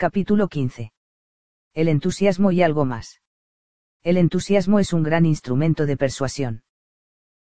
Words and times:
Capítulo 0.00 0.46
15. 0.46 0.92
El 1.74 1.88
entusiasmo 1.88 2.52
y 2.52 2.62
algo 2.62 2.84
más. 2.84 3.20
El 4.04 4.16
entusiasmo 4.16 4.78
es 4.78 4.92
un 4.92 5.02
gran 5.02 5.26
instrumento 5.26 5.86
de 5.86 5.96
persuasión. 5.96 6.62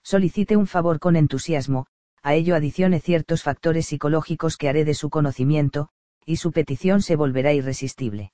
Solicite 0.06 0.56
un 0.56 0.66
favor 0.66 1.02
con 1.02 1.18
entusiasmo, 1.18 1.88
a 2.24 2.34
ello 2.34 2.56
adicione 2.56 3.02
ciertos 3.02 3.44
factores 3.44 3.88
psicológicos 3.88 4.56
que 4.56 4.70
haré 4.70 4.86
de 4.86 4.94
su 4.94 5.10
conocimiento, 5.10 5.90
y 6.26 6.38
su 6.38 6.54
petición 6.54 7.02
se 7.02 7.18
volverá 7.18 7.52
irresistible. 7.52 8.32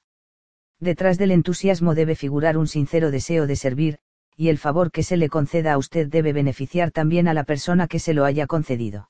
Detrás 0.80 1.18
del 1.18 1.32
entusiasmo 1.32 1.96
debe 1.96 2.14
figurar 2.14 2.60
un 2.60 2.68
sincero 2.68 3.10
deseo 3.10 3.48
de 3.48 3.56
servir, 3.56 3.98
y 4.38 4.50
el 4.50 4.60
favor 4.60 4.92
que 4.92 5.02
se 5.02 5.18
le 5.18 5.30
conceda 5.30 5.74
a 5.74 5.80
usted 5.80 6.08
debe 6.10 6.32
beneficiar 6.32 6.92
también 6.92 7.28
a 7.28 7.34
la 7.34 7.44
persona 7.44 7.88
que 7.88 7.98
se 7.98 8.14
lo 8.14 8.26
haya 8.26 8.46
concedido. 8.46 9.10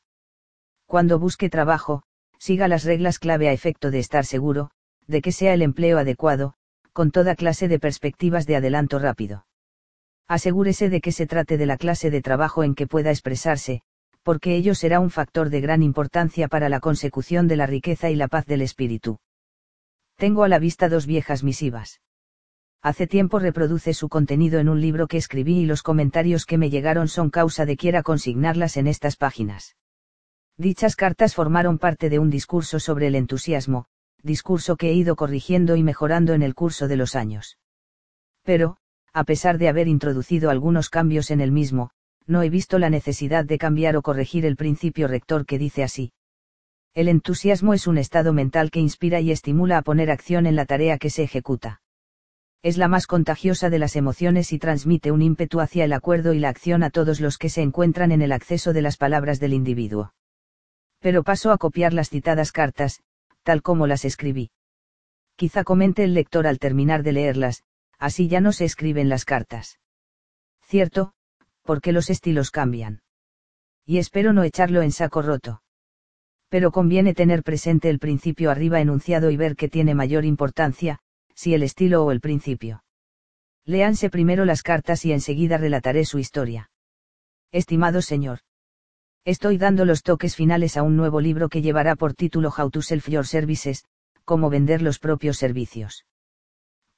Cuando 0.86 1.20
busque 1.20 1.50
trabajo, 1.50 2.04
siga 2.40 2.70
las 2.70 2.86
reglas 2.86 3.20
clave 3.20 3.50
a 3.50 3.52
efecto 3.52 3.92
de 3.92 4.00
estar 4.00 4.26
seguro, 4.26 4.72
de 5.08 5.22
que 5.22 5.32
sea 5.32 5.54
el 5.54 5.62
empleo 5.62 5.98
adecuado, 5.98 6.54
con 6.94 7.12
toda 7.12 7.36
clase 7.36 7.68
de 7.68 7.80
perspectivas 7.80 8.46
de 8.46 8.56
adelanto 8.56 9.00
rápido. 9.00 9.46
Asegúrese 10.28 10.90
de 10.90 11.02
que 11.02 11.12
se 11.12 11.28
trate 11.28 11.58
de 11.58 11.66
la 11.66 11.78
clase 11.78 12.10
de 12.10 12.22
trabajo 12.22 12.64
en 12.64 12.76
que 12.76 12.88
pueda 12.88 13.12
expresarse, 13.12 13.82
porque 14.24 14.56
ello 14.56 14.76
será 14.76 15.00
un 15.00 15.10
factor 15.10 15.50
de 15.50 15.62
gran 15.62 15.84
importancia 15.84 16.48
para 16.48 16.70
la 16.70 16.80
consecución 16.80 17.48
de 17.48 17.58
la 17.58 17.66
riqueza 17.66 18.10
y 18.10 18.16
la 18.16 18.28
paz 18.28 18.46
del 18.46 18.62
espíritu. 18.62 19.20
Tengo 20.16 20.44
a 20.44 20.48
la 20.48 20.60
vista 20.60 20.88
dos 20.90 21.06
viejas 21.06 21.44
misivas. 21.44 22.02
Hace 22.84 23.08
tiempo 23.08 23.40
reproduce 23.40 23.94
su 23.94 24.10
contenido 24.10 24.60
en 24.60 24.70
un 24.70 24.82
libro 24.82 25.08
que 25.08 25.18
escribí 25.18 25.60
y 25.60 25.66
los 25.66 25.84
comentarios 25.84 26.46
que 26.46 26.58
me 26.58 26.70
llegaron 26.70 27.08
son 27.08 27.30
causa 27.30 27.66
de 27.66 27.78
quiera 27.78 28.02
consignarlas 28.04 28.78
en 28.78 28.88
estas 28.88 29.18
páginas. 29.18 29.76
Dichas 30.58 30.96
cartas 30.96 31.36
formaron 31.36 31.78
parte 31.78 32.10
de 32.10 32.20
un 32.20 32.30
discurso 32.30 32.80
sobre 32.80 33.08
el 33.08 33.16
entusiasmo, 33.16 33.86
discurso 34.24 34.76
que 34.76 34.90
he 34.90 34.94
ido 34.94 35.16
corrigiendo 35.16 35.76
y 35.76 35.84
mejorando 35.84 36.34
en 36.34 36.42
el 36.42 36.56
curso 36.56 36.88
de 36.88 36.96
los 36.96 37.16
años. 37.16 37.58
Pero, 38.44 38.78
a 39.14 39.24
pesar 39.24 39.58
de 39.58 39.70
haber 39.70 39.88
introducido 39.88 40.50
algunos 40.50 40.90
cambios 40.90 41.32
en 41.32 41.42
el 41.42 41.52
mismo, 41.52 41.92
no 42.28 42.44
he 42.44 42.50
visto 42.50 42.80
la 42.80 42.90
necesidad 42.90 43.46
de 43.46 43.58
cambiar 43.58 43.98
o 43.98 44.02
corregir 44.02 44.46
el 44.46 44.56
principio 44.56 45.08
rector 45.08 45.46
que 45.46 45.58
dice 45.58 45.84
así. 45.84 46.14
El 46.94 47.08
entusiasmo 47.08 47.74
es 47.74 47.88
un 47.88 47.98
estado 47.98 48.34
mental 48.34 48.70
que 48.70 48.80
inspira 48.80 49.20
y 49.22 49.32
estimula 49.32 49.78
a 49.78 49.82
poner 49.82 50.12
acción 50.12 50.46
en 50.46 50.56
la 50.56 50.66
tarea 50.66 50.98
que 50.98 51.10
se 51.10 51.24
ejecuta. 51.24 51.82
Es 52.64 52.78
la 52.78 52.88
más 52.88 53.08
contagiosa 53.08 53.70
de 53.70 53.80
las 53.80 53.96
emociones 53.96 54.54
y 54.54 54.60
transmite 54.60 55.12
un 55.12 55.22
ímpetu 55.22 55.62
hacia 55.62 55.84
el 55.86 55.94
acuerdo 55.94 56.34
y 56.34 56.40
la 56.40 56.50
acción 56.50 56.84
a 56.84 56.90
todos 56.90 57.20
los 57.20 57.38
que 57.38 57.50
se 57.50 57.62
encuentran 57.62 58.12
en 58.12 58.22
el 58.22 58.32
acceso 58.32 58.72
de 58.72 58.82
las 58.82 58.98
palabras 58.98 59.40
del 59.40 59.54
individuo. 59.54 60.14
Pero 61.00 61.24
paso 61.24 61.52
a 61.52 61.58
copiar 61.58 61.94
las 61.94 62.10
citadas 62.10 62.52
cartas, 62.52 63.02
tal 63.44 63.62
como 63.62 63.88
las 63.88 64.06
escribí. 64.06 64.52
Quizá 65.36 65.64
comente 65.64 66.04
el 66.04 66.14
lector 66.14 66.48
al 66.48 66.60
terminar 66.60 67.04
de 67.04 67.14
leerlas, 67.14 67.64
así 67.98 68.28
ya 68.28 68.42
no 68.42 68.52
se 68.52 68.66
escriben 68.66 69.10
las 69.10 69.26
cartas. 69.26 69.80
Cierto, 70.62 71.14
porque 71.64 71.92
los 71.92 72.10
estilos 72.10 72.52
cambian. 72.52 73.02
Y 73.86 73.98
espero 73.98 74.34
no 74.34 74.44
echarlo 74.44 74.82
en 74.82 74.92
saco 74.92 75.22
roto. 75.22 75.64
Pero 76.50 76.72
conviene 76.72 77.14
tener 77.14 77.44
presente 77.44 77.90
el 77.90 78.00
principio 78.00 78.52
arriba 78.52 78.82
enunciado 78.82 79.32
y 79.32 79.38
ver 79.38 79.56
qué 79.56 79.70
tiene 79.70 79.96
mayor 79.96 80.26
importancia, 80.26 81.00
si 81.34 81.54
el 81.54 81.64
estilo 81.64 82.04
o 82.04 82.12
el 82.12 82.20
principio. 82.20 82.84
Léanse 83.66 84.10
primero 84.10 84.46
las 84.46 84.64
cartas 84.64 85.06
y 85.06 85.14
enseguida 85.14 85.58
relataré 85.58 86.06
su 86.06 86.20
historia. 86.20 86.70
Estimado 87.52 88.02
señor. 88.02 88.40
Estoy 89.24 89.60
dando 89.60 89.86
los 89.86 90.02
toques 90.02 90.36
finales 90.36 90.78
a 90.78 90.82
un 90.82 90.98
nuevo 90.98 91.22
libro 91.22 91.48
que 91.48 91.62
llevará 91.62 91.96
por 91.96 92.16
título 92.16 92.52
How 92.58 92.72
to 92.72 92.82
Self 92.82 93.08
Your 93.08 93.28
Services, 93.28 93.86
cómo 94.26 94.50
vender 94.50 94.82
los 94.82 94.98
propios 94.98 95.38
servicios. 95.38 96.08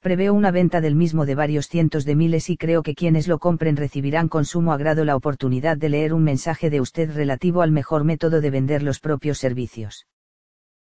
Preveo 0.00 0.32
una 0.32 0.50
venta 0.50 0.80
del 0.80 0.94
mismo 0.94 1.26
de 1.26 1.34
varios 1.34 1.68
cientos 1.68 2.06
de 2.06 2.16
miles 2.16 2.48
y 2.48 2.56
creo 2.56 2.82
que 2.82 2.94
quienes 2.94 3.28
lo 3.28 3.38
compren 3.38 3.76
recibirán 3.76 4.28
con 4.28 4.46
sumo 4.46 4.72
agrado 4.72 5.04
la 5.04 5.16
oportunidad 5.16 5.76
de 5.76 5.90
leer 5.90 6.14
un 6.14 6.24
mensaje 6.24 6.70
de 6.70 6.80
usted 6.80 7.14
relativo 7.14 7.60
al 7.60 7.72
mejor 7.72 8.04
método 8.04 8.40
de 8.40 8.50
vender 8.50 8.82
los 8.82 9.00
propios 9.00 9.36
servicios. 9.36 10.06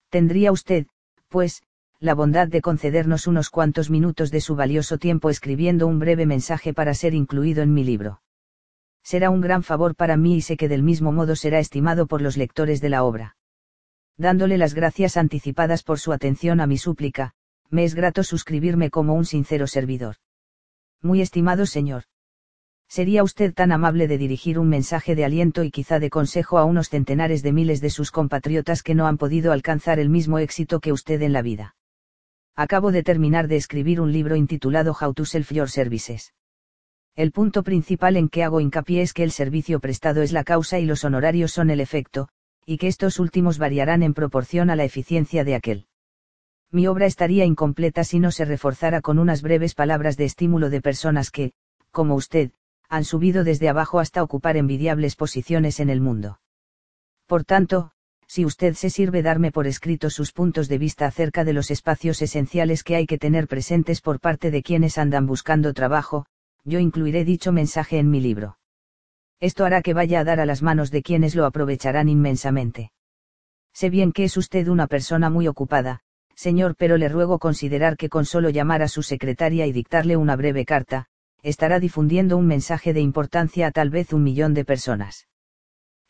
Tendría 0.10 0.52
usted, 0.52 0.86
pues, 1.28 1.64
la 2.00 2.14
bondad 2.14 2.50
de 2.50 2.62
concedernos 2.62 3.26
unos 3.26 3.50
cuantos 3.50 3.90
minutos 3.90 4.30
de 4.30 4.42
su 4.42 4.56
valioso 4.56 5.00
tiempo 5.00 5.32
escribiendo 5.32 5.88
un 5.88 5.98
breve 5.98 6.28
mensaje 6.28 6.72
para 6.72 6.94
ser 6.94 7.16
incluido 7.16 7.64
en 7.64 7.74
mi 7.74 7.84
libro 7.84 8.22
será 9.04 9.30
un 9.30 9.42
gran 9.42 9.64
favor 9.64 9.96
para 9.96 10.18
mí 10.18 10.36
y 10.36 10.42
sé 10.42 10.58
que 10.58 10.70
del 10.70 10.84
mismo 10.84 11.12
modo 11.12 11.36
será 11.36 11.60
estimado 11.60 12.08
por 12.08 12.22
los 12.22 12.38
lectores 12.38 12.82
de 12.82 12.90
la 12.90 13.04
obra. 13.04 13.36
Dándole 14.18 14.58
las 14.58 14.74
gracias 14.74 15.18
anticipadas 15.18 15.84
por 15.84 16.00
su 16.00 16.14
atención 16.14 16.60
a 16.62 16.68
mi 16.68 16.78
súplica, 16.78 17.34
me 17.70 17.84
es 17.84 17.96
grato 17.96 18.24
suscribirme 18.24 18.90
como 18.90 19.14
un 19.14 19.26
sincero 19.26 19.66
servidor. 19.66 20.16
Muy 21.02 21.22
estimado 21.22 21.66
señor. 21.66 22.04
Sería 22.88 23.24
usted 23.24 23.54
tan 23.54 23.72
amable 23.72 24.08
de 24.10 24.18
dirigir 24.18 24.60
un 24.60 24.68
mensaje 24.68 25.16
de 25.16 25.24
aliento 25.24 25.64
y 25.64 25.72
quizá 25.72 26.00
de 26.00 26.10
consejo 26.10 26.58
a 26.58 26.66
unos 26.66 26.90
centenares 26.90 27.42
de 27.42 27.54
miles 27.54 27.80
de 27.80 27.90
sus 27.90 28.12
compatriotas 28.12 28.84
que 28.84 28.96
no 28.96 29.08
han 29.08 29.18
podido 29.18 29.54
alcanzar 29.54 29.98
el 29.98 30.10
mismo 30.10 30.40
éxito 30.40 30.82
que 30.82 30.92
usted 30.92 31.22
en 31.22 31.32
la 31.32 31.42
vida. 31.42 31.76
Acabo 32.56 32.92
de 32.92 33.02
terminar 33.02 33.48
de 33.48 33.56
escribir 33.56 34.02
un 34.02 34.12
libro 34.12 34.36
intitulado 34.36 34.96
How 35.00 35.14
to 35.14 35.24
Self 35.24 35.52
Your 35.54 35.70
Services. 35.70 36.34
El 37.16 37.32
punto 37.32 37.64
principal 37.64 38.16
en 38.16 38.30
que 38.30 38.44
hago 38.44 38.62
hincapié 38.62 39.02
es 39.02 39.14
que 39.14 39.24
el 39.24 39.32
servicio 39.32 39.80
prestado 39.80 40.22
es 40.22 40.32
la 40.32 40.44
causa 40.44 40.80
y 40.80 40.86
los 40.86 41.04
honorarios 41.04 41.52
son 41.52 41.70
el 41.70 41.82
efecto, 41.82 42.30
y 42.66 42.78
que 42.78 42.88
estos 42.88 43.20
últimos 43.20 43.58
variarán 43.58 44.02
en 44.02 44.14
proporción 44.14 44.70
a 44.70 44.76
la 44.76 44.86
eficiencia 44.86 45.44
de 45.44 45.56
aquel. 45.56 45.88
Mi 46.72 46.88
obra 46.88 47.06
estaría 47.06 47.44
incompleta 47.44 48.06
si 48.06 48.20
no 48.20 48.32
se 48.32 48.46
reforzara 48.46 49.02
con 49.02 49.20
unas 49.20 49.42
breves 49.42 49.76
palabras 49.76 50.16
de 50.16 50.24
estímulo 50.24 50.70
de 50.70 50.82
personas 50.82 51.30
que, 51.30 51.52
como 51.92 52.16
usted, 52.16 52.52
han 52.88 53.04
subido 53.04 53.44
desde 53.44 53.68
abajo 53.68 54.00
hasta 54.00 54.24
ocupar 54.24 54.56
envidiables 54.56 55.18
posiciones 55.18 55.82
en 55.82 55.90
el 55.90 56.00
mundo. 56.00 56.40
Por 57.26 57.44
tanto, 57.44 57.92
si 58.26 58.46
usted 58.46 58.76
se 58.76 58.90
sirve 58.90 59.22
darme 59.22 59.52
por 59.52 59.68
escrito 59.68 60.10
sus 60.10 60.32
puntos 60.32 60.70
de 60.70 60.78
vista 60.78 61.08
acerca 61.08 61.44
de 61.44 61.52
los 61.52 61.72
espacios 61.72 62.22
esenciales 62.22 62.84
que 62.84 62.96
hay 62.96 63.06
que 63.06 63.18
tener 63.18 63.50
presentes 63.50 64.00
por 64.00 64.22
parte 64.22 64.52
de 64.52 64.64
quienes 64.64 64.98
andan 64.98 65.26
buscando 65.26 65.74
trabajo, 65.74 66.26
yo 66.64 66.80
incluiré 66.80 67.26
dicho 67.26 67.52
mensaje 67.52 68.00
en 68.00 68.10
mi 68.10 68.20
libro. 68.20 68.58
Esto 69.40 69.66
hará 69.66 69.82
que 69.82 69.94
vaya 69.94 70.20
a 70.20 70.24
dar 70.24 70.40
a 70.40 70.46
las 70.46 70.62
manos 70.62 70.92
de 70.92 71.02
quienes 71.02 71.36
lo 71.36 71.46
aprovecharán 71.46 72.10
inmensamente. 72.10 72.92
Sé 73.74 73.90
bien 73.90 74.12
que 74.12 74.26
es 74.26 74.38
usted 74.38 74.68
una 74.68 74.88
persona 74.88 75.30
muy 75.30 75.48
ocupada, 75.48 76.02
señor, 76.36 76.76
pero 76.76 76.98
le 76.98 77.10
ruego 77.10 77.40
considerar 77.40 77.98
que 77.98 78.10
con 78.10 78.26
solo 78.26 78.50
llamar 78.50 78.82
a 78.82 78.88
su 78.88 79.02
secretaria 79.04 79.66
y 79.66 79.72
dictarle 79.72 80.18
una 80.18 80.36
breve 80.36 80.66
carta, 80.66 81.08
estará 81.42 81.80
difundiendo 81.80 82.38
un 82.38 82.46
mensaje 82.46 82.94
de 82.94 83.02
importancia 83.02 83.68
a 83.68 83.72
tal 83.72 83.90
vez 83.90 84.14
un 84.14 84.24
millón 84.24 84.54
de 84.54 84.66
personas. 84.66 85.28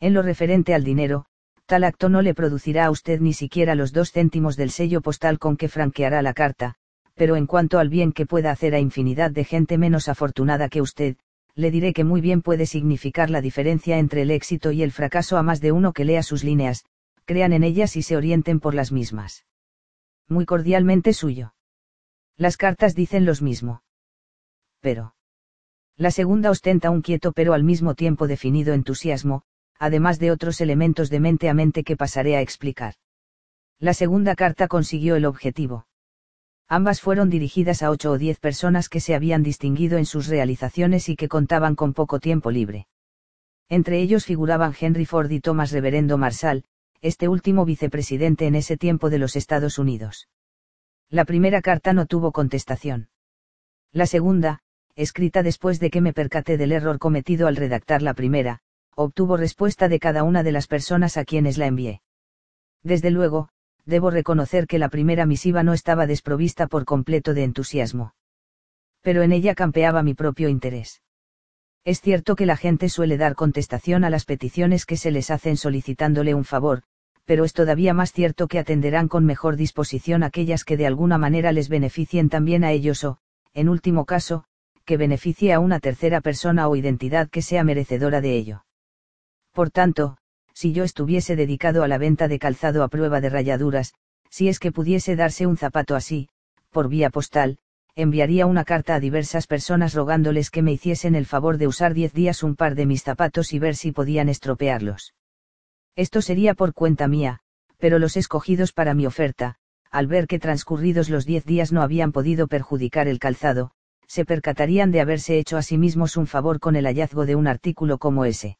En 0.00 0.14
lo 0.14 0.22
referente 0.22 0.74
al 0.74 0.84
dinero, 0.84 1.26
tal 1.66 1.84
acto 1.84 2.08
no 2.08 2.22
le 2.22 2.34
producirá 2.34 2.86
a 2.86 2.90
usted 2.90 3.20
ni 3.20 3.32
siquiera 3.32 3.74
los 3.74 3.92
dos 3.92 4.12
céntimos 4.12 4.56
del 4.56 4.70
sello 4.70 5.00
postal 5.00 5.38
con 5.38 5.56
que 5.56 5.68
franqueará 5.68 6.20
la 6.20 6.34
carta, 6.34 6.74
pero 7.14 7.36
en 7.36 7.46
cuanto 7.46 7.78
al 7.78 7.88
bien 7.88 8.12
que 8.12 8.26
pueda 8.26 8.50
hacer 8.50 8.74
a 8.74 8.80
infinidad 8.80 9.30
de 9.30 9.44
gente 9.44 9.78
menos 9.78 10.08
afortunada 10.08 10.68
que 10.68 10.80
usted, 10.80 11.16
le 11.54 11.70
diré 11.70 11.92
que 11.92 12.04
muy 12.04 12.20
bien 12.20 12.42
puede 12.42 12.66
significar 12.66 13.28
la 13.30 13.40
diferencia 13.40 13.98
entre 13.98 14.22
el 14.22 14.30
éxito 14.30 14.72
y 14.72 14.82
el 14.82 14.92
fracaso 14.92 15.36
a 15.36 15.42
más 15.42 15.60
de 15.60 15.72
uno 15.72 15.92
que 15.92 16.04
lea 16.04 16.22
sus 16.22 16.44
líneas, 16.44 16.84
crean 17.24 17.52
en 17.52 17.64
ellas 17.64 17.96
y 17.96 18.02
se 18.02 18.16
orienten 18.16 18.60
por 18.60 18.74
las 18.74 18.92
mismas. 18.92 19.44
Muy 20.28 20.46
cordialmente 20.46 21.12
suyo. 21.12 21.54
Las 22.36 22.56
cartas 22.56 22.94
dicen 22.94 23.24
los 23.26 23.42
mismo. 23.42 23.82
Pero. 24.80 25.14
La 25.96 26.10
segunda 26.10 26.50
ostenta 26.50 26.90
un 26.90 27.02
quieto 27.02 27.32
pero 27.32 27.52
al 27.52 27.64
mismo 27.64 27.94
tiempo 27.94 28.26
definido 28.26 28.72
entusiasmo, 28.72 29.42
además 29.78 30.18
de 30.18 30.30
otros 30.30 30.60
elementos 30.60 31.10
de 31.10 31.20
mente 31.20 31.48
a 31.48 31.54
mente 31.54 31.84
que 31.84 31.96
pasaré 31.96 32.36
a 32.36 32.40
explicar. 32.40 32.94
La 33.78 33.94
segunda 33.94 34.34
carta 34.34 34.68
consiguió 34.68 35.16
el 35.16 35.26
objetivo. 35.26 35.86
Ambas 36.68 37.00
fueron 37.00 37.28
dirigidas 37.28 37.82
a 37.82 37.90
ocho 37.90 38.12
o 38.12 38.18
diez 38.18 38.38
personas 38.38 38.88
que 38.88 39.00
se 39.00 39.14
habían 39.14 39.42
distinguido 39.42 39.98
en 39.98 40.06
sus 40.06 40.26
realizaciones 40.26 41.08
y 41.08 41.16
que 41.16 41.28
contaban 41.28 41.74
con 41.74 41.92
poco 41.92 42.18
tiempo 42.18 42.50
libre. 42.50 42.86
Entre 43.68 44.00
ellos 44.00 44.24
figuraban 44.24 44.74
Henry 44.78 45.06
Ford 45.06 45.30
y 45.30 45.40
Thomas 45.40 45.70
Reverendo 45.72 46.18
Marshall, 46.18 46.64
este 47.00 47.28
último 47.28 47.64
vicepresidente 47.64 48.46
en 48.46 48.54
ese 48.54 48.76
tiempo 48.76 49.10
de 49.10 49.18
los 49.18 49.34
Estados 49.36 49.78
Unidos. 49.78 50.28
La 51.10 51.24
primera 51.24 51.60
carta 51.60 51.92
no 51.92 52.06
tuvo 52.06 52.32
contestación. 52.32 53.08
La 53.92 54.06
segunda, 54.06 54.60
escrita 54.94 55.42
después 55.42 55.80
de 55.80 55.90
que 55.90 56.00
me 56.00 56.12
percaté 56.12 56.56
del 56.56 56.72
error 56.72 56.98
cometido 56.98 57.46
al 57.48 57.56
redactar 57.56 58.02
la 58.02 58.14
primera, 58.14 58.60
obtuvo 58.94 59.36
respuesta 59.36 59.88
de 59.88 59.98
cada 59.98 60.22
una 60.22 60.42
de 60.42 60.52
las 60.52 60.66
personas 60.66 61.16
a 61.16 61.24
quienes 61.24 61.58
la 61.58 61.66
envié. 61.66 62.02
Desde 62.82 63.10
luego, 63.10 63.48
debo 63.84 64.10
reconocer 64.10 64.66
que 64.66 64.78
la 64.78 64.88
primera 64.88 65.26
misiva 65.26 65.62
no 65.62 65.72
estaba 65.72 66.06
desprovista 66.06 66.66
por 66.66 66.84
completo 66.84 67.34
de 67.34 67.44
entusiasmo. 67.44 68.14
Pero 69.00 69.22
en 69.22 69.32
ella 69.32 69.54
campeaba 69.54 70.02
mi 70.02 70.14
propio 70.14 70.48
interés. 70.48 71.02
Es 71.84 72.00
cierto 72.00 72.36
que 72.36 72.46
la 72.46 72.56
gente 72.56 72.88
suele 72.88 73.16
dar 73.16 73.34
contestación 73.34 74.04
a 74.04 74.10
las 74.10 74.24
peticiones 74.24 74.86
que 74.86 74.96
se 74.96 75.10
les 75.10 75.30
hacen 75.30 75.56
solicitándole 75.56 76.34
un 76.34 76.44
favor, 76.44 76.84
pero 77.24 77.44
es 77.44 77.52
todavía 77.52 77.92
más 77.92 78.12
cierto 78.12 78.46
que 78.46 78.60
atenderán 78.60 79.08
con 79.08 79.24
mejor 79.24 79.56
disposición 79.56 80.22
aquellas 80.22 80.64
que 80.64 80.76
de 80.76 80.86
alguna 80.86 81.18
manera 81.18 81.50
les 81.50 81.68
beneficien 81.68 82.28
también 82.28 82.62
a 82.62 82.70
ellos 82.70 83.02
o, 83.04 83.18
en 83.52 83.68
último 83.68 84.04
caso, 84.04 84.44
que 84.84 84.96
beneficie 84.96 85.52
a 85.52 85.60
una 85.60 85.80
tercera 85.80 86.20
persona 86.20 86.68
o 86.68 86.76
identidad 86.76 87.28
que 87.30 87.42
sea 87.42 87.64
merecedora 87.64 88.20
de 88.20 88.36
ello. 88.36 88.64
Por 89.52 89.70
tanto, 89.70 90.18
si 90.54 90.72
yo 90.72 90.84
estuviese 90.84 91.36
dedicado 91.36 91.82
a 91.82 91.88
la 91.88 91.98
venta 91.98 92.28
de 92.28 92.38
calzado 92.38 92.82
a 92.82 92.88
prueba 92.88 93.20
de 93.20 93.30
rayaduras, 93.30 93.94
si 94.30 94.48
es 94.48 94.58
que 94.58 94.72
pudiese 94.72 95.16
darse 95.16 95.46
un 95.46 95.56
zapato 95.56 95.94
así, 95.94 96.28
por 96.70 96.88
vía 96.88 97.10
postal, 97.10 97.58
enviaría 97.94 98.46
una 98.46 98.64
carta 98.64 98.94
a 98.94 99.00
diversas 99.00 99.46
personas 99.46 99.92
rogándoles 99.92 100.50
que 100.50 100.62
me 100.62 100.72
hiciesen 100.72 101.14
el 101.14 101.26
favor 101.26 101.58
de 101.58 101.66
usar 101.66 101.92
diez 101.92 102.14
días 102.14 102.42
un 102.42 102.56
par 102.56 102.74
de 102.74 102.86
mis 102.86 103.02
zapatos 103.02 103.52
y 103.52 103.58
ver 103.58 103.76
si 103.76 103.92
podían 103.92 104.28
estropearlos. 104.30 105.14
Esto 105.94 106.22
sería 106.22 106.54
por 106.54 106.72
cuenta 106.72 107.06
mía, 107.08 107.40
pero 107.78 107.98
los 107.98 108.16
escogidos 108.16 108.72
para 108.72 108.94
mi 108.94 109.04
oferta, 109.04 109.56
al 109.90 110.06
ver 110.06 110.26
que 110.26 110.38
transcurridos 110.38 111.10
los 111.10 111.26
diez 111.26 111.44
días 111.44 111.70
no 111.70 111.82
habían 111.82 112.12
podido 112.12 112.46
perjudicar 112.48 113.08
el 113.08 113.18
calzado, 113.18 113.72
se 114.06 114.24
percatarían 114.24 114.90
de 114.90 115.02
haberse 115.02 115.38
hecho 115.38 115.58
a 115.58 115.62
sí 115.62 115.76
mismos 115.76 116.16
un 116.16 116.26
favor 116.26 116.60
con 116.60 116.76
el 116.76 116.86
hallazgo 116.86 117.26
de 117.26 117.34
un 117.34 117.46
artículo 117.46 117.98
como 117.98 118.24
ese. 118.24 118.56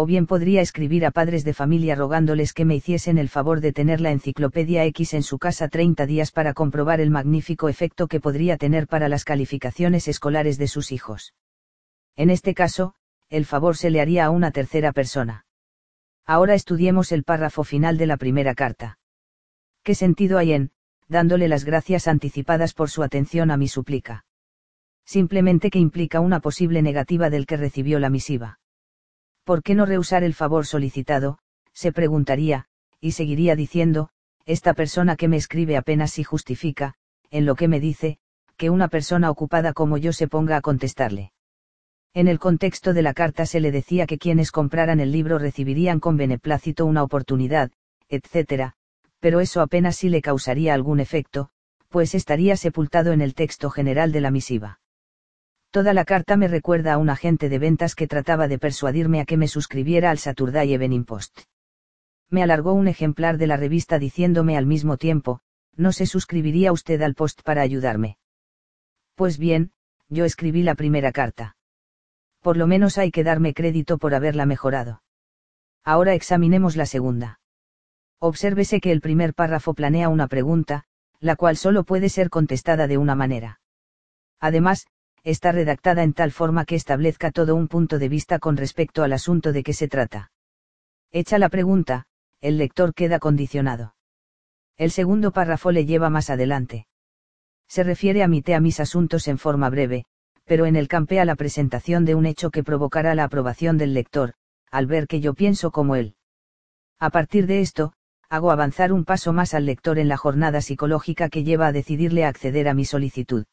O 0.00 0.06
bien 0.06 0.28
podría 0.28 0.60
escribir 0.60 1.04
a 1.04 1.10
padres 1.10 1.42
de 1.42 1.52
familia 1.52 1.96
rogándoles 1.96 2.52
que 2.52 2.64
me 2.64 2.76
hiciesen 2.76 3.18
el 3.18 3.28
favor 3.28 3.60
de 3.60 3.72
tener 3.72 4.00
la 4.00 4.12
enciclopedia 4.12 4.84
X 4.84 5.12
en 5.12 5.24
su 5.24 5.40
casa 5.40 5.66
30 5.66 6.06
días 6.06 6.30
para 6.30 6.54
comprobar 6.54 7.00
el 7.00 7.10
magnífico 7.10 7.68
efecto 7.68 8.06
que 8.06 8.20
podría 8.20 8.56
tener 8.56 8.86
para 8.86 9.08
las 9.08 9.24
calificaciones 9.24 10.06
escolares 10.06 10.56
de 10.56 10.68
sus 10.68 10.92
hijos. 10.92 11.34
En 12.14 12.30
este 12.30 12.54
caso, 12.54 12.94
el 13.28 13.44
favor 13.44 13.76
se 13.76 13.90
le 13.90 14.00
haría 14.00 14.26
a 14.26 14.30
una 14.30 14.52
tercera 14.52 14.92
persona. 14.92 15.46
Ahora 16.24 16.54
estudiemos 16.54 17.10
el 17.10 17.24
párrafo 17.24 17.64
final 17.64 17.98
de 17.98 18.06
la 18.06 18.18
primera 18.18 18.54
carta. 18.54 19.00
¿Qué 19.82 19.96
sentido 19.96 20.38
hay 20.38 20.52
en, 20.52 20.70
dándole 21.08 21.48
las 21.48 21.64
gracias 21.64 22.06
anticipadas 22.06 22.72
por 22.72 22.88
su 22.88 23.02
atención 23.02 23.50
a 23.50 23.56
mi 23.56 23.66
súplica? 23.66 24.26
Simplemente 25.04 25.70
que 25.70 25.80
implica 25.80 26.20
una 26.20 26.38
posible 26.38 26.82
negativa 26.82 27.30
del 27.30 27.46
que 27.46 27.56
recibió 27.56 27.98
la 27.98 28.10
misiva. 28.10 28.60
¿Por 29.48 29.62
qué 29.62 29.74
no 29.74 29.86
rehusar 29.86 30.24
el 30.24 30.34
favor 30.34 30.66
solicitado? 30.66 31.38
se 31.72 31.90
preguntaría, 31.90 32.66
y 33.00 33.12
seguiría 33.12 33.56
diciendo, 33.56 34.10
esta 34.44 34.74
persona 34.74 35.16
que 35.16 35.26
me 35.26 35.38
escribe 35.38 35.78
apenas 35.78 36.10
si 36.10 36.22
justifica, 36.22 36.96
en 37.30 37.46
lo 37.46 37.54
que 37.54 37.66
me 37.66 37.80
dice, 37.80 38.18
que 38.58 38.68
una 38.68 38.88
persona 38.88 39.30
ocupada 39.30 39.72
como 39.72 39.96
yo 39.96 40.12
se 40.12 40.28
ponga 40.28 40.58
a 40.58 40.60
contestarle. 40.60 41.32
En 42.12 42.28
el 42.28 42.38
contexto 42.38 42.92
de 42.92 43.00
la 43.00 43.14
carta 43.14 43.46
se 43.46 43.60
le 43.60 43.72
decía 43.72 44.06
que 44.06 44.18
quienes 44.18 44.50
compraran 44.50 45.00
el 45.00 45.12
libro 45.12 45.38
recibirían 45.38 45.98
con 45.98 46.18
beneplácito 46.18 46.84
una 46.84 47.02
oportunidad, 47.02 47.70
etc., 48.10 48.72
pero 49.18 49.40
eso 49.40 49.62
apenas 49.62 49.96
si 49.96 50.10
le 50.10 50.20
causaría 50.20 50.74
algún 50.74 51.00
efecto, 51.00 51.48
pues 51.88 52.14
estaría 52.14 52.54
sepultado 52.58 53.12
en 53.12 53.22
el 53.22 53.34
texto 53.34 53.70
general 53.70 54.12
de 54.12 54.20
la 54.20 54.30
misiva. 54.30 54.80
Toda 55.70 55.92
la 55.92 56.04
carta 56.04 56.36
me 56.36 56.48
recuerda 56.48 56.94
a 56.94 56.98
un 56.98 57.10
agente 57.10 57.48
de 57.48 57.58
ventas 57.58 57.94
que 57.94 58.06
trataba 58.06 58.48
de 58.48 58.58
persuadirme 58.58 59.20
a 59.20 59.24
que 59.24 59.36
me 59.36 59.48
suscribiera 59.48 60.10
al 60.10 60.18
Saturday 60.18 60.72
Evening 60.72 61.04
Post. 61.04 61.40
Me 62.30 62.42
alargó 62.42 62.72
un 62.72 62.88
ejemplar 62.88 63.38
de 63.38 63.46
la 63.46 63.56
revista 63.56 63.98
diciéndome 63.98 64.56
al 64.56 64.66
mismo 64.66 64.96
tiempo, 64.96 65.40
no 65.76 65.92
se 65.92 66.06
suscribiría 66.06 66.72
usted 66.72 67.00
al 67.02 67.14
Post 67.14 67.42
para 67.42 67.62
ayudarme. 67.62 68.18
Pues 69.14 69.38
bien, 69.38 69.72
yo 70.08 70.24
escribí 70.24 70.62
la 70.62 70.74
primera 70.74 71.12
carta 71.12 71.56
por 72.40 72.56
lo 72.56 72.66
menos 72.66 72.98
hay 72.98 73.10
que 73.10 73.24
darme 73.24 73.54
crédito 73.54 73.98
por 73.98 74.14
haberla 74.14 74.46
mejorado. 74.46 75.02
Ahora 75.84 76.14
examinemos 76.14 76.76
la 76.76 76.86
segunda. 76.86 77.40
Obsérvese 78.20 78.80
que 78.80 78.92
el 78.92 79.00
primer 79.00 79.34
párrafo 79.34 79.74
planea 79.74 80.08
una 80.08 80.28
pregunta, 80.28 80.84
la 81.20 81.36
cual 81.36 81.56
solo 81.56 81.84
puede 81.84 82.08
ser 82.08 82.30
contestada 82.30 82.86
de 82.86 82.98
una 82.98 83.14
manera. 83.14 83.60
Además, 84.40 84.86
está 85.24 85.52
redactada 85.52 86.02
en 86.02 86.12
tal 86.12 86.32
forma 86.32 86.64
que 86.64 86.74
establezca 86.74 87.30
todo 87.30 87.54
un 87.54 87.68
punto 87.68 87.98
de 87.98 88.08
vista 88.08 88.38
con 88.38 88.56
respecto 88.56 89.02
al 89.02 89.12
asunto 89.12 89.52
de 89.52 89.62
que 89.62 89.72
se 89.72 89.88
trata. 89.88 90.30
Hecha 91.10 91.38
la 91.38 91.48
pregunta, 91.48 92.06
el 92.40 92.58
lector 92.58 92.94
queda 92.94 93.18
condicionado. 93.18 93.94
El 94.76 94.90
segundo 94.90 95.32
párrafo 95.32 95.72
le 95.72 95.86
lleva 95.86 96.10
más 96.10 96.30
adelante. 96.30 96.86
Se 97.68 97.82
refiere 97.82 98.22
a 98.22 98.28
mi 98.28 98.42
a 98.46 98.60
mis 98.60 98.80
asuntos 98.80 99.28
en 99.28 99.38
forma 99.38 99.68
breve, 99.70 100.04
pero 100.44 100.66
en 100.66 100.76
el 100.76 100.88
campea 100.88 101.24
la 101.24 101.36
presentación 101.36 102.04
de 102.04 102.14
un 102.14 102.24
hecho 102.24 102.50
que 102.50 102.64
provocará 102.64 103.14
la 103.14 103.24
aprobación 103.24 103.76
del 103.76 103.92
lector, 103.92 104.34
al 104.70 104.86
ver 104.86 105.06
que 105.06 105.20
yo 105.20 105.34
pienso 105.34 105.70
como 105.70 105.96
él. 105.96 106.14
A 106.98 107.10
partir 107.10 107.46
de 107.46 107.60
esto, 107.60 107.92
hago 108.30 108.50
avanzar 108.50 108.92
un 108.92 109.04
paso 109.04 109.32
más 109.32 109.54
al 109.54 109.66
lector 109.66 109.98
en 109.98 110.08
la 110.08 110.16
jornada 110.16 110.60
psicológica 110.60 111.28
que 111.28 111.44
lleva 111.44 111.66
a 111.66 111.72
decidirle 111.72 112.24
a 112.24 112.28
acceder 112.28 112.68
a 112.68 112.74
mi 112.74 112.84
solicitud. 112.84 113.44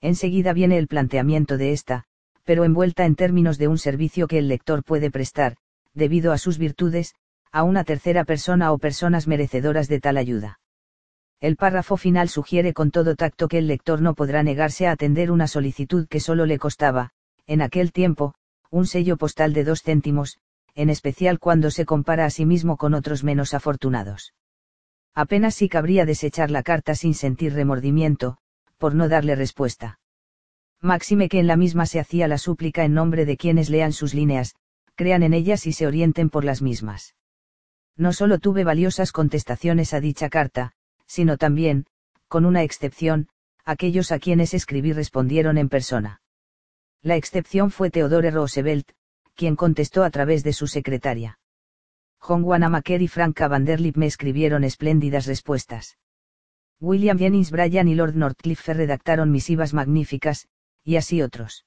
Enseguida 0.00 0.52
viene 0.52 0.78
el 0.78 0.86
planteamiento 0.86 1.56
de 1.56 1.72
esta, 1.72 2.04
pero 2.44 2.64
envuelta 2.64 3.04
en 3.04 3.16
términos 3.16 3.58
de 3.58 3.68
un 3.68 3.78
servicio 3.78 4.26
que 4.26 4.38
el 4.38 4.48
lector 4.48 4.84
puede 4.84 5.10
prestar, 5.10 5.56
debido 5.94 6.32
a 6.32 6.38
sus 6.38 6.58
virtudes, 6.58 7.14
a 7.52 7.62
una 7.62 7.84
tercera 7.84 8.24
persona 8.24 8.72
o 8.72 8.78
personas 8.78 9.26
merecedoras 9.26 9.88
de 9.88 10.00
tal 10.00 10.16
ayuda. 10.16 10.60
El 11.40 11.56
párrafo 11.56 11.96
final 11.96 12.28
sugiere 12.28 12.72
con 12.72 12.90
todo 12.90 13.14
tacto 13.14 13.48
que 13.48 13.58
el 13.58 13.66
lector 13.66 14.00
no 14.00 14.14
podrá 14.14 14.42
negarse 14.42 14.86
a 14.86 14.92
atender 14.92 15.30
una 15.30 15.46
solicitud 15.46 16.08
que 16.08 16.20
solo 16.20 16.46
le 16.46 16.58
costaba, 16.58 17.10
en 17.46 17.62
aquel 17.62 17.92
tiempo, 17.92 18.34
un 18.70 18.86
sello 18.86 19.16
postal 19.16 19.52
de 19.52 19.64
dos 19.64 19.82
céntimos, 19.82 20.38
en 20.74 20.90
especial 20.90 21.38
cuando 21.38 21.70
se 21.70 21.84
compara 21.84 22.24
a 22.24 22.30
sí 22.30 22.44
mismo 22.44 22.76
con 22.76 22.94
otros 22.94 23.24
menos 23.24 23.54
afortunados. 23.54 24.34
Apenas 25.14 25.54
si 25.54 25.68
cabría 25.68 26.06
desechar 26.06 26.50
la 26.50 26.62
carta 26.62 26.94
sin 26.94 27.14
sentir 27.14 27.54
remordimiento, 27.54 28.38
por 28.78 28.94
no 28.94 29.08
darle 29.08 29.34
respuesta. 29.34 30.00
Máxime 30.80 31.28
que 31.28 31.40
en 31.40 31.46
la 31.46 31.56
misma 31.56 31.86
se 31.86 32.00
hacía 32.00 32.28
la 32.28 32.38
súplica 32.38 32.84
en 32.84 32.94
nombre 32.94 33.26
de 33.26 33.36
quienes 33.36 33.68
lean 33.68 33.92
sus 33.92 34.14
líneas, 34.14 34.54
crean 34.94 35.22
en 35.22 35.34
ellas 35.34 35.66
y 35.66 35.72
se 35.72 35.86
orienten 35.86 36.30
por 36.30 36.44
las 36.44 36.62
mismas. 36.62 37.14
No 37.96 38.12
solo 38.12 38.38
tuve 38.38 38.62
valiosas 38.62 39.10
contestaciones 39.10 39.92
a 39.92 40.00
dicha 40.00 40.28
carta, 40.28 40.72
sino 41.06 41.36
también, 41.36 41.86
con 42.28 42.44
una 42.44 42.62
excepción, 42.62 43.28
aquellos 43.64 44.12
a 44.12 44.18
quienes 44.18 44.54
escribí 44.54 44.92
respondieron 44.92 45.58
en 45.58 45.68
persona. 45.68 46.22
La 47.02 47.16
excepción 47.16 47.70
fue 47.70 47.90
Theodore 47.90 48.30
Roosevelt, 48.30 48.92
quien 49.34 49.56
contestó 49.56 50.04
a 50.04 50.10
través 50.10 50.44
de 50.44 50.52
su 50.52 50.66
secretaria. 50.66 51.38
John 52.18 52.44
Wanamaker 52.44 53.02
y 53.02 53.08
Frank 53.08 53.40
Vanderlip 53.40 53.96
me 53.96 54.06
escribieron 54.06 54.64
espléndidas 54.64 55.26
respuestas. 55.26 55.96
William 56.80 57.18
Jennings 57.18 57.50
Bryan 57.50 57.88
y 57.88 57.94
Lord 57.94 58.14
Northcliffe 58.14 58.72
redactaron 58.72 59.32
misivas 59.32 59.74
magníficas, 59.74 60.46
y 60.84 60.96
así 60.96 61.22
otros. 61.22 61.64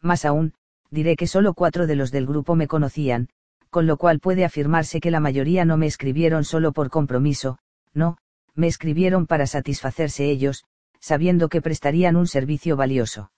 Más 0.00 0.24
aún, 0.24 0.54
diré 0.90 1.16
que 1.16 1.26
solo 1.26 1.52
cuatro 1.54 1.86
de 1.86 1.96
los 1.96 2.10
del 2.10 2.26
grupo 2.26 2.54
me 2.54 2.66
conocían, 2.66 3.28
con 3.68 3.86
lo 3.86 3.96
cual 3.98 4.20
puede 4.20 4.44
afirmarse 4.44 5.00
que 5.00 5.10
la 5.10 5.20
mayoría 5.20 5.64
no 5.64 5.76
me 5.76 5.86
escribieron 5.86 6.44
solo 6.44 6.72
por 6.72 6.90
compromiso, 6.90 7.58
no, 7.92 8.16
me 8.54 8.66
escribieron 8.66 9.26
para 9.26 9.46
satisfacerse 9.46 10.30
ellos, 10.30 10.64
sabiendo 10.98 11.48
que 11.48 11.62
prestarían 11.62 12.16
un 12.16 12.26
servicio 12.26 12.76
valioso. 12.76 13.32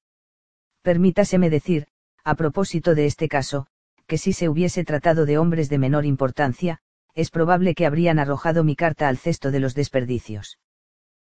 Permítaseme 0.83 1.51
decir, 1.51 1.87
a 2.25 2.35
propósito 2.35 2.95
de 2.95 3.07
este 3.07 3.29
caso, 3.29 3.67
que 4.07 4.19
si 4.19 4.33
se 4.33 4.49
hubiese 4.49 4.85
tratado 4.85 5.27
de 5.27 5.39
hombres 5.39 5.69
de 5.69 5.79
menor 5.79 6.05
importancia, 6.05 6.79
es 7.15 7.31
probable 7.31 7.75
que 7.75 7.87
habrían 7.87 8.19
arrojado 8.19 8.65
mi 8.65 8.77
carta 8.77 9.09
al 9.09 9.19
cesto 9.19 9.51
de 9.51 9.61
los 9.61 9.75
desperdicios. 9.75 10.59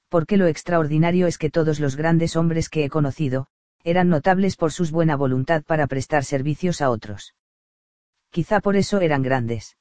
Porque 0.09 0.37
lo 0.37 0.47
extraordinario 0.47 1.27
es 1.27 1.39
que 1.39 1.51
todos 1.51 1.81
los 1.81 1.97
grandes 1.97 2.37
hombres 2.37 2.69
que 2.69 2.85
he 2.85 2.89
conocido, 2.89 3.47
eran 3.85 4.09
notables 4.09 4.57
por 4.57 4.73
su 4.73 4.85
buena 4.91 5.17
voluntad 5.17 5.63
para 5.65 5.87
prestar 5.87 6.25
servicios 6.25 6.81
a 6.81 6.91
otros. 6.91 7.35
Quizá 8.31 8.61
por 8.61 8.77
eso 8.77 9.01
eran 9.01 9.23
grandes. 9.23 9.77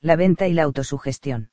La 0.00 0.16
venta 0.16 0.48
y 0.48 0.54
la 0.54 0.62
autosugestión. 0.62 1.50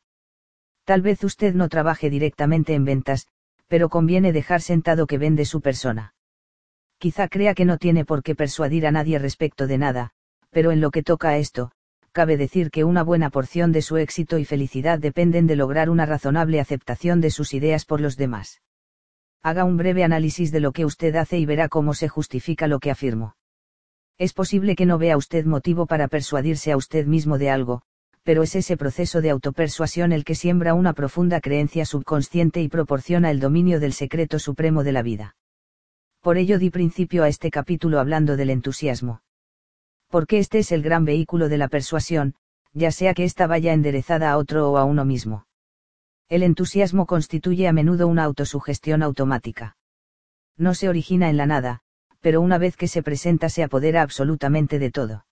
Tal 0.85 1.01
vez 1.01 1.23
usted 1.23 1.53
no 1.53 1.69
trabaje 1.69 2.09
directamente 2.09 2.73
en 2.73 2.85
ventas, 2.85 3.27
pero 3.67 3.89
conviene 3.89 4.31
dejar 4.31 4.61
sentado 4.61 5.05
que 5.05 5.17
vende 5.17 5.45
su 5.45 5.61
persona. 5.61 6.13
Quizá 6.97 7.27
crea 7.27 7.53
que 7.53 7.65
no 7.65 7.77
tiene 7.77 8.05
por 8.05 8.23
qué 8.23 8.35
persuadir 8.35 8.87
a 8.87 8.91
nadie 8.91 9.19
respecto 9.19 9.67
de 9.67 9.77
nada, 9.77 10.11
pero 10.49 10.71
en 10.71 10.81
lo 10.81 10.89
que 10.91 11.03
toca 11.03 11.29
a 11.29 11.37
esto, 11.37 11.71
cabe 12.17 12.35
decir 12.35 12.71
que 12.71 12.83
una 12.83 13.03
buena 13.03 13.29
porción 13.29 13.71
de 13.71 13.83
su 13.83 13.97
éxito 13.97 14.39
y 14.39 14.43
felicidad 14.43 14.97
dependen 14.97 15.45
de 15.45 15.55
lograr 15.55 15.87
una 15.87 16.07
razonable 16.07 16.59
aceptación 16.59 17.21
de 17.21 17.29
sus 17.29 17.53
ideas 17.53 17.85
por 17.85 18.01
los 18.01 18.17
demás. 18.17 18.63
Haga 19.43 19.63
un 19.65 19.77
breve 19.77 20.03
análisis 20.03 20.51
de 20.51 20.59
lo 20.59 20.71
que 20.71 20.83
usted 20.83 21.15
hace 21.15 21.37
y 21.37 21.45
verá 21.45 21.69
cómo 21.69 21.93
se 21.93 22.07
justifica 22.07 22.65
lo 22.65 22.79
que 22.79 22.89
afirmo. 22.89 23.35
Es 24.17 24.33
posible 24.33 24.75
que 24.75 24.87
no 24.87 24.97
vea 24.97 25.15
usted 25.15 25.45
motivo 25.45 25.85
para 25.85 26.07
persuadirse 26.07 26.71
a 26.71 26.77
usted 26.77 27.05
mismo 27.05 27.37
de 27.37 27.51
algo, 27.51 27.83
pero 28.23 28.41
es 28.41 28.55
ese 28.55 28.77
proceso 28.77 29.21
de 29.21 29.29
autopersuasión 29.29 30.11
el 30.11 30.25
que 30.25 30.33
siembra 30.33 30.73
una 30.73 30.93
profunda 30.93 31.39
creencia 31.39 31.85
subconsciente 31.85 32.63
y 32.63 32.67
proporciona 32.67 33.29
el 33.29 33.39
dominio 33.39 33.79
del 33.79 33.93
secreto 33.93 34.39
supremo 34.39 34.83
de 34.83 34.91
la 34.91 35.03
vida. 35.03 35.35
Por 36.21 36.37
ello 36.37 36.57
di 36.57 36.71
principio 36.71 37.21
a 37.23 37.27
este 37.27 37.51
capítulo 37.51 37.99
hablando 37.99 38.37
del 38.37 38.49
entusiasmo. 38.49 39.21
Porque 40.09 40.39
este 40.39 40.59
es 40.59 40.71
el 40.71 40.81
gran 40.81 41.05
vehículo 41.05 41.49
de 41.49 41.57
la 41.57 41.67
persuasión, 41.67 42.35
ya 42.73 42.91
sea 42.91 43.13
que 43.13 43.23
ésta 43.23 43.47
vaya 43.47 43.73
enderezada 43.73 44.31
a 44.31 44.37
otro 44.37 44.71
o 44.71 44.77
a 44.77 44.85
uno 44.85 45.05
mismo. 45.05 45.47
El 46.29 46.43
entusiasmo 46.43 47.05
constituye 47.05 47.67
a 47.67 47.73
menudo 47.73 48.07
una 48.07 48.23
autosugestión 48.23 49.03
automática. 49.03 49.77
No 50.57 50.73
se 50.73 50.89
origina 50.89 51.29
en 51.29 51.37
la 51.37 51.45
nada, 51.45 51.81
pero 52.19 52.41
una 52.41 52.57
vez 52.57 52.75
que 52.75 52.87
se 52.87 53.03
presenta 53.03 53.49
se 53.49 53.63
apodera 53.63 54.01
absolutamente 54.01 54.79
de 54.79 54.91
todo. 54.91 55.25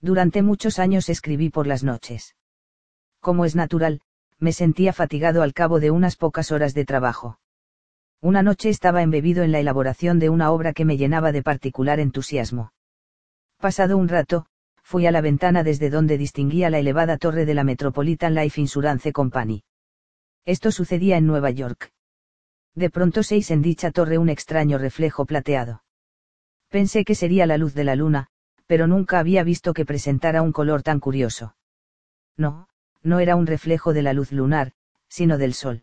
Durante 0.00 0.42
muchos 0.42 0.78
años 0.78 1.08
escribí 1.08 1.50
por 1.50 1.66
las 1.66 1.84
noches. 1.84 2.36
Como 3.20 3.44
es 3.44 3.54
natural, 3.54 4.00
me 4.38 4.52
sentía 4.52 4.92
fatigado 4.92 5.42
al 5.42 5.52
cabo 5.52 5.80
de 5.80 5.90
unas 5.90 6.16
pocas 6.16 6.52
horas 6.52 6.72
de 6.74 6.84
trabajo. 6.84 7.38
Una 8.20 8.42
noche 8.42 8.70
estaba 8.70 9.02
embebido 9.02 9.42
en 9.42 9.52
la 9.52 9.60
elaboración 9.60 10.18
de 10.18 10.30
una 10.30 10.50
obra 10.50 10.72
que 10.72 10.84
me 10.84 10.96
llenaba 10.96 11.32
de 11.32 11.42
particular 11.42 12.00
entusiasmo. 12.00 12.72
Pasado 13.60 13.98
un 13.98 14.08
rato, 14.08 14.46
fui 14.82 15.04
a 15.06 15.10
la 15.10 15.20
ventana 15.20 15.62
desde 15.62 15.90
donde 15.90 16.16
distinguía 16.16 16.70
la 16.70 16.78
elevada 16.78 17.18
torre 17.18 17.44
de 17.44 17.52
la 17.52 17.62
Metropolitan 17.62 18.34
Life 18.34 18.58
Insurance 18.58 19.12
Company. 19.12 19.64
Esto 20.46 20.72
sucedía 20.72 21.18
en 21.18 21.26
Nueva 21.26 21.50
York. 21.50 21.92
De 22.74 22.88
pronto 22.88 23.22
seis 23.22 23.50
en 23.50 23.60
dicha 23.60 23.90
torre 23.90 24.16
un 24.16 24.30
extraño 24.30 24.78
reflejo 24.78 25.26
plateado. 25.26 25.82
Pensé 26.70 27.04
que 27.04 27.14
sería 27.14 27.44
la 27.44 27.58
luz 27.58 27.74
de 27.74 27.84
la 27.84 27.96
luna, 27.96 28.28
pero 28.66 28.86
nunca 28.86 29.18
había 29.18 29.44
visto 29.44 29.74
que 29.74 29.84
presentara 29.84 30.40
un 30.40 30.52
color 30.52 30.82
tan 30.82 30.98
curioso. 30.98 31.54
No, 32.38 32.66
no 33.02 33.20
era 33.20 33.36
un 33.36 33.46
reflejo 33.46 33.92
de 33.92 34.00
la 34.00 34.14
luz 34.14 34.32
lunar, 34.32 34.72
sino 35.08 35.36
del 35.36 35.52
sol. 35.52 35.82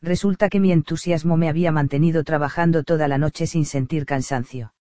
Resulta 0.00 0.48
que 0.48 0.60
mi 0.60 0.70
entusiasmo 0.70 1.36
me 1.36 1.48
había 1.48 1.72
mantenido 1.72 2.22
trabajando 2.22 2.84
toda 2.84 3.08
la 3.08 3.18
noche 3.18 3.48
sin 3.48 3.64
sentir 3.64 4.06
cansancio. 4.06 4.74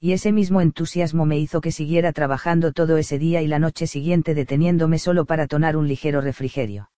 Y 0.00 0.12
ese 0.12 0.30
mismo 0.30 0.60
entusiasmo 0.60 1.26
me 1.26 1.38
hizo 1.38 1.60
que 1.60 1.72
siguiera 1.72 2.12
trabajando 2.12 2.72
todo 2.72 2.98
ese 2.98 3.18
día 3.18 3.42
y 3.42 3.48
la 3.48 3.58
noche 3.58 3.88
siguiente 3.88 4.34
deteniéndome 4.34 5.00
solo 5.00 5.24
para 5.24 5.48
tonar 5.48 5.76
un 5.76 5.88
ligero 5.88 6.20
refrigerio. 6.20 6.90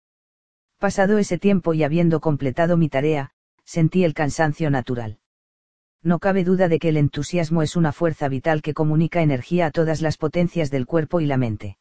Pasado 0.79 1.17
ese 1.17 1.39
tiempo 1.39 1.73
y 1.73 1.83
habiendo 1.83 2.21
completado 2.21 2.77
mi 2.77 2.91
tarea, 2.91 3.31
sentí 3.65 4.05
el 4.05 4.13
cansancio 4.13 4.71
natural. 4.71 5.19
No 6.03 6.19
cabe 6.19 6.45
duda 6.45 6.69
de 6.69 6.79
que 6.79 6.91
el 6.91 6.97
entusiasmo 6.97 7.63
es 7.63 7.77
una 7.77 7.93
fuerza 7.93 8.29
vital 8.29 8.63
que 8.63 8.75
comunica 8.75 9.23
energía 9.23 9.67
a 9.67 9.71
todas 9.71 10.01
las 10.01 10.17
potencias 10.17 10.71
del 10.71 10.87
cuerpo 10.87 11.21
y 11.21 11.27
la 11.27 11.37
mente. 11.37 11.79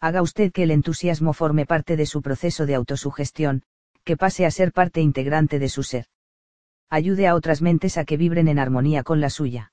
Haga 0.00 0.22
usted 0.22 0.52
que 0.52 0.64
el 0.64 0.72
entusiasmo 0.72 1.32
forme 1.32 1.66
parte 1.66 1.96
de 1.96 2.06
su 2.06 2.22
proceso 2.22 2.66
de 2.66 2.74
autosugestión, 2.74 3.62
que 4.04 4.16
pase 4.16 4.46
a 4.46 4.50
ser 4.50 4.72
parte 4.72 5.00
integrante 5.00 5.60
de 5.60 5.68
su 5.68 5.82
ser. 5.82 6.06
Ayude 6.90 7.26
a 7.28 7.34
otras 7.34 7.62
mentes 7.62 7.98
a 7.98 8.04
que 8.04 8.16
vibren 8.16 8.48
en 8.48 8.58
armonía 8.58 9.02
con 9.02 9.20
la 9.20 9.30
suya. 9.30 9.71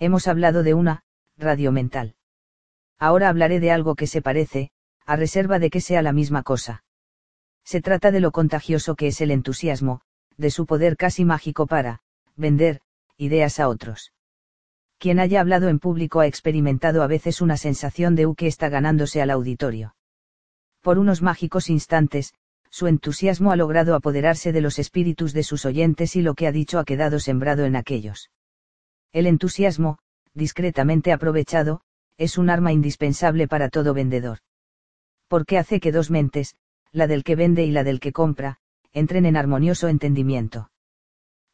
Hemos 0.00 0.28
hablado 0.28 0.62
de 0.62 0.74
una, 0.74 1.02
radio 1.36 1.72
mental. 1.72 2.14
Ahora 3.00 3.28
hablaré 3.28 3.58
de 3.58 3.72
algo 3.72 3.96
que 3.96 4.06
se 4.06 4.22
parece, 4.22 4.70
a 5.04 5.16
reserva 5.16 5.58
de 5.58 5.70
que 5.70 5.80
sea 5.80 6.02
la 6.02 6.12
misma 6.12 6.42
cosa. 6.44 6.84
Se 7.64 7.80
trata 7.80 8.12
de 8.12 8.20
lo 8.20 8.30
contagioso 8.30 8.94
que 8.94 9.08
es 9.08 9.20
el 9.20 9.32
entusiasmo, 9.32 10.00
de 10.36 10.50
su 10.50 10.66
poder 10.66 10.96
casi 10.96 11.24
mágico 11.24 11.66
para, 11.66 12.00
vender, 12.36 12.80
ideas 13.16 13.58
a 13.58 13.68
otros. 13.68 14.12
Quien 14.98 15.18
haya 15.18 15.40
hablado 15.40 15.68
en 15.68 15.80
público 15.80 16.20
ha 16.20 16.26
experimentado 16.26 17.02
a 17.02 17.08
veces 17.08 17.40
una 17.40 17.56
sensación 17.56 18.14
de 18.14 18.26
U 18.26 18.34
que 18.34 18.46
está 18.46 18.68
ganándose 18.68 19.20
al 19.20 19.30
auditorio. 19.30 19.96
Por 20.80 20.98
unos 20.98 21.22
mágicos 21.22 21.70
instantes, 21.70 22.34
su 22.70 22.86
entusiasmo 22.86 23.50
ha 23.50 23.56
logrado 23.56 23.96
apoderarse 23.96 24.52
de 24.52 24.60
los 24.60 24.78
espíritus 24.78 25.32
de 25.32 25.42
sus 25.42 25.64
oyentes 25.64 26.14
y 26.14 26.22
lo 26.22 26.34
que 26.34 26.46
ha 26.46 26.52
dicho 26.52 26.78
ha 26.78 26.84
quedado 26.84 27.18
sembrado 27.18 27.64
en 27.64 27.74
aquellos. 27.74 28.30
El 29.12 29.26
entusiasmo, 29.26 29.98
discretamente 30.34 31.12
aprovechado, 31.12 31.80
es 32.18 32.36
un 32.36 32.50
arma 32.50 32.72
indispensable 32.72 33.48
para 33.48 33.68
todo 33.70 33.94
vendedor. 33.94 34.38
Porque 35.28 35.56
hace 35.56 35.80
que 35.80 35.92
dos 35.92 36.10
mentes, 36.10 36.56
la 36.92 37.06
del 37.06 37.24
que 37.24 37.36
vende 37.36 37.64
y 37.64 37.70
la 37.70 37.84
del 37.84 38.00
que 38.00 38.12
compra, 38.12 38.58
entren 38.92 39.26
en 39.26 39.36
armonioso 39.36 39.88
entendimiento. 39.88 40.70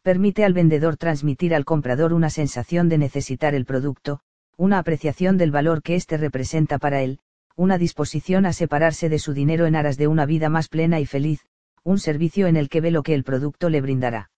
Permite 0.02 0.44
al 0.44 0.52
vendedor 0.52 0.96
transmitir 0.96 1.54
al 1.54 1.64
comprador 1.64 2.12
una 2.12 2.30
sensación 2.30 2.88
de 2.88 2.98
necesitar 2.98 3.54
el 3.54 3.64
producto, 3.64 4.20
una 4.56 4.78
apreciación 4.78 5.38
del 5.38 5.50
valor 5.50 5.82
que 5.82 5.94
éste 5.94 6.16
representa 6.16 6.78
para 6.78 7.02
él, 7.02 7.20
una 7.56 7.78
disposición 7.78 8.46
a 8.46 8.52
separarse 8.52 9.08
de 9.08 9.18
su 9.18 9.32
dinero 9.32 9.66
en 9.66 9.76
aras 9.76 9.96
de 9.96 10.08
una 10.08 10.26
vida 10.26 10.48
más 10.48 10.68
plena 10.68 11.00
y 11.00 11.06
feliz, 11.06 11.46
un 11.84 11.98
servicio 11.98 12.46
en 12.46 12.56
el 12.56 12.68
que 12.68 12.80
ve 12.80 12.90
lo 12.90 13.02
que 13.02 13.14
el 13.14 13.24
producto 13.24 13.68
le 13.68 13.80
brindará. 13.80 14.30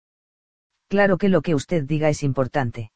Claro 0.88 1.18
que 1.18 1.28
lo 1.28 1.42
que 1.42 1.54
usted 1.54 1.84
diga 1.84 2.08
es 2.08 2.22
importante. 2.22 2.90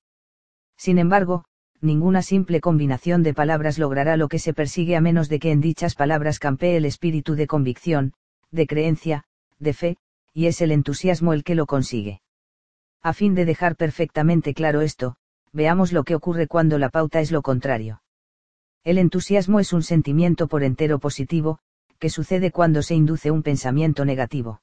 Sin 0.81 0.97
embargo, 0.97 1.45
ninguna 1.83 2.23
simple 2.23 2.63
combinación 2.63 3.23
de 3.23 3.35
palabras 3.35 3.79
logrará 3.79 4.17
lo 4.17 4.29
que 4.29 4.39
se 4.39 4.55
persigue 4.55 4.97
a 4.97 5.03
menos 5.03 5.29
de 5.29 5.39
que 5.39 5.51
en 5.51 5.61
dichas 5.61 5.95
palabras 5.95 6.39
campee 6.39 6.79
el 6.79 6.87
espíritu 6.87 7.35
de 7.35 7.47
convicción, 7.47 8.15
de 8.51 8.67
creencia, 8.67 9.25
de 9.59 9.75
fe, 9.75 9.97
y 10.33 10.47
es 10.47 10.63
el 10.63 10.73
entusiasmo 10.73 11.35
el 11.35 11.45
que 11.45 11.55
lo 11.55 11.67
consigue. 11.67 12.23
A 13.03 13.13
fin 13.13 13.35
de 13.35 13.45
dejar 13.45 13.77
perfectamente 13.77 14.55
claro 14.55 14.81
esto, 14.81 15.17
veamos 15.53 15.93
lo 15.93 16.03
que 16.03 16.15
ocurre 16.15 16.47
cuando 16.47 16.79
la 16.79 16.89
pauta 16.89 17.21
es 17.21 17.31
lo 17.31 17.43
contrario. 17.43 18.01
El 18.83 18.97
entusiasmo 18.97 19.61
es 19.61 19.75
un 19.75 19.83
sentimiento 19.83 20.49
por 20.49 20.63
entero 20.63 20.99
positivo, 20.99 21.59
que 21.99 22.09
sucede 22.09 22.53
cuando 22.53 22.81
se 22.81 22.95
induce 22.95 23.31
un 23.31 23.43
pensamiento 23.43 24.07
negativo. 24.07 24.63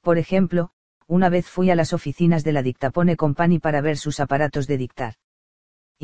Por 0.00 0.18
ejemplo, 0.18 0.70
una 1.08 1.28
vez 1.28 1.46
fui 1.46 1.70
a 1.70 1.74
las 1.74 1.92
oficinas 1.92 2.44
de 2.44 2.52
la 2.52 2.62
Dictapone 2.62 3.16
Company 3.16 3.58
para 3.58 3.80
ver 3.80 3.96
sus 3.98 4.20
aparatos 4.20 4.68
de 4.68 4.78
dictar. 4.78 5.14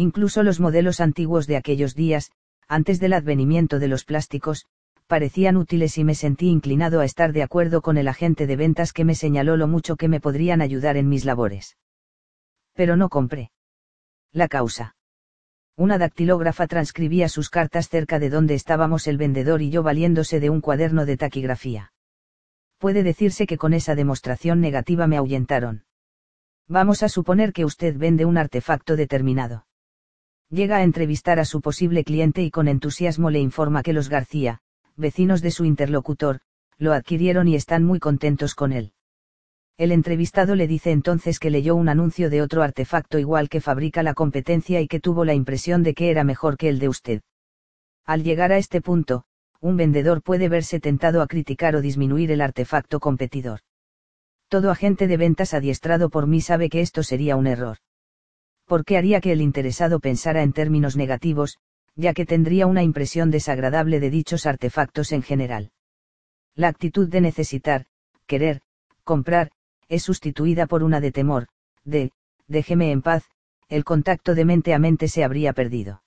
Incluso 0.00 0.42
los 0.42 0.60
modelos 0.60 0.98
antiguos 0.98 1.46
de 1.46 1.58
aquellos 1.58 1.94
días, 1.94 2.30
antes 2.68 3.00
del 3.00 3.12
advenimiento 3.12 3.78
de 3.78 3.86
los 3.86 4.06
plásticos, 4.06 4.64
parecían 5.06 5.58
útiles 5.58 5.98
y 5.98 6.04
me 6.04 6.14
sentí 6.14 6.48
inclinado 6.48 7.00
a 7.00 7.04
estar 7.04 7.34
de 7.34 7.42
acuerdo 7.42 7.82
con 7.82 7.98
el 7.98 8.08
agente 8.08 8.46
de 8.46 8.56
ventas 8.56 8.94
que 8.94 9.04
me 9.04 9.14
señaló 9.14 9.58
lo 9.58 9.68
mucho 9.68 9.96
que 9.96 10.08
me 10.08 10.18
podrían 10.18 10.62
ayudar 10.62 10.96
en 10.96 11.10
mis 11.10 11.26
labores. 11.26 11.76
Pero 12.72 12.96
no 12.96 13.10
compré. 13.10 13.50
La 14.32 14.48
causa. 14.48 14.96
Una 15.76 15.98
dactilógrafa 15.98 16.66
transcribía 16.66 17.28
sus 17.28 17.50
cartas 17.50 17.90
cerca 17.90 18.18
de 18.18 18.30
donde 18.30 18.54
estábamos 18.54 19.06
el 19.06 19.18
vendedor 19.18 19.60
y 19.60 19.68
yo 19.68 19.82
valiéndose 19.82 20.40
de 20.40 20.48
un 20.48 20.62
cuaderno 20.62 21.04
de 21.04 21.18
taquigrafía. 21.18 21.92
Puede 22.78 23.02
decirse 23.02 23.46
que 23.46 23.58
con 23.58 23.74
esa 23.74 23.94
demostración 23.94 24.62
negativa 24.62 25.06
me 25.06 25.18
ahuyentaron. 25.18 25.84
Vamos 26.68 27.02
a 27.02 27.10
suponer 27.10 27.52
que 27.52 27.66
usted 27.66 27.98
vende 27.98 28.24
un 28.24 28.38
artefacto 28.38 28.96
determinado. 28.96 29.66
Llega 30.52 30.78
a 30.78 30.82
entrevistar 30.82 31.38
a 31.38 31.44
su 31.44 31.60
posible 31.60 32.02
cliente 32.02 32.42
y 32.42 32.50
con 32.50 32.66
entusiasmo 32.66 33.30
le 33.30 33.38
informa 33.38 33.84
que 33.84 33.92
los 33.92 34.08
García, 34.08 34.58
vecinos 34.96 35.42
de 35.42 35.52
su 35.52 35.64
interlocutor, 35.64 36.40
lo 36.76 36.92
adquirieron 36.92 37.46
y 37.46 37.54
están 37.54 37.84
muy 37.84 38.00
contentos 38.00 38.56
con 38.56 38.72
él. 38.72 38.92
El 39.78 39.92
entrevistado 39.92 40.56
le 40.56 40.66
dice 40.66 40.90
entonces 40.90 41.38
que 41.38 41.50
leyó 41.50 41.76
un 41.76 41.88
anuncio 41.88 42.30
de 42.30 42.42
otro 42.42 42.64
artefacto 42.64 43.20
igual 43.20 43.48
que 43.48 43.60
fabrica 43.60 44.02
la 44.02 44.12
competencia 44.12 44.80
y 44.80 44.88
que 44.88 44.98
tuvo 44.98 45.24
la 45.24 45.34
impresión 45.34 45.84
de 45.84 45.94
que 45.94 46.10
era 46.10 46.24
mejor 46.24 46.56
que 46.56 46.68
el 46.68 46.80
de 46.80 46.88
usted. 46.88 47.20
Al 48.04 48.24
llegar 48.24 48.50
a 48.50 48.58
este 48.58 48.80
punto, 48.80 49.22
un 49.60 49.76
vendedor 49.76 50.20
puede 50.20 50.48
verse 50.48 50.80
tentado 50.80 51.22
a 51.22 51.28
criticar 51.28 51.76
o 51.76 51.80
disminuir 51.80 52.32
el 52.32 52.40
artefacto 52.40 52.98
competidor. 52.98 53.60
Todo 54.48 54.72
agente 54.72 55.06
de 55.06 55.16
ventas 55.16 55.54
adiestrado 55.54 56.10
por 56.10 56.26
mí 56.26 56.40
sabe 56.40 56.68
que 56.70 56.80
esto 56.80 57.04
sería 57.04 57.36
un 57.36 57.46
error 57.46 57.78
porque 58.70 58.96
haría 58.96 59.20
que 59.20 59.32
el 59.32 59.40
interesado 59.40 59.98
pensara 59.98 60.44
en 60.44 60.52
términos 60.52 60.96
negativos, 60.96 61.58
ya 61.96 62.14
que 62.14 62.24
tendría 62.24 62.68
una 62.68 62.84
impresión 62.84 63.32
desagradable 63.32 63.98
de 63.98 64.10
dichos 64.10 64.46
artefactos 64.46 65.10
en 65.10 65.22
general. 65.22 65.72
La 66.54 66.68
actitud 66.68 67.08
de 67.08 67.20
necesitar, 67.20 67.86
querer, 68.28 68.60
comprar, 69.02 69.50
es 69.88 70.04
sustituida 70.04 70.68
por 70.68 70.84
una 70.84 71.00
de 71.00 71.10
temor, 71.10 71.48
de, 71.82 72.12
déjeme 72.46 72.92
en 72.92 73.02
paz, 73.02 73.24
el 73.68 73.82
contacto 73.82 74.36
de 74.36 74.44
mente 74.44 74.72
a 74.72 74.78
mente 74.78 75.08
se 75.08 75.24
habría 75.24 75.52
perdido. 75.52 76.04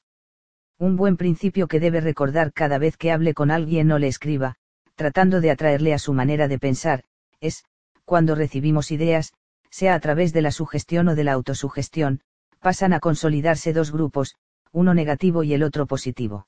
Un 0.78 0.96
buen 0.96 1.18
principio 1.18 1.68
que 1.68 1.82
debe 1.82 2.00
recordar 2.00 2.54
cada 2.54 2.78
vez 2.78 2.96
que 2.96 3.12
hable 3.12 3.34
con 3.34 3.52
alguien 3.52 3.92
o 3.92 4.00
le 4.00 4.08
escriba, 4.08 4.56
tratando 4.96 5.42
de 5.42 5.52
atraerle 5.52 5.94
a 5.94 6.00
su 6.00 6.14
manera 6.14 6.48
de 6.48 6.60
pensar, 6.60 7.04
es, 7.42 7.66
cuando 8.06 8.36
recibimos 8.36 8.90
ideas, 8.92 9.34
sea 9.70 9.96
a 9.96 10.00
través 10.00 10.32
de 10.32 10.42
la 10.42 10.52
sugestión 10.52 11.10
o 11.10 11.16
de 11.16 11.26
la 11.26 11.34
autosugestión, 11.34 12.22
pasan 12.64 12.94
a 12.94 13.02
consolidarse 13.02 13.74
dos 13.74 13.92
grupos, 13.92 14.36
uno 14.72 14.94
negativo 14.94 15.44
y 15.44 15.54
el 15.54 15.64
otro 15.64 15.86
positivo. 15.86 16.48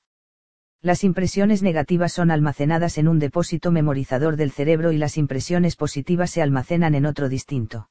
Las 0.82 1.04
impresiones 1.04 1.62
negativas 1.62 2.14
son 2.14 2.32
almacenadas 2.32 2.98
en 2.98 3.10
un 3.10 3.20
depósito 3.20 3.70
memorizador 3.70 4.38
del 4.38 4.52
cerebro 4.52 4.94
y 4.94 4.98
las 4.98 5.18
impresiones 5.18 5.76
positivas 5.76 6.32
se 6.32 6.42
almacenan 6.42 6.96
en 6.96 7.06
otro 7.06 7.28
distinto. 7.28 7.90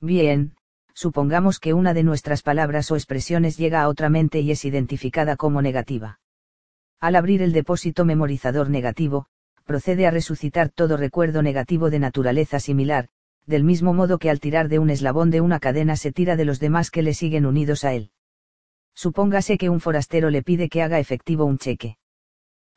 Bien, 0.00 0.54
supongamos 0.94 1.60
que 1.60 1.74
una 1.74 1.92
de 1.92 2.02
nuestras 2.02 2.40
palabras 2.40 2.90
o 2.90 2.96
expresiones 2.96 3.58
llega 3.58 3.82
a 3.82 3.88
otra 3.88 4.08
mente 4.08 4.40
y 4.40 4.50
es 4.50 4.64
identificada 4.64 5.36
como 5.36 5.60
negativa. 5.60 6.20
Al 6.98 7.14
abrir 7.14 7.42
el 7.42 7.52
depósito 7.52 8.06
memorizador 8.06 8.70
negativo, 8.70 9.26
procede 9.64 10.06
a 10.06 10.10
resucitar 10.10 10.70
todo 10.70 10.96
recuerdo 10.96 11.42
negativo 11.42 11.90
de 11.90 11.98
naturaleza 11.98 12.58
similar, 12.58 13.08
del 13.46 13.64
mismo 13.64 13.92
modo 13.92 14.18
que 14.18 14.30
al 14.30 14.40
tirar 14.40 14.68
de 14.68 14.78
un 14.78 14.90
eslabón 14.90 15.30
de 15.30 15.40
una 15.40 15.60
cadena 15.60 15.96
se 15.96 16.12
tira 16.12 16.36
de 16.36 16.44
los 16.44 16.60
demás 16.60 16.90
que 16.90 17.02
le 17.02 17.14
siguen 17.14 17.46
unidos 17.46 17.84
a 17.84 17.92
él. 17.92 18.10
Supóngase 18.94 19.58
que 19.58 19.70
un 19.70 19.80
forastero 19.80 20.30
le 20.30 20.42
pide 20.42 20.68
que 20.68 20.82
haga 20.82 20.98
efectivo 20.98 21.44
un 21.44 21.58
cheque. 21.58 21.96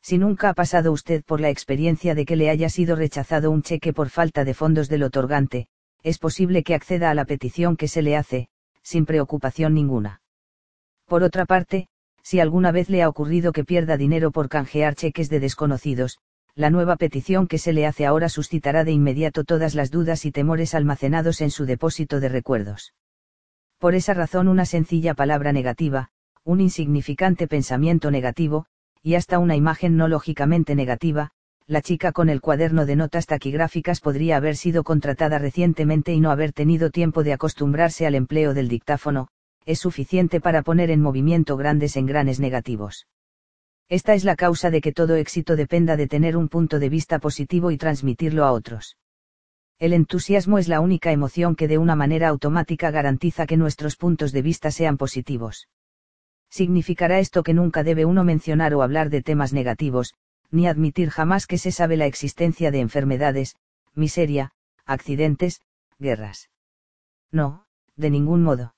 Si 0.02 0.18
nunca 0.18 0.50
ha 0.50 0.54
pasado 0.54 0.92
usted 0.92 1.24
por 1.24 1.42
la 1.42 1.50
experiencia 1.50 2.16
de 2.16 2.26
que 2.26 2.36
le 2.36 2.50
haya 2.50 2.70
sido 2.70 2.96
rechazado 2.96 3.52
un 3.52 3.62
cheque 3.62 3.94
por 3.94 4.10
falta 4.10 4.46
de 4.46 4.54
fondos 4.54 4.90
del 4.90 5.04
otorgante, 5.04 5.68
es 6.04 6.18
posible 6.20 6.64
que 6.64 6.76
acceda 6.76 7.10
a 7.10 7.14
la 7.14 7.26
petición 7.26 7.76
que 7.76 7.88
se 7.88 8.02
le 8.02 8.16
hace, 8.16 8.48
sin 8.82 9.06
preocupación 9.06 9.74
ninguna. 9.74 10.22
Por 11.06 11.24
otra 11.24 11.46
parte, 11.46 11.88
si 12.24 12.40
alguna 12.40 12.72
vez 12.72 12.90
le 12.90 13.02
ha 13.02 13.10
ocurrido 13.10 13.52
que 13.52 13.64
pierda 13.64 13.98
dinero 13.98 14.32
por 14.32 14.50
canjear 14.50 14.96
cheques 14.96 15.30
de 15.30 15.40
desconocidos, 15.40 16.20
la 16.58 16.72
nueva 16.72 16.96
petición 16.96 17.46
que 17.46 17.60
se 17.60 17.72
le 17.72 17.86
hace 17.86 18.08
ahora 18.08 18.30
suscitará 18.30 18.84
de 18.84 18.92
inmediato 18.92 19.44
todas 19.44 19.76
las 19.76 19.92
dudas 19.92 20.26
y 20.26 20.32
temores 20.32 20.74
almacenados 20.74 21.40
en 21.42 21.52
su 21.52 21.68
depósito 21.68 22.20
de 22.20 22.30
recuerdos. 22.30 22.96
Por 23.78 23.94
esa 23.94 24.16
razón 24.16 24.48
una 24.48 24.66
sencilla 24.66 25.14
palabra 25.14 25.52
negativa, 25.52 26.10
un 26.44 26.60
insignificante 26.60 27.48
pensamiento 27.48 28.10
negativo, 28.10 28.66
y 29.04 29.14
hasta 29.14 29.38
una 29.38 29.56
imagen 29.56 29.98
no 29.98 30.08
lógicamente 30.08 30.74
negativa, 30.74 31.30
la 31.68 31.84
chica 31.84 32.12
con 32.12 32.28
el 32.28 32.42
cuaderno 32.42 32.88
de 32.88 32.96
notas 32.96 33.28
taquigráficas 33.28 34.02
podría 34.02 34.38
haber 34.38 34.56
sido 34.56 34.84
contratada 34.84 35.38
recientemente 35.38 36.12
y 36.12 36.20
no 36.20 36.32
haber 36.32 36.54
tenido 36.54 36.90
tiempo 36.90 37.22
de 37.22 37.34
acostumbrarse 37.34 38.08
al 38.08 38.16
empleo 38.16 38.56
del 38.56 38.68
dictáfono, 38.68 39.28
es 39.68 39.78
suficiente 39.78 40.42
para 40.42 40.64
poner 40.64 40.90
en 40.90 41.04
movimiento 41.04 41.56
grandes 41.56 41.98
engranes 41.98 42.40
negativos. 42.40 43.06
Esta 43.90 44.14
es 44.14 44.26
la 44.26 44.36
causa 44.36 44.70
de 44.70 44.82
que 44.82 44.92
todo 44.92 45.16
éxito 45.16 45.56
dependa 45.56 45.96
de 45.96 46.08
tener 46.08 46.36
un 46.36 46.50
punto 46.50 46.78
de 46.80 46.90
vista 46.90 47.20
positivo 47.20 47.72
y 47.72 47.78
transmitirlo 47.78 48.44
a 48.44 48.52
otros. 48.52 48.98
El 49.80 49.94
entusiasmo 49.94 50.58
es 50.58 50.68
la 50.68 50.82
única 50.82 51.12
emoción 51.12 51.56
que 51.56 51.68
de 51.68 51.78
una 51.78 51.96
manera 51.96 52.28
automática 52.28 52.92
garantiza 52.92 53.46
que 53.46 53.58
nuestros 53.58 53.96
puntos 53.96 54.32
de 54.32 54.42
vista 54.42 54.72
sean 54.72 54.98
positivos. 54.98 55.70
Significará 56.50 57.20
esto 57.20 57.44
que 57.44 57.54
nunca 57.54 57.84
debe 57.84 58.04
uno 58.06 58.24
mencionar 58.24 58.74
o 58.74 58.82
hablar 58.82 59.10
de 59.10 59.22
temas 59.22 59.54
negativos, 59.54 60.16
ni 60.52 60.68
admitir 60.68 61.10
jamás 61.10 61.46
que 61.46 61.58
se 61.58 61.72
sabe 61.72 61.96
la 61.96 62.08
existencia 62.08 62.72
de 62.72 62.80
enfermedades, 62.80 63.56
miseria, 63.94 64.52
accidentes, 64.86 65.62
guerras. 66.00 66.50
No, 67.32 67.66
de 67.96 68.10
ningún 68.10 68.44
modo. 68.44 68.74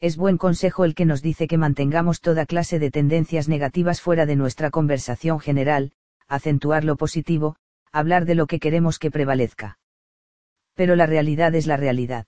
Es 0.00 0.16
buen 0.16 0.38
consejo 0.38 0.86
el 0.86 0.94
que 0.94 1.04
nos 1.04 1.20
dice 1.20 1.46
que 1.46 1.58
mantengamos 1.58 2.22
toda 2.22 2.46
clase 2.46 2.78
de 2.78 2.90
tendencias 2.90 3.48
negativas 3.48 4.00
fuera 4.00 4.24
de 4.24 4.34
nuestra 4.34 4.70
conversación 4.70 5.40
general, 5.40 5.92
acentuar 6.26 6.84
lo 6.84 6.96
positivo, 6.96 7.56
hablar 7.92 8.24
de 8.24 8.34
lo 8.34 8.46
que 8.46 8.60
queremos 8.60 8.98
que 8.98 9.10
prevalezca. 9.10 9.78
Pero 10.74 10.96
la 10.96 11.04
realidad 11.04 11.54
es 11.54 11.66
la 11.66 11.76
realidad. 11.76 12.26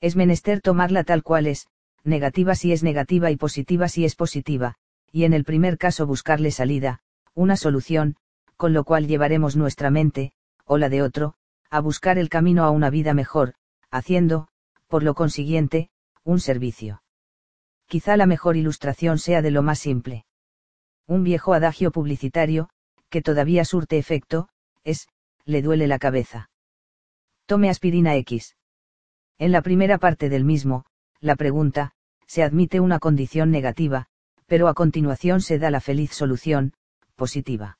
Es 0.00 0.16
menester 0.16 0.60
tomarla 0.60 1.04
tal 1.04 1.22
cual 1.22 1.46
es, 1.46 1.68
negativa 2.02 2.56
si 2.56 2.72
es 2.72 2.82
negativa 2.82 3.30
y 3.30 3.36
positiva 3.36 3.88
si 3.88 4.04
es 4.04 4.16
positiva, 4.16 4.74
y 5.12 5.24
en 5.24 5.32
el 5.32 5.44
primer 5.44 5.78
caso 5.78 6.08
buscarle 6.08 6.50
salida, 6.50 7.02
una 7.34 7.56
solución, 7.56 8.16
con 8.56 8.72
lo 8.72 8.82
cual 8.82 9.06
llevaremos 9.06 9.54
nuestra 9.54 9.90
mente, 9.90 10.32
o 10.64 10.76
la 10.76 10.88
de 10.88 11.02
otro, 11.02 11.34
a 11.70 11.78
buscar 11.78 12.18
el 12.18 12.28
camino 12.28 12.64
a 12.64 12.70
una 12.70 12.90
vida 12.90 13.14
mejor, 13.14 13.54
haciendo, 13.92 14.48
por 14.88 15.04
lo 15.04 15.14
consiguiente, 15.14 15.90
un 16.30 16.38
servicio. 16.38 17.02
Quizá 17.88 18.16
la 18.16 18.24
mejor 18.24 18.56
ilustración 18.56 19.18
sea 19.18 19.42
de 19.42 19.50
lo 19.50 19.62
más 19.64 19.80
simple. 19.80 20.26
Un 21.08 21.24
viejo 21.24 21.54
adagio 21.54 21.90
publicitario, 21.90 22.68
que 23.08 23.20
todavía 23.20 23.64
surte 23.64 23.98
efecto, 23.98 24.48
es, 24.84 25.08
le 25.44 25.60
duele 25.60 25.88
la 25.88 25.98
cabeza. 25.98 26.48
Tome 27.46 27.68
aspirina 27.68 28.14
X. 28.14 28.56
En 29.38 29.50
la 29.50 29.60
primera 29.60 29.98
parte 29.98 30.28
del 30.28 30.44
mismo, 30.44 30.84
la 31.18 31.34
pregunta, 31.34 31.94
se 32.28 32.44
admite 32.44 32.78
una 32.78 33.00
condición 33.00 33.50
negativa, 33.50 34.06
pero 34.46 34.68
a 34.68 34.74
continuación 34.74 35.40
se 35.40 35.58
da 35.58 35.72
la 35.72 35.80
feliz 35.80 36.12
solución, 36.12 36.74
positiva. 37.16 37.78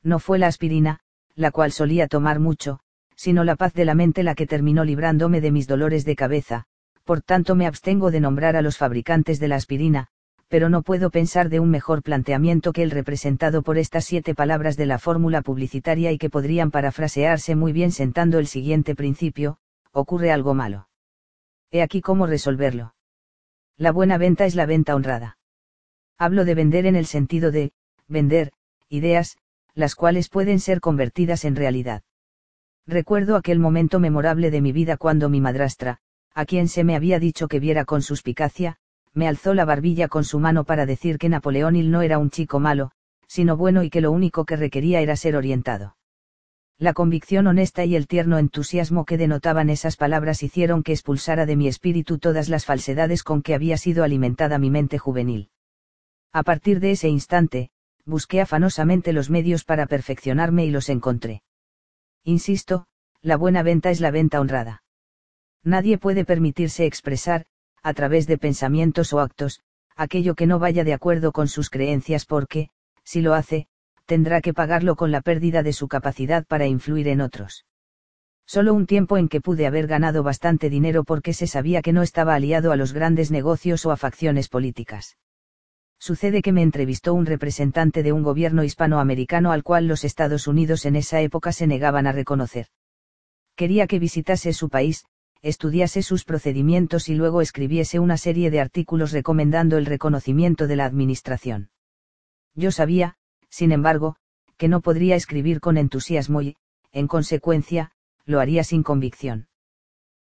No 0.00 0.20
fue 0.20 0.38
la 0.38 0.46
aspirina, 0.46 1.00
la 1.34 1.50
cual 1.50 1.72
solía 1.72 2.06
tomar 2.06 2.38
mucho, 2.38 2.78
sino 3.16 3.42
la 3.42 3.56
paz 3.56 3.74
de 3.74 3.84
la 3.84 3.96
mente 3.96 4.22
la 4.22 4.36
que 4.36 4.46
terminó 4.46 4.84
librándome 4.84 5.40
de 5.40 5.50
mis 5.50 5.66
dolores 5.66 6.04
de 6.04 6.14
cabeza, 6.14 6.66
por 7.04 7.20
tanto 7.20 7.54
me 7.54 7.66
abstengo 7.66 8.10
de 8.10 8.20
nombrar 8.20 8.56
a 8.56 8.62
los 8.62 8.78
fabricantes 8.78 9.38
de 9.38 9.48
la 9.48 9.56
aspirina, 9.56 10.08
pero 10.48 10.68
no 10.68 10.82
puedo 10.82 11.10
pensar 11.10 11.48
de 11.48 11.60
un 11.60 11.70
mejor 11.70 12.02
planteamiento 12.02 12.72
que 12.72 12.82
el 12.82 12.90
representado 12.90 13.62
por 13.62 13.78
estas 13.78 14.04
siete 14.04 14.34
palabras 14.34 14.76
de 14.76 14.86
la 14.86 14.98
fórmula 14.98 15.42
publicitaria 15.42 16.12
y 16.12 16.18
que 16.18 16.30
podrían 16.30 16.70
parafrasearse 16.70 17.54
muy 17.54 17.72
bien 17.72 17.92
sentando 17.92 18.38
el 18.38 18.46
siguiente 18.46 18.94
principio, 18.94 19.58
ocurre 19.92 20.32
algo 20.32 20.54
malo. 20.54 20.88
He 21.70 21.82
aquí 21.82 22.00
cómo 22.00 22.26
resolverlo. 22.26 22.94
La 23.76 23.90
buena 23.90 24.16
venta 24.16 24.44
es 24.46 24.54
la 24.54 24.66
venta 24.66 24.94
honrada. 24.94 25.38
Hablo 26.18 26.44
de 26.44 26.54
vender 26.54 26.86
en 26.86 26.94
el 26.94 27.06
sentido 27.06 27.50
de, 27.50 27.72
vender, 28.06 28.52
ideas, 28.88 29.36
las 29.74 29.96
cuales 29.96 30.28
pueden 30.28 30.60
ser 30.60 30.80
convertidas 30.80 31.44
en 31.44 31.56
realidad. 31.56 32.02
Recuerdo 32.86 33.34
aquel 33.36 33.58
momento 33.58 33.98
memorable 33.98 34.50
de 34.50 34.60
mi 34.60 34.70
vida 34.70 34.96
cuando 34.96 35.28
mi 35.28 35.40
madrastra, 35.40 36.00
a 36.34 36.44
quien 36.44 36.68
se 36.68 36.84
me 36.84 36.96
había 36.96 37.18
dicho 37.18 37.48
que 37.48 37.60
viera 37.60 37.84
con 37.84 38.02
suspicacia, 38.02 38.76
me 39.12 39.28
alzó 39.28 39.54
la 39.54 39.64
barbilla 39.64 40.08
con 40.08 40.24
su 40.24 40.40
mano 40.40 40.64
para 40.64 40.86
decir 40.86 41.18
que 41.18 41.28
Napoleón 41.28 41.90
no 41.90 42.02
era 42.02 42.18
un 42.18 42.30
chico 42.30 42.58
malo, 42.58 42.90
sino 43.28 43.56
bueno 43.56 43.82
y 43.84 43.90
que 43.90 44.00
lo 44.00 44.10
único 44.10 44.44
que 44.44 44.56
requería 44.56 45.00
era 45.00 45.16
ser 45.16 45.36
orientado. 45.36 45.96
La 46.76 46.92
convicción 46.92 47.46
honesta 47.46 47.84
y 47.84 47.94
el 47.94 48.08
tierno 48.08 48.38
entusiasmo 48.38 49.04
que 49.04 49.16
denotaban 49.16 49.70
esas 49.70 49.96
palabras 49.96 50.42
hicieron 50.42 50.82
que 50.82 50.92
expulsara 50.92 51.46
de 51.46 51.54
mi 51.54 51.68
espíritu 51.68 52.18
todas 52.18 52.48
las 52.48 52.64
falsedades 52.64 53.22
con 53.22 53.42
que 53.42 53.54
había 53.54 53.76
sido 53.76 54.02
alimentada 54.02 54.58
mi 54.58 54.70
mente 54.70 54.98
juvenil. 54.98 55.50
A 56.32 56.42
partir 56.42 56.80
de 56.80 56.90
ese 56.90 57.08
instante, 57.08 57.70
busqué 58.04 58.40
afanosamente 58.40 59.12
los 59.12 59.30
medios 59.30 59.64
para 59.64 59.86
perfeccionarme 59.86 60.66
y 60.66 60.70
los 60.70 60.88
encontré. 60.88 61.42
Insisto, 62.24 62.86
la 63.22 63.36
buena 63.36 63.62
venta 63.62 63.90
es 63.90 64.00
la 64.00 64.10
venta 64.10 64.40
honrada. 64.40 64.83
Nadie 65.64 65.98
puede 65.98 66.24
permitirse 66.24 66.86
expresar, 66.86 67.46
a 67.82 67.94
través 67.94 68.26
de 68.26 68.38
pensamientos 68.38 69.12
o 69.12 69.20
actos, 69.20 69.60
aquello 69.96 70.34
que 70.34 70.46
no 70.46 70.58
vaya 70.58 70.84
de 70.84 70.92
acuerdo 70.92 71.32
con 71.32 71.48
sus 71.48 71.70
creencias 71.70 72.26
porque, 72.26 72.68
si 73.02 73.22
lo 73.22 73.34
hace, 73.34 73.66
tendrá 74.06 74.40
que 74.40 74.54
pagarlo 74.54 74.94
con 74.94 75.10
la 75.10 75.20
pérdida 75.20 75.62
de 75.62 75.72
su 75.72 75.88
capacidad 75.88 76.46
para 76.46 76.66
influir 76.66 77.08
en 77.08 77.20
otros. 77.20 77.64
Solo 78.46 78.74
un 78.74 78.86
tiempo 78.86 79.16
en 79.16 79.28
que 79.28 79.40
pude 79.40 79.66
haber 79.66 79.86
ganado 79.86 80.22
bastante 80.22 80.68
dinero 80.68 81.02
porque 81.02 81.32
se 81.32 81.46
sabía 81.46 81.80
que 81.80 81.94
no 81.94 82.02
estaba 82.02 82.34
aliado 82.34 82.72
a 82.72 82.76
los 82.76 82.92
grandes 82.92 83.30
negocios 83.30 83.86
o 83.86 83.90
a 83.90 83.96
facciones 83.96 84.48
políticas 84.48 85.16
sucede 86.04 86.42
que 86.42 86.52
me 86.52 86.60
entrevistó 86.60 87.14
un 87.14 87.24
representante 87.24 88.02
de 88.02 88.12
un 88.12 88.22
gobierno 88.22 88.62
hispanoamericano 88.62 89.52
al 89.52 89.62
cual 89.62 89.86
los 89.86 90.04
Estados 90.04 90.46
Unidos 90.46 90.84
en 90.84 90.96
esa 90.96 91.22
época 91.22 91.50
se 91.50 91.66
negaban 91.66 92.06
a 92.06 92.12
reconocer. 92.12 92.66
Quería 93.56 93.86
que 93.86 93.98
visitase 93.98 94.52
su 94.52 94.68
país, 94.68 95.06
estudiase 95.44 96.02
sus 96.02 96.24
procedimientos 96.24 97.08
y 97.08 97.14
luego 97.14 97.40
escribiese 97.40 98.00
una 98.00 98.16
serie 98.16 98.50
de 98.50 98.60
artículos 98.60 99.12
recomendando 99.12 99.76
el 99.76 99.86
reconocimiento 99.86 100.66
de 100.66 100.76
la 100.76 100.86
administración. 100.86 101.70
Yo 102.54 102.72
sabía, 102.72 103.16
sin 103.48 103.70
embargo, 103.70 104.16
que 104.56 104.68
no 104.68 104.80
podría 104.80 105.14
escribir 105.14 105.60
con 105.60 105.76
entusiasmo 105.76 106.42
y, 106.42 106.56
en 106.92 107.06
consecuencia, 107.06 107.92
lo 108.24 108.40
haría 108.40 108.64
sin 108.64 108.82
convicción. 108.82 109.46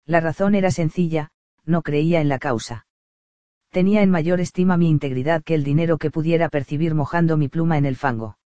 La 0.05 0.19
razón 0.19 0.55
era 0.55 0.71
sencilla, 0.71 1.29
no 1.65 1.83
creía 1.83 2.21
en 2.21 2.29
la 2.29 2.39
causa 2.39 2.87
tenía 3.69 4.01
en 4.01 4.09
mayor 4.09 4.39
estima 4.39 4.77
mi 4.77 4.89
integridad 4.89 5.43
que 5.43 5.53
el 5.53 5.63
dinero 5.63 5.97
que 5.97 6.11
pudiera 6.11 6.49
percibir 6.49 6.95
mojando 6.95 7.37
mi 7.37 7.47
pluma 7.47 7.77
en 7.77 7.85
el 7.85 7.95
fango. 7.95 8.37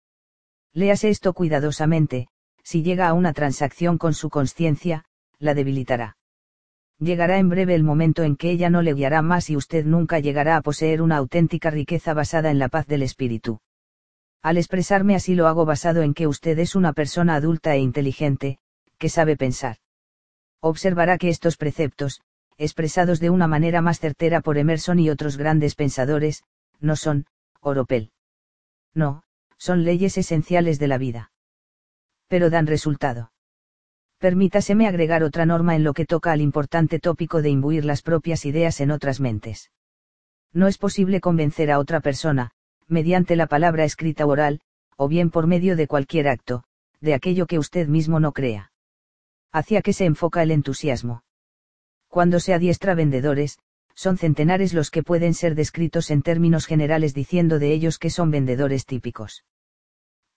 Léase 0.73 1.11
esto 1.11 1.33
cuidadosamente, 1.33 2.29
si 2.65 2.83
llega 2.83 3.09
a 3.09 3.13
una 3.13 3.33
transacción 3.33 3.99
con 3.99 4.15
su 4.15 4.31
conciencia, 4.31 5.05
la 5.39 5.55
debilitará. 5.55 6.17
Llegará 7.03 7.39
en 7.39 7.49
breve 7.49 7.75
el 7.75 7.83
momento 7.83 8.23
en 8.23 8.37
que 8.37 8.53
ella 8.53 8.71
no 8.71 8.81
le 8.81 8.95
guiará 8.95 9.23
más 9.23 9.51
y 9.51 9.57
usted 9.57 9.85
nunca 9.85 10.21
llegará 10.21 10.57
a 10.57 10.63
poseer 10.63 11.03
una 11.03 11.17
auténtica 11.17 11.69
riqueza 11.69 12.15
basada 12.15 12.53
en 12.53 12.61
la 12.61 12.69
paz 12.69 12.87
del 12.87 13.03
espíritu. 13.03 13.59
Al 14.41 14.57
expresarme 14.57 15.17
así 15.17 15.35
lo 15.35 15.49
hago 15.49 15.65
basado 15.65 16.03
en 16.03 16.15
que 16.15 16.29
usted 16.29 16.57
es 16.61 16.77
una 16.77 16.93
persona 16.93 17.35
adulta 17.35 17.75
e 17.75 17.81
inteligente, 17.81 18.59
que 18.99 19.09
sabe 19.09 19.37
pensar. 19.37 19.79
Observará 20.61 21.19
que 21.19 21.29
estos 21.29 21.57
preceptos, 21.57 22.21
expresados 22.57 23.19
de 23.19 23.31
una 23.31 23.49
manera 23.49 23.83
más 23.83 23.99
certera 23.99 24.41
por 24.41 24.57
Emerson 24.57 25.01
y 25.01 25.11
otros 25.11 25.37
grandes 25.37 25.75
pensadores, 25.75 26.45
no 26.79 26.95
son, 26.95 27.27
oropel. 27.61 28.13
No, 28.95 29.25
son 29.59 29.83
leyes 29.83 30.19
esenciales 30.19 30.79
de 30.79 30.87
la 30.87 30.99
vida. 30.99 31.33
Pero 32.29 32.49
dan 32.49 32.69
resultado. 32.69 33.32
Permítaseme 34.23 34.87
agregar 34.87 35.25
otra 35.25 35.47
norma 35.47 35.75
en 35.75 35.83
lo 35.83 35.95
que 35.95 36.07
toca 36.07 36.31
al 36.31 36.41
importante 36.41 37.01
tópico 37.01 37.43
de 37.43 37.51
imbuir 37.51 37.85
las 37.85 38.03
propias 38.03 38.45
ideas 38.45 38.81
en 38.81 38.93
otras 38.93 39.19
mentes. 39.19 39.73
No 40.53 40.69
es 40.69 40.79
posible 40.79 41.21
convencer 41.21 41.73
a 41.73 41.81
otra 41.81 41.99
persona, 41.99 42.53
mediante 42.87 43.35
la 43.35 43.49
palabra 43.49 43.83
escrita 43.83 44.25
oral, 44.25 44.61
o 44.97 45.09
bien 45.09 45.31
por 45.31 45.49
medio 45.49 45.75
de 45.75 45.89
cualquier 45.89 46.29
acto, 46.29 46.63
de 47.01 47.15
aquello 47.15 47.49
que 47.49 47.59
usted 47.59 47.89
mismo 47.89 48.21
no 48.21 48.31
crea. 48.31 48.71
Hacia 49.51 49.83
qué 49.83 49.93
se 49.93 50.05
enfoca 50.05 50.45
el 50.45 50.53
entusiasmo. 50.53 51.25
Cuando 52.07 52.39
se 52.39 52.55
adiestra 52.55 52.95
vendedores, 52.95 53.59
son 53.97 54.19
centenares 54.19 54.73
los 54.73 54.93
que 54.93 55.03
pueden 55.03 55.35
ser 55.35 55.57
descritos 55.57 56.13
en 56.13 56.23
términos 56.23 56.67
generales 56.67 57.13
diciendo 57.13 57.59
de 57.59 57.73
ellos 57.73 57.99
que 57.99 58.11
son 58.11 58.31
vendedores 58.31 58.87
típicos. 58.87 59.45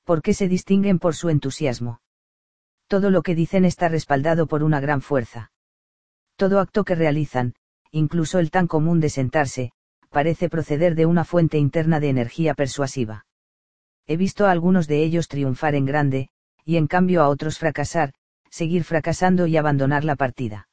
¿Por 0.05 0.23
qué 0.23 0.33
se 0.33 0.47
distinguen 0.47 0.97
por 0.97 1.13
su 1.13 1.29
entusiasmo? 1.29 1.99
Todo 2.87 3.09
lo 3.09 3.23
que 3.23 3.35
dicen 3.35 3.65
está 3.65 3.87
respaldado 3.87 4.47
por 4.47 4.63
una 4.63 4.79
gran 4.79 5.01
fuerza. 5.01 5.51
Todo 6.35 6.59
acto 6.59 6.83
que 6.83 6.95
realizan, 6.95 7.55
incluso 7.91 8.39
el 8.39 8.51
tan 8.51 8.67
común 8.67 8.99
de 8.99 9.09
sentarse, 9.09 9.71
parece 10.09 10.49
proceder 10.49 10.95
de 10.95 11.05
una 11.05 11.23
fuente 11.25 11.57
interna 11.57 11.99
de 11.99 12.09
energía 12.09 12.53
persuasiva. 12.53 13.25
He 14.05 14.17
visto 14.17 14.45
a 14.45 14.51
algunos 14.51 14.87
de 14.87 15.03
ellos 15.03 15.27
triunfar 15.27 15.75
en 15.75 15.85
grande, 15.85 16.29
y 16.63 16.77
en 16.77 16.87
cambio 16.87 17.23
a 17.23 17.29
otros 17.29 17.57
fracasar, 17.57 18.13
seguir 18.49 18.83
fracasando 18.83 19.47
y 19.47 19.57
abandonar 19.57 20.03
la 20.03 20.15
partida. 20.15 20.67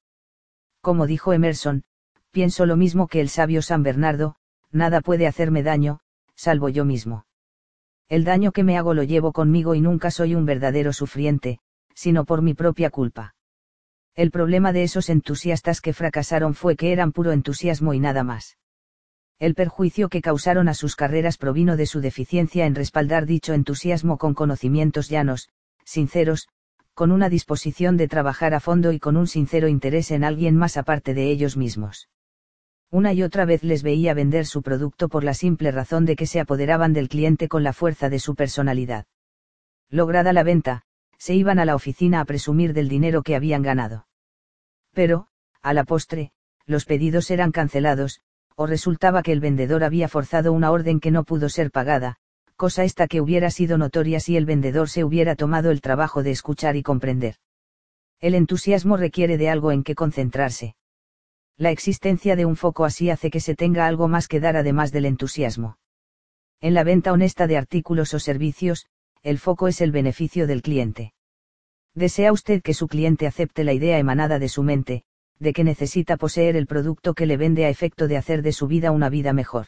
Como 0.81 1.07
dijo 1.07 1.33
Emerson, 1.33 1.85
pienso 2.31 2.67
lo 2.67 2.77
mismo 2.77 3.09
que 3.09 3.21
el 3.21 3.29
sabio 3.29 3.63
San 3.63 3.83
Bernardo, 3.83 4.37
nada 4.71 5.01
puede 5.01 5.27
hacerme 5.27 5.63
daño, 5.63 6.01
salvo 6.35 6.69
yo 6.69 6.85
mismo. 6.85 7.27
El 8.09 8.25
daño 8.25 8.53
que 8.53 8.65
me 8.65 8.77
hago 8.77 8.95
lo 8.95 9.03
llevo 9.03 9.33
conmigo 9.33 9.75
y 9.75 9.81
nunca 9.81 10.11
soy 10.11 10.35
un 10.35 10.45
verdadero 10.45 10.93
sufriente, 10.93 11.61
sino 11.95 12.25
por 12.25 12.43
mi 12.43 12.55
propia 12.55 12.91
culpa. 12.91 13.35
El 14.15 14.31
problema 14.31 14.73
de 14.73 14.83
esos 14.83 15.09
entusiastas 15.09 15.81
que 15.81 15.93
fracasaron 15.93 16.55
fue 16.55 16.77
que 16.77 16.93
eran 16.93 17.13
puro 17.13 17.33
entusiasmo 17.33 17.95
y 17.95 18.01
nada 18.01 18.25
más. 18.25 18.59
El 19.39 19.55
perjuicio 19.55 20.09
que 20.09 20.21
causaron 20.21 20.69
a 20.69 20.75
sus 20.75 20.97
carreras 20.97 21.39
provino 21.39 21.77
de 21.77 21.87
su 21.87 22.01
deficiencia 22.01 22.67
en 22.67 22.75
respaldar 22.75 23.27
dicho 23.27 23.55
entusiasmo 23.55 24.19
con 24.19 24.35
conocimientos 24.35 25.09
llanos, 25.09 25.49
sinceros, 25.85 26.49
con 26.95 27.11
una 27.11 27.29
disposición 27.29 27.97
de 27.97 28.07
trabajar 28.07 28.55
a 28.55 28.61
fondo 28.61 28.93
y 28.93 29.01
con 29.01 29.17
un 29.17 29.27
sincero 29.27 29.67
interés 29.67 30.11
en 30.11 30.25
alguien 30.25 30.57
más 30.57 30.77
aparte 30.77 31.15
de 31.15 31.31
ellos 31.31 31.57
mismos. 31.57 32.09
Una 32.91 33.15
y 33.15 33.23
otra 33.23 33.47
vez 33.47 33.65
les 33.65 33.83
veía 33.83 34.13
vender 34.13 34.45
su 34.45 34.63
producto 34.63 35.09
por 35.09 35.25
la 35.25 35.33
simple 35.33 35.71
razón 35.71 36.05
de 36.05 36.15
que 36.15 36.27
se 36.27 36.39
apoderaban 36.39 36.93
del 36.93 37.09
cliente 37.09 37.49
con 37.49 37.63
la 37.63 37.73
fuerza 37.73 38.11
de 38.11 38.19
su 38.19 38.35
personalidad. 38.35 39.07
Lograda 39.89 40.35
la 40.35 40.43
venta, 40.43 40.83
se 41.23 41.37
iban 41.37 41.61
a 41.61 41.65
la 41.65 41.77
oficina 41.77 42.21
a 42.21 42.25
presumir 42.25 42.73
del 42.73 42.89
dinero 42.89 43.23
que 43.23 43.37
habían 43.37 43.63
ganado. 43.63 44.09
Pero, 44.93 45.29
a 45.63 45.73
la 45.73 45.85
postre, 45.85 46.33
los 46.67 46.85
pedidos 46.85 47.31
eran 47.31 47.53
cancelados, 47.53 48.21
o 48.57 48.67
resultaba 48.67 49.23
que 49.23 49.31
el 49.31 49.39
vendedor 49.39 49.85
había 49.85 50.09
forzado 50.09 50.53
una 50.53 50.73
orden 50.73 50.99
que 50.99 51.13
no 51.13 51.23
pudo 51.23 51.49
ser 51.49 51.71
pagada, 51.71 52.17
cosa 52.57 52.83
esta 52.83 53.07
que 53.07 53.21
hubiera 53.21 53.53
sido 53.53 53.79
notoria 53.79 54.19
si 54.19 54.37
el 54.37 54.47
vendedor 54.47 54.89
se 54.89 55.05
hubiera 55.05 55.37
tomado 55.37 55.71
el 55.71 55.81
trabajo 55.81 56.25
de 56.25 56.33
escuchar 56.33 56.75
y 56.75 56.83
comprender. 56.83 57.37
El 58.19 58.35
entusiasmo 58.35 58.97
requiere 58.97 59.39
de 59.39 59.49
algo 59.49 59.71
en 59.71 59.85
que 59.85 59.95
concentrarse. 59.95 60.75
La 61.57 61.71
existencia 61.71 62.35
de 62.35 62.47
un 62.47 62.57
foco 62.57 62.85
así 62.85 63.11
hace 63.11 63.31
que 63.31 63.39
se 63.39 63.55
tenga 63.55 63.87
algo 63.87 64.09
más 64.09 64.27
que 64.27 64.41
dar 64.41 64.57
además 64.57 64.91
del 64.91 65.05
entusiasmo. 65.05 65.79
En 66.61 66.75
la 66.75 66.83
venta 66.83 67.13
honesta 67.13 67.47
de 67.47 67.59
artículos 67.59 68.13
o 68.13 68.19
servicios, 68.19 68.87
el 69.23 69.39
foco 69.39 69.69
es 69.69 69.81
el 69.81 69.93
beneficio 69.93 70.47
del 70.47 70.63
cliente. 70.63 71.13
Desea 71.95 72.33
usted 72.33 72.63
que 72.63 72.75
su 72.75 72.89
cliente 72.89 73.27
acepte 73.27 73.65
la 73.65 73.73
idea 73.73 73.99
emanada 73.99 74.39
de 74.39 74.49
su 74.49 74.63
mente, 74.63 75.05
de 75.39 75.53
que 75.53 75.65
necesita 75.65 76.17
poseer 76.17 76.57
el 76.57 76.67
producto 76.67 77.15
que 77.15 77.27
le 77.27 77.37
vende 77.37 77.65
a 77.65 77.69
efecto 77.69 78.09
de 78.09 78.17
hacer 78.17 78.43
de 78.43 78.53
su 78.53 78.67
vida 78.67 78.91
una 78.91 79.09
vida 79.09 79.33
mejor. 79.33 79.67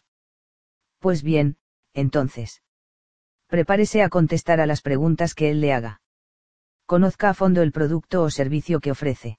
Pues 0.99 1.23
bien, 1.23 1.57
entonces. 1.93 2.63
Prepárese 3.47 4.03
a 4.03 4.09
contestar 4.09 4.61
a 4.61 4.67
las 4.67 4.81
preguntas 4.81 5.35
que 5.35 5.51
él 5.51 5.61
le 5.61 5.73
haga. 5.73 6.01
Conozca 6.87 7.31
a 7.31 7.35
fondo 7.35 7.63
el 7.63 7.73
producto 7.73 8.23
o 8.23 8.31
servicio 8.31 8.81
que 8.81 8.91
ofrece. 8.91 9.39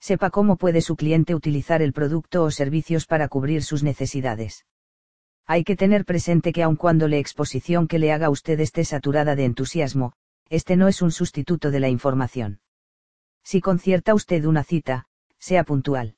Sepa 0.00 0.30
cómo 0.30 0.56
puede 0.56 0.82
su 0.82 0.96
cliente 0.96 1.34
utilizar 1.34 1.82
el 1.82 1.92
producto 1.92 2.44
o 2.44 2.50
servicios 2.50 3.06
para 3.06 3.28
cubrir 3.28 3.62
sus 3.62 3.82
necesidades. 3.82 4.66
Hay 5.46 5.64
que 5.64 5.76
tener 5.76 6.04
presente 6.04 6.52
que 6.52 6.62
aun 6.62 6.76
cuando 6.76 7.06
la 7.06 7.18
exposición 7.18 7.86
que 7.86 7.98
le 7.98 8.12
haga 8.12 8.30
usted 8.30 8.58
esté 8.60 8.84
saturada 8.84 9.36
de 9.36 9.44
entusiasmo, 9.44 10.14
este 10.48 10.76
no 10.76 10.88
es 10.88 11.02
un 11.02 11.10
sustituto 11.10 11.70
de 11.70 11.80
la 11.80 11.88
información. 11.88 12.60
Si 13.42 13.60
concierta 13.60 14.14
usted 14.14 14.44
una 14.46 14.64
cita, 14.64 15.06
sea 15.38 15.64
puntual. 15.64 16.16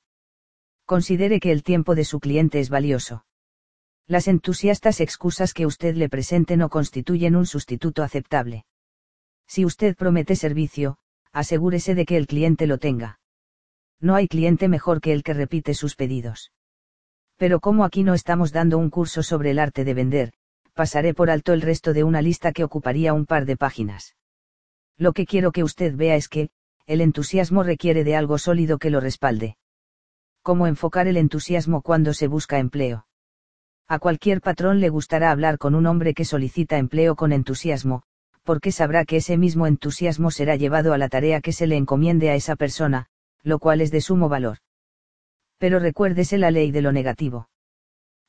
Considere 0.85 1.41
que 1.41 1.51
el 1.51 1.65
tiempo 1.65 1.97
de 1.97 2.05
su 2.05 2.21
cliente 2.21 2.61
es 2.61 2.71
valioso. 2.71 3.25
Las 4.07 4.29
entusiastas 4.29 5.01
excusas 5.01 5.53
que 5.53 5.67
usted 5.67 5.97
le 5.97 6.09
presente 6.09 6.57
no 6.57 6.69
constituyen 6.69 7.35
un 7.35 7.47
sustituto 7.47 8.05
aceptable. 8.05 8.65
Si 9.49 9.65
usted 9.65 9.97
promete 9.97 10.37
servicio, 10.37 10.99
asegúrese 11.33 11.97
de 11.97 12.07
que 12.07 12.17
el 12.17 12.29
cliente 12.29 12.69
lo 12.69 12.79
tenga. 12.79 13.19
No 14.01 14.15
hay 14.15 14.29
cliente 14.29 14.69
mejor 14.69 15.01
que 15.01 15.13
el 15.13 15.25
que 15.25 15.35
repite 15.35 15.75
sus 15.75 15.97
pedidos. 15.97 16.53
Pero 17.37 17.61
como 17.61 17.85
aquí 17.85 18.03
no 18.03 18.15
estamos 18.15 18.53
dando 18.53 18.79
un 18.79 18.91
curso 18.91 19.23
sobre 19.23 19.51
el 19.51 19.59
arte 19.59 19.85
de 19.85 19.95
vender, 19.95 20.33
pasaré 20.75 21.13
por 21.13 21.31
alto 21.31 21.53
el 21.53 21.61
resto 21.61 21.93
de 21.93 22.05
una 22.05 22.23
lista 22.23 22.53
que 22.53 22.65
ocuparía 22.65 23.13
un 23.13 23.27
par 23.27 23.45
de 23.45 23.57
páginas. 23.57 24.17
Lo 24.97 25.13
que 25.13 25.27
quiero 25.27 25.53
que 25.53 25.63
usted 25.63 25.95
vea 25.95 26.17
es 26.17 26.29
que, 26.29 26.49
el 26.87 27.01
entusiasmo 27.01 27.63
requiere 27.63 28.05
de 28.05 28.17
algo 28.17 28.39
sólido 28.39 28.79
que 28.79 28.91
lo 28.91 29.01
respalde. 29.01 29.57
¿Cómo 30.43 30.67
enfocar 30.67 31.09
el 31.09 31.17
entusiasmo 31.17 31.83
cuando 31.83 32.15
se 32.15 32.29
busca 32.29 32.59
empleo? 32.59 33.07
A 33.89 33.99
cualquier 33.99 34.41
patrón 34.41 34.81
le 34.81 34.89
gustará 34.89 35.31
hablar 35.31 35.59
con 35.59 35.75
un 35.75 35.87
hombre 35.87 36.15
que 36.15 36.25
solicita 36.25 36.79
empleo 36.79 37.17
con 37.17 37.33
entusiasmo, 37.33 38.03
porque 38.45 38.73
sabrá 38.73 39.05
que 39.05 39.17
ese 39.17 39.37
mismo 39.37 39.67
entusiasmo 39.67 40.31
será 40.31 40.57
llevado 40.57 40.93
a 40.93 40.99
la 40.99 41.09
tarea 41.09 41.41
que 41.41 41.53
se 41.53 41.67
le 41.67 41.77
encomiende 41.77 42.31
a 42.31 42.35
esa 42.35 42.57
persona, 42.57 43.07
lo 43.43 43.59
cual 43.59 43.81
es 43.81 43.91
de 43.91 44.01
sumo 44.01 44.29
valor 44.29 44.59
pero 45.59 45.79
recuérdese 45.79 46.39
la 46.39 46.51
ley 46.51 46.71
de 46.71 46.83
lo 46.83 46.93
negativo. 46.93 47.49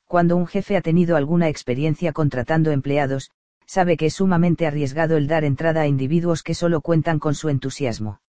Cuando 0.06 0.36
un 0.36 0.46
jefe 0.46 0.76
ha 0.76 0.80
tenido 0.80 1.16
alguna 1.16 1.48
experiencia 1.48 2.12
contratando 2.12 2.70
empleados, 2.70 3.30
sabe 3.66 3.96
que 3.98 4.06
es 4.06 4.14
sumamente 4.14 4.66
arriesgado 4.66 5.16
el 5.16 5.26
dar 5.26 5.44
entrada 5.44 5.82
a 5.82 5.86
individuos 5.86 6.42
que 6.42 6.54
solo 6.54 6.80
cuentan 6.80 7.18
con 7.18 7.34
su 7.34 7.50
entusiasmo. 7.50 8.20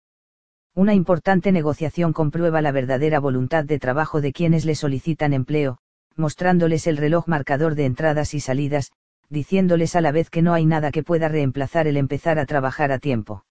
Una 0.75 0.93
importante 0.93 1.51
negociación 1.51 2.13
comprueba 2.13 2.61
la 2.61 2.71
verdadera 2.71 3.19
voluntad 3.19 3.63
de 3.63 3.79
trabajo 3.79 4.21
de 4.21 4.33
quienes 4.33 4.65
le 4.65 4.75
solicitan 4.75 5.33
empleo, 5.33 5.77
mostrándoles 6.15 6.87
el 6.87 6.97
reloj 6.97 7.27
marcador 7.27 7.75
de 7.75 7.85
entradas 7.85 8.33
y 8.33 8.41
salidas, 8.41 8.91
diciéndoles 9.29 9.95
a 9.95 10.01
la 10.01 10.11
vez 10.11 10.29
que 10.29 10.41
no 10.41 10.53
hay 10.53 10.65
nada 10.65 10.91
que 10.91 11.03
pueda 11.03 11.29
reemplazar 11.29 11.87
el 11.87 11.97
empezar 11.97 12.39
a 12.39 12.45
trabajar 12.45 12.91
a 12.91 12.99
tiempo. 12.99 13.45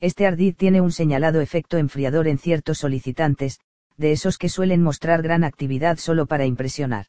Este 0.00 0.26
ardid 0.26 0.56
tiene 0.56 0.80
un 0.80 0.92
señalado 0.92 1.40
efecto 1.40 1.76
enfriador 1.76 2.26
en 2.26 2.38
ciertos 2.38 2.78
solicitantes, 2.78 3.60
de 3.96 4.12
esos 4.12 4.38
que 4.38 4.48
suelen 4.48 4.82
mostrar 4.82 5.22
gran 5.22 5.44
actividad 5.44 5.98
solo 5.98 6.26
para 6.26 6.46
impresionar. 6.46 7.06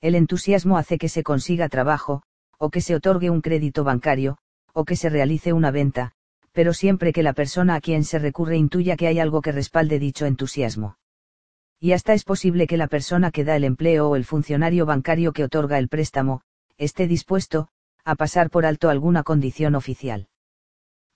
El 0.00 0.14
entusiasmo 0.14 0.78
hace 0.78 0.98
que 0.98 1.08
se 1.08 1.22
consiga 1.22 1.68
trabajo, 1.68 2.22
o 2.58 2.70
que 2.70 2.80
se 2.80 2.94
otorgue 2.94 3.30
un 3.30 3.40
crédito 3.40 3.84
bancario, 3.84 4.38
o 4.72 4.84
que 4.84 4.96
se 4.96 5.08
realice 5.08 5.52
una 5.52 5.70
venta, 5.70 6.12
pero 6.52 6.74
siempre 6.74 7.12
que 7.12 7.22
la 7.22 7.32
persona 7.32 7.76
a 7.76 7.80
quien 7.80 8.04
se 8.04 8.18
recurre 8.18 8.56
intuya 8.56 8.96
que 8.96 9.06
hay 9.06 9.18
algo 9.18 9.42
que 9.42 9.52
respalde 9.52 9.98
dicho 9.98 10.26
entusiasmo. 10.26 10.98
Y 11.80 11.92
hasta 11.92 12.14
es 12.14 12.24
posible 12.24 12.66
que 12.66 12.76
la 12.76 12.86
persona 12.86 13.30
que 13.30 13.44
da 13.44 13.56
el 13.56 13.64
empleo 13.64 14.08
o 14.08 14.16
el 14.16 14.24
funcionario 14.24 14.86
bancario 14.86 15.32
que 15.32 15.44
otorga 15.44 15.78
el 15.78 15.88
préstamo, 15.88 16.42
esté 16.78 17.06
dispuesto, 17.06 17.68
a 18.04 18.14
pasar 18.14 18.50
por 18.50 18.66
alto 18.66 18.88
alguna 18.88 19.22
condición 19.22 19.74
oficial. 19.74 20.28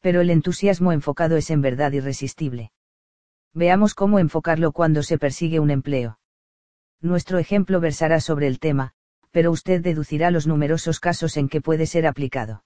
Pero 0.00 0.20
el 0.20 0.30
entusiasmo 0.30 0.92
enfocado 0.92 1.36
es 1.36 1.50
en 1.50 1.60
verdad 1.60 1.92
irresistible. 1.92 2.72
Veamos 3.56 3.94
cómo 3.94 4.18
enfocarlo 4.18 4.72
cuando 4.72 5.02
se 5.02 5.16
persigue 5.16 5.60
un 5.60 5.70
empleo. 5.70 6.18
Nuestro 7.00 7.38
ejemplo 7.38 7.80
versará 7.80 8.20
sobre 8.20 8.48
el 8.48 8.58
tema, 8.58 8.92
pero 9.30 9.50
usted 9.50 9.80
deducirá 9.80 10.30
los 10.30 10.46
numerosos 10.46 11.00
casos 11.00 11.38
en 11.38 11.48
que 11.48 11.62
puede 11.62 11.86
ser 11.86 12.06
aplicado. 12.06 12.64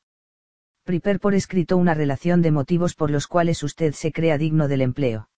Prepare 0.83 1.20
por 1.20 1.37
escrito 1.37 1.76
una 1.76 1.94
relación 1.94 2.42
de 2.42 2.50
motivos 2.50 2.96
por 2.96 3.12
los 3.12 3.29
cuales 3.29 3.62
usted 3.62 3.92
se 3.92 4.11
crea 4.11 4.37
digno 4.37 4.66
del 4.66 4.81
empleo. 4.81 5.31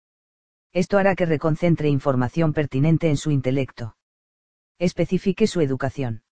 Esto 0.73 0.97
hará 0.97 1.15
que 1.15 1.27
reconcentre 1.27 1.91
información 1.91 2.55
pertinente 2.55 3.11
en 3.11 3.19
su 3.19 3.31
intelecto. 3.31 3.99
Especifique 4.79 5.47
su 5.47 5.61
educación. 5.61 6.23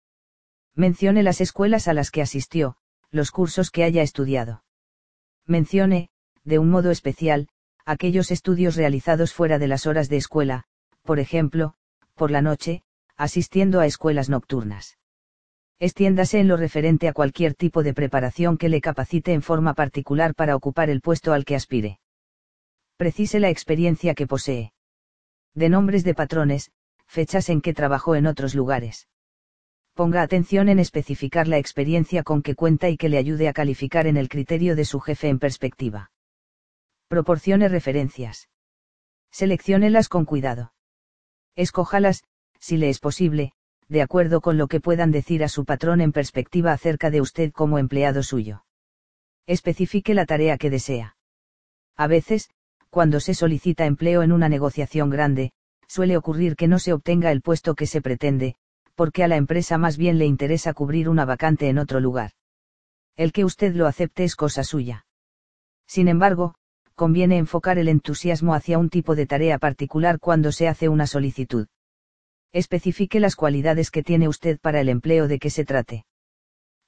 Mencione 0.74 1.22
las 1.22 1.42
escuelas 1.42 1.88
a 1.88 1.92
las 1.92 2.10
que 2.10 2.22
asistió, 2.22 2.78
los 3.10 3.32
cursos 3.32 3.70
que 3.70 3.84
haya 3.84 4.00
estudiado. 4.00 4.64
Mencione, 5.44 6.08
de 6.44 6.58
un 6.58 6.70
modo 6.70 6.90
especial, 6.90 7.50
aquellos 7.84 8.30
estudios 8.30 8.76
realizados 8.76 9.32
fuera 9.32 9.58
de 9.58 9.68
las 9.68 9.86
horas 9.86 10.08
de 10.08 10.16
escuela, 10.16 10.64
por 11.02 11.18
ejemplo, 11.18 11.74
por 12.14 12.30
la 12.30 12.42
noche, 12.42 12.82
asistiendo 13.16 13.80
a 13.80 13.86
escuelas 13.86 14.28
nocturnas. 14.28 14.98
Extiéndase 15.78 16.40
en 16.40 16.48
lo 16.48 16.56
referente 16.56 17.08
a 17.08 17.14
cualquier 17.14 17.54
tipo 17.54 17.82
de 17.82 17.94
preparación 17.94 18.58
que 18.58 18.68
le 18.68 18.80
capacite 18.80 19.32
en 19.32 19.40
forma 19.40 19.74
particular 19.74 20.34
para 20.34 20.54
ocupar 20.54 20.90
el 20.90 21.00
puesto 21.00 21.32
al 21.32 21.44
que 21.44 21.56
aspire. 21.56 22.00
Precise 22.98 23.40
la 23.40 23.48
experiencia 23.48 24.14
que 24.14 24.26
posee. 24.26 24.72
De 25.54 25.70
nombres 25.70 26.04
de 26.04 26.14
patrones, 26.14 26.70
fechas 27.06 27.48
en 27.48 27.62
que 27.62 27.72
trabajó 27.72 28.14
en 28.14 28.26
otros 28.26 28.54
lugares. 28.54 29.08
Ponga 29.94 30.22
atención 30.22 30.68
en 30.68 30.78
especificar 30.78 31.48
la 31.48 31.58
experiencia 31.58 32.22
con 32.22 32.42
que 32.42 32.54
cuenta 32.54 32.88
y 32.88 32.96
que 32.96 33.08
le 33.08 33.18
ayude 33.18 33.48
a 33.48 33.52
calificar 33.52 34.06
en 34.06 34.16
el 34.16 34.28
criterio 34.28 34.76
de 34.76 34.84
su 34.84 35.00
jefe 35.00 35.28
en 35.28 35.38
perspectiva. 35.38 36.10
Proporcione 37.10 37.68
referencias. 37.68 38.48
Selecciónelas 39.32 40.08
con 40.08 40.24
cuidado. 40.24 40.74
Escójalas, 41.56 42.22
si 42.60 42.76
le 42.76 42.88
es 42.88 43.00
posible, 43.00 43.50
de 43.88 44.02
acuerdo 44.02 44.40
con 44.40 44.56
lo 44.56 44.68
que 44.68 44.78
puedan 44.78 45.10
decir 45.10 45.42
a 45.42 45.48
su 45.48 45.64
patrón 45.64 46.00
en 46.00 46.12
perspectiva 46.12 46.70
acerca 46.70 47.10
de 47.10 47.20
usted 47.20 47.50
como 47.50 47.78
empleado 47.78 48.22
suyo. 48.22 48.64
Especifique 49.48 50.14
la 50.14 50.24
tarea 50.24 50.56
que 50.56 50.70
desea. 50.70 51.16
A 51.96 52.06
veces, 52.06 52.48
cuando 52.90 53.18
se 53.18 53.34
solicita 53.34 53.86
empleo 53.86 54.22
en 54.22 54.30
una 54.30 54.48
negociación 54.48 55.10
grande, 55.10 55.50
suele 55.88 56.16
ocurrir 56.16 56.54
que 56.54 56.68
no 56.68 56.78
se 56.78 56.92
obtenga 56.92 57.32
el 57.32 57.42
puesto 57.42 57.74
que 57.74 57.86
se 57.86 58.00
pretende, 58.00 58.54
porque 58.94 59.24
a 59.24 59.28
la 59.28 59.34
empresa 59.34 59.78
más 59.78 59.96
bien 59.96 60.16
le 60.16 60.26
interesa 60.26 60.74
cubrir 60.74 61.08
una 61.08 61.24
vacante 61.24 61.68
en 61.70 61.78
otro 61.78 61.98
lugar. 61.98 62.30
El 63.16 63.32
que 63.32 63.44
usted 63.44 63.74
lo 63.74 63.88
acepte 63.88 64.22
es 64.22 64.36
cosa 64.36 64.62
suya. 64.62 65.06
Sin 65.88 66.06
embargo, 66.06 66.54
conviene 66.94 67.38
enfocar 67.38 67.78
el 67.78 67.88
entusiasmo 67.88 68.54
hacia 68.54 68.78
un 68.78 68.90
tipo 68.90 69.14
de 69.14 69.26
tarea 69.26 69.58
particular 69.58 70.18
cuando 70.18 70.52
se 70.52 70.68
hace 70.68 70.88
una 70.88 71.06
solicitud. 71.06 71.66
Especifique 72.52 73.20
las 73.20 73.36
cualidades 73.36 73.90
que 73.90 74.02
tiene 74.02 74.28
usted 74.28 74.58
para 74.60 74.80
el 74.80 74.88
empleo 74.88 75.28
de 75.28 75.38
que 75.38 75.50
se 75.50 75.64
trate. 75.64 76.04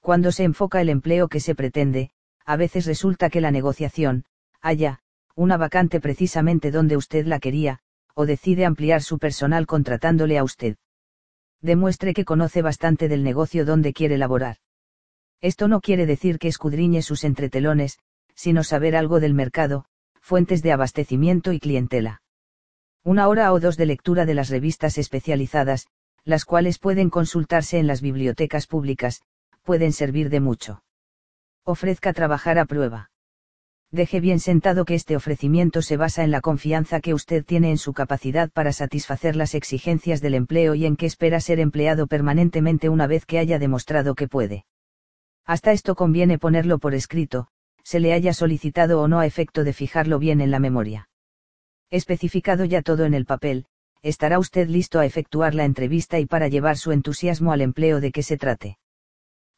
Cuando 0.01 0.33
se 0.33 0.45
enfoca 0.45 0.81
el 0.81 0.89
empleo 0.89 1.29
que 1.29 1.41
se 1.41 1.55
pretende, 1.55 2.11
a 2.45 2.57
veces 2.57 2.87
resulta 2.87 3.31
que 3.31 3.41
la 3.41 3.53
negociación, 3.53 4.25
haya, 4.61 4.99
una 5.35 5.57
vacante 5.57 6.01
precisamente 6.01 6.71
donde 6.71 6.97
usted 6.97 7.27
la 7.27 7.39
quería, 7.39 7.79
o 8.15 8.27
decide 8.27 8.65
ampliar 8.65 9.03
su 9.03 9.19
personal 9.19 9.67
contratándole 9.67 10.39
a 10.39 10.45
usted. 10.45 10.77
Demuestre 11.61 12.13
que 12.13 12.25
conoce 12.25 12.61
bastante 12.61 13.09
del 13.09 13.23
negocio 13.23 13.65
donde 13.65 13.93
quiere 13.93 14.19
laborar. 14.19 14.57
Esto 15.41 15.69
no 15.69 15.81
quiere 15.81 16.07
decir 16.07 16.39
que 16.39 16.49
escudriñe 16.49 17.03
sus 17.03 17.25
entretelones, 17.25 17.99
sino 18.35 18.65
saber 18.65 18.97
algo 18.97 19.21
del 19.21 19.35
mercado, 19.35 19.85
fuentes 20.23 20.63
de 20.63 20.73
abastecimiento 20.73 21.53
y 21.53 21.61
clientela 21.61 22.23
una 23.05 23.27
hora 23.27 23.53
o 23.53 23.59
dos 23.59 23.77
de 23.77 23.87
lectura 23.87 24.27
de 24.27 24.35
las 24.35 24.49
revistas 24.49 24.97
especializadas, 24.97 25.89
las 26.25 26.45
cuales 26.45 26.79
pueden 26.79 27.11
consultarse 27.11 27.79
en 27.79 27.89
las 27.89 28.01
bibliotecas 28.01 28.69
públicas, 28.69 29.23
pueden 29.63 29.93
servir 29.93 30.31
de 30.31 30.39
mucho. 30.39 30.85
Ofrezca 31.65 32.13
trabajar 32.13 32.61
a 32.61 32.65
prueba. 32.65 33.11
Deje 33.91 34.21
bien 34.21 34.39
sentado 34.39 34.85
que 34.85 34.95
este 34.95 35.17
ofrecimiento 35.17 35.83
se 35.83 35.97
basa 35.97 36.23
en 36.23 36.31
la 36.31 36.41
confianza 36.41 37.01
que 37.01 37.13
usted 37.13 37.45
tiene 37.45 37.71
en 37.71 37.79
su 37.79 37.93
capacidad 37.93 38.51
para 38.51 38.73
satisfacer 38.73 39.35
las 39.35 39.55
exigencias 39.55 40.21
del 40.21 40.35
empleo 40.35 40.75
y 40.77 40.87
en 40.87 40.97
que 40.97 41.07
espera 41.07 41.41
ser 41.41 41.59
empleado 41.59 42.07
permanentemente 42.07 42.89
una 42.89 43.09
vez 43.09 43.27
que 43.27 43.39
haya 43.39 43.59
demostrado 43.59 44.15
que 44.15 44.29
puede. 44.29 44.65
Hasta 45.45 45.73
esto 45.73 45.97
conviene 45.97 46.39
ponerlo 46.39 46.79
por 46.79 46.95
escrito, 46.95 47.49
se 47.85 48.01
le 48.01 48.13
haya 48.13 48.33
solicitado 48.33 49.01
o 49.01 49.09
no 49.09 49.19
a 49.21 49.27
efecto 49.27 49.65
de 49.65 49.73
fijarlo 49.73 50.19
bien 50.19 50.41
en 50.41 50.51
la 50.51 50.59
memoria. 50.59 51.09
Especificado 51.91 52.65
ya 52.65 52.83
todo 52.83 53.05
en 53.05 53.15
el 53.15 53.27
papel, 53.27 53.67
estará 54.03 54.39
usted 54.39 54.69
listo 54.69 54.99
a 54.99 55.07
efectuar 55.07 55.55
la 55.55 55.65
entrevista 55.65 56.19
y 56.19 56.27
para 56.27 56.49
llevar 56.49 56.77
su 56.77 56.93
entusiasmo 56.93 57.53
al 57.53 57.61
empleo 57.61 58.01
de 58.01 58.13
que 58.13 58.23
se 58.23 58.37
trate. 58.37 58.79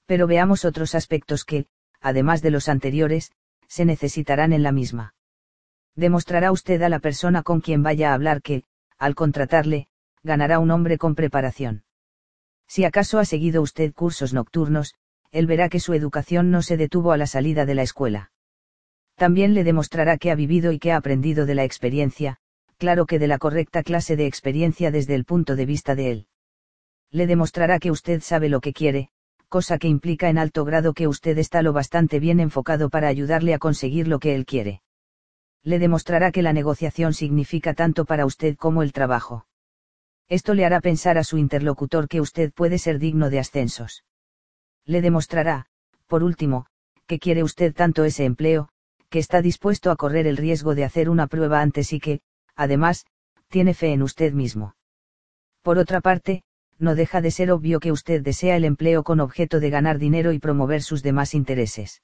Pero 0.06 0.26
veamos 0.26 0.64
otros 0.64 0.94
aspectos 0.94 1.44
que, 1.44 1.66
además 2.00 2.42
de 2.42 2.50
los 2.50 2.68
anteriores, 2.68 3.32
se 3.68 3.84
necesitarán 3.84 4.52
en 4.52 4.62
la 4.62 4.72
misma. 4.72 5.14
Demostrará 5.96 6.52
usted 6.52 6.82
a 6.82 6.88
la 6.88 6.98
persona 6.98 7.42
con 7.42 7.60
quien 7.60 7.82
vaya 7.82 8.10
a 8.10 8.14
hablar 8.14 8.42
que, 8.42 8.64
al 8.98 9.14
contratarle, 9.14 9.88
ganará 10.22 10.58
un 10.58 10.70
hombre 10.70 10.98
con 10.98 11.14
preparación. 11.14 11.84
Si 12.66 12.84
acaso 12.84 13.18
ha 13.18 13.24
seguido 13.24 13.62
usted 13.62 13.92
cursos 13.92 14.32
nocturnos, 14.32 14.94
él 15.34 15.46
verá 15.46 15.68
que 15.68 15.80
su 15.80 15.92
educación 15.92 16.50
no 16.50 16.62
se 16.62 16.78
detuvo 16.78 17.12
a 17.12 17.18
la 17.18 17.26
salida 17.26 17.66
de 17.66 17.74
la 17.74 17.82
escuela 17.82 18.30
también 19.14 19.54
le 19.54 19.64
demostrará 19.64 20.18
que 20.18 20.30
ha 20.30 20.34
vivido 20.34 20.72
y 20.72 20.78
que 20.78 20.92
ha 20.92 20.96
aprendido 20.96 21.46
de 21.46 21.54
la 21.54 21.64
experiencia, 21.64 22.38
claro 22.78 23.06
que 23.06 23.18
de 23.18 23.28
la 23.28 23.38
correcta 23.38 23.82
clase 23.82 24.16
de 24.16 24.26
experiencia 24.26 24.90
desde 24.90 25.14
el 25.14 25.24
punto 25.24 25.56
de 25.56 25.66
vista 25.66 25.94
de 25.94 26.10
él. 26.10 26.26
Le 27.10 27.26
demostrará 27.26 27.78
que 27.78 27.92
usted 27.92 28.20
sabe 28.22 28.48
lo 28.48 28.60
que 28.60 28.72
quiere, 28.72 29.08
cosa 29.48 29.78
que 29.78 29.88
implica 29.88 30.28
en 30.28 30.38
alto 30.38 30.64
grado 30.64 30.94
que 30.94 31.06
usted 31.06 31.38
está 31.38 31.62
lo 31.62 31.72
bastante 31.72 32.18
bien 32.18 32.40
enfocado 32.40 32.90
para 32.90 33.06
ayudarle 33.06 33.54
a 33.54 33.58
conseguir 33.58 34.08
lo 34.08 34.18
que 34.18 34.34
él 34.34 34.46
quiere. 34.46 34.82
Le 35.62 35.78
demostrará 35.78 36.32
que 36.32 36.42
la 36.42 36.52
negociación 36.52 37.14
significa 37.14 37.72
tanto 37.72 38.04
para 38.04 38.26
usted 38.26 38.56
como 38.56 38.82
el 38.82 38.92
trabajo. 38.92 39.46
Esto 40.28 40.54
le 40.54 40.64
hará 40.64 40.80
pensar 40.80 41.18
a 41.18 41.24
su 41.24 41.38
interlocutor 41.38 42.08
que 42.08 42.20
usted 42.20 42.52
puede 42.52 42.78
ser 42.78 42.98
digno 42.98 43.30
de 43.30 43.38
ascensos. 43.38 44.02
Le 44.86 45.00
demostrará, 45.00 45.66
por 46.06 46.22
último, 46.22 46.66
que 47.06 47.18
quiere 47.18 47.42
usted 47.42 47.74
tanto 47.74 48.04
ese 48.04 48.24
empleo, 48.24 48.68
que 49.08 49.18
está 49.18 49.42
dispuesto 49.42 49.90
a 49.90 49.96
correr 49.96 50.26
el 50.26 50.36
riesgo 50.36 50.74
de 50.74 50.84
hacer 50.84 51.08
una 51.08 51.26
prueba 51.26 51.60
antes 51.60 51.92
y 51.92 52.00
que, 52.00 52.20
además, 52.56 53.06
tiene 53.48 53.74
fe 53.74 53.92
en 53.92 54.02
usted 54.02 54.32
mismo. 54.32 54.76
Por 55.62 55.78
otra 55.78 56.00
parte, 56.00 56.42
no 56.78 56.94
deja 56.94 57.20
de 57.20 57.30
ser 57.30 57.50
obvio 57.50 57.80
que 57.80 57.92
usted 57.92 58.22
desea 58.22 58.56
el 58.56 58.64
empleo 58.64 59.04
con 59.04 59.20
objeto 59.20 59.60
de 59.60 59.70
ganar 59.70 59.98
dinero 59.98 60.32
y 60.32 60.38
promover 60.38 60.82
sus 60.82 61.02
demás 61.02 61.34
intereses. 61.34 62.02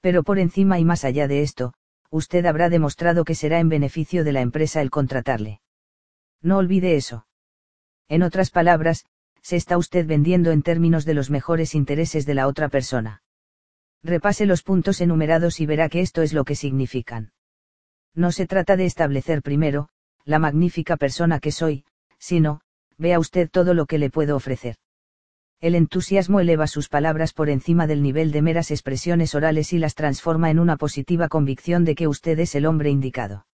Pero 0.00 0.22
por 0.22 0.38
encima 0.38 0.78
y 0.78 0.84
más 0.84 1.04
allá 1.04 1.28
de 1.28 1.42
esto, 1.42 1.72
usted 2.10 2.44
habrá 2.46 2.68
demostrado 2.68 3.24
que 3.24 3.34
será 3.34 3.60
en 3.60 3.68
beneficio 3.68 4.24
de 4.24 4.32
la 4.32 4.40
empresa 4.40 4.80
el 4.80 4.90
contratarle. 4.90 5.60
No 6.42 6.58
olvide 6.58 6.96
eso. 6.96 7.26
En 8.08 8.22
otras 8.22 8.50
palabras, 8.50 9.04
se 9.46 9.54
está 9.54 9.78
usted 9.78 10.08
vendiendo 10.08 10.50
en 10.50 10.62
términos 10.62 11.04
de 11.04 11.14
los 11.14 11.30
mejores 11.30 11.76
intereses 11.76 12.26
de 12.26 12.34
la 12.34 12.48
otra 12.48 12.68
persona. 12.68 13.22
Repase 14.02 14.44
los 14.44 14.64
puntos 14.64 15.00
enumerados 15.00 15.60
y 15.60 15.66
verá 15.66 15.88
que 15.88 16.00
esto 16.00 16.22
es 16.22 16.32
lo 16.32 16.44
que 16.44 16.56
significan. 16.56 17.30
No 18.12 18.32
se 18.32 18.48
trata 18.48 18.76
de 18.76 18.86
establecer 18.86 19.42
primero, 19.42 19.88
la 20.24 20.40
magnífica 20.40 20.96
persona 20.96 21.38
que 21.38 21.52
soy, 21.52 21.84
sino, 22.18 22.60
vea 22.98 23.20
usted 23.20 23.48
todo 23.48 23.72
lo 23.72 23.86
que 23.86 23.98
le 23.98 24.10
puedo 24.10 24.34
ofrecer. 24.34 24.78
El 25.60 25.76
entusiasmo 25.76 26.40
eleva 26.40 26.66
sus 26.66 26.88
palabras 26.88 27.32
por 27.32 27.48
encima 27.48 27.86
del 27.86 28.02
nivel 28.02 28.32
de 28.32 28.42
meras 28.42 28.72
expresiones 28.72 29.36
orales 29.36 29.72
y 29.72 29.78
las 29.78 29.94
transforma 29.94 30.50
en 30.50 30.58
una 30.58 30.76
positiva 30.76 31.28
convicción 31.28 31.84
de 31.84 31.94
que 31.94 32.08
usted 32.08 32.36
es 32.40 32.56
el 32.56 32.66
hombre 32.66 32.90
indicado. 32.90 33.46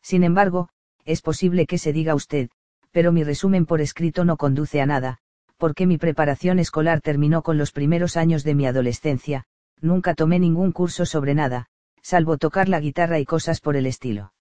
Sin 0.00 0.24
embargo, 0.24 0.70
es 1.04 1.20
posible 1.20 1.66
que 1.66 1.76
se 1.76 1.92
diga 1.92 2.14
usted, 2.14 2.48
pero 2.90 3.12
mi 3.12 3.24
resumen 3.24 3.66
por 3.66 3.80
escrito 3.80 4.24
no 4.24 4.36
conduce 4.36 4.80
a 4.80 4.86
nada, 4.86 5.18
porque 5.56 5.86
mi 5.86 5.98
preparación 5.98 6.58
escolar 6.58 7.00
terminó 7.00 7.42
con 7.42 7.58
los 7.58 7.72
primeros 7.72 8.16
años 8.16 8.44
de 8.44 8.54
mi 8.54 8.66
adolescencia, 8.66 9.44
nunca 9.80 10.14
tomé 10.14 10.38
ningún 10.38 10.72
curso 10.72 11.06
sobre 11.06 11.34
nada, 11.34 11.66
salvo 12.02 12.38
tocar 12.38 12.68
la 12.68 12.80
guitarra 12.80 13.18
y 13.18 13.24
cosas 13.24 13.60
por 13.60 13.76
el 13.76 13.86
estilo. 13.86 14.32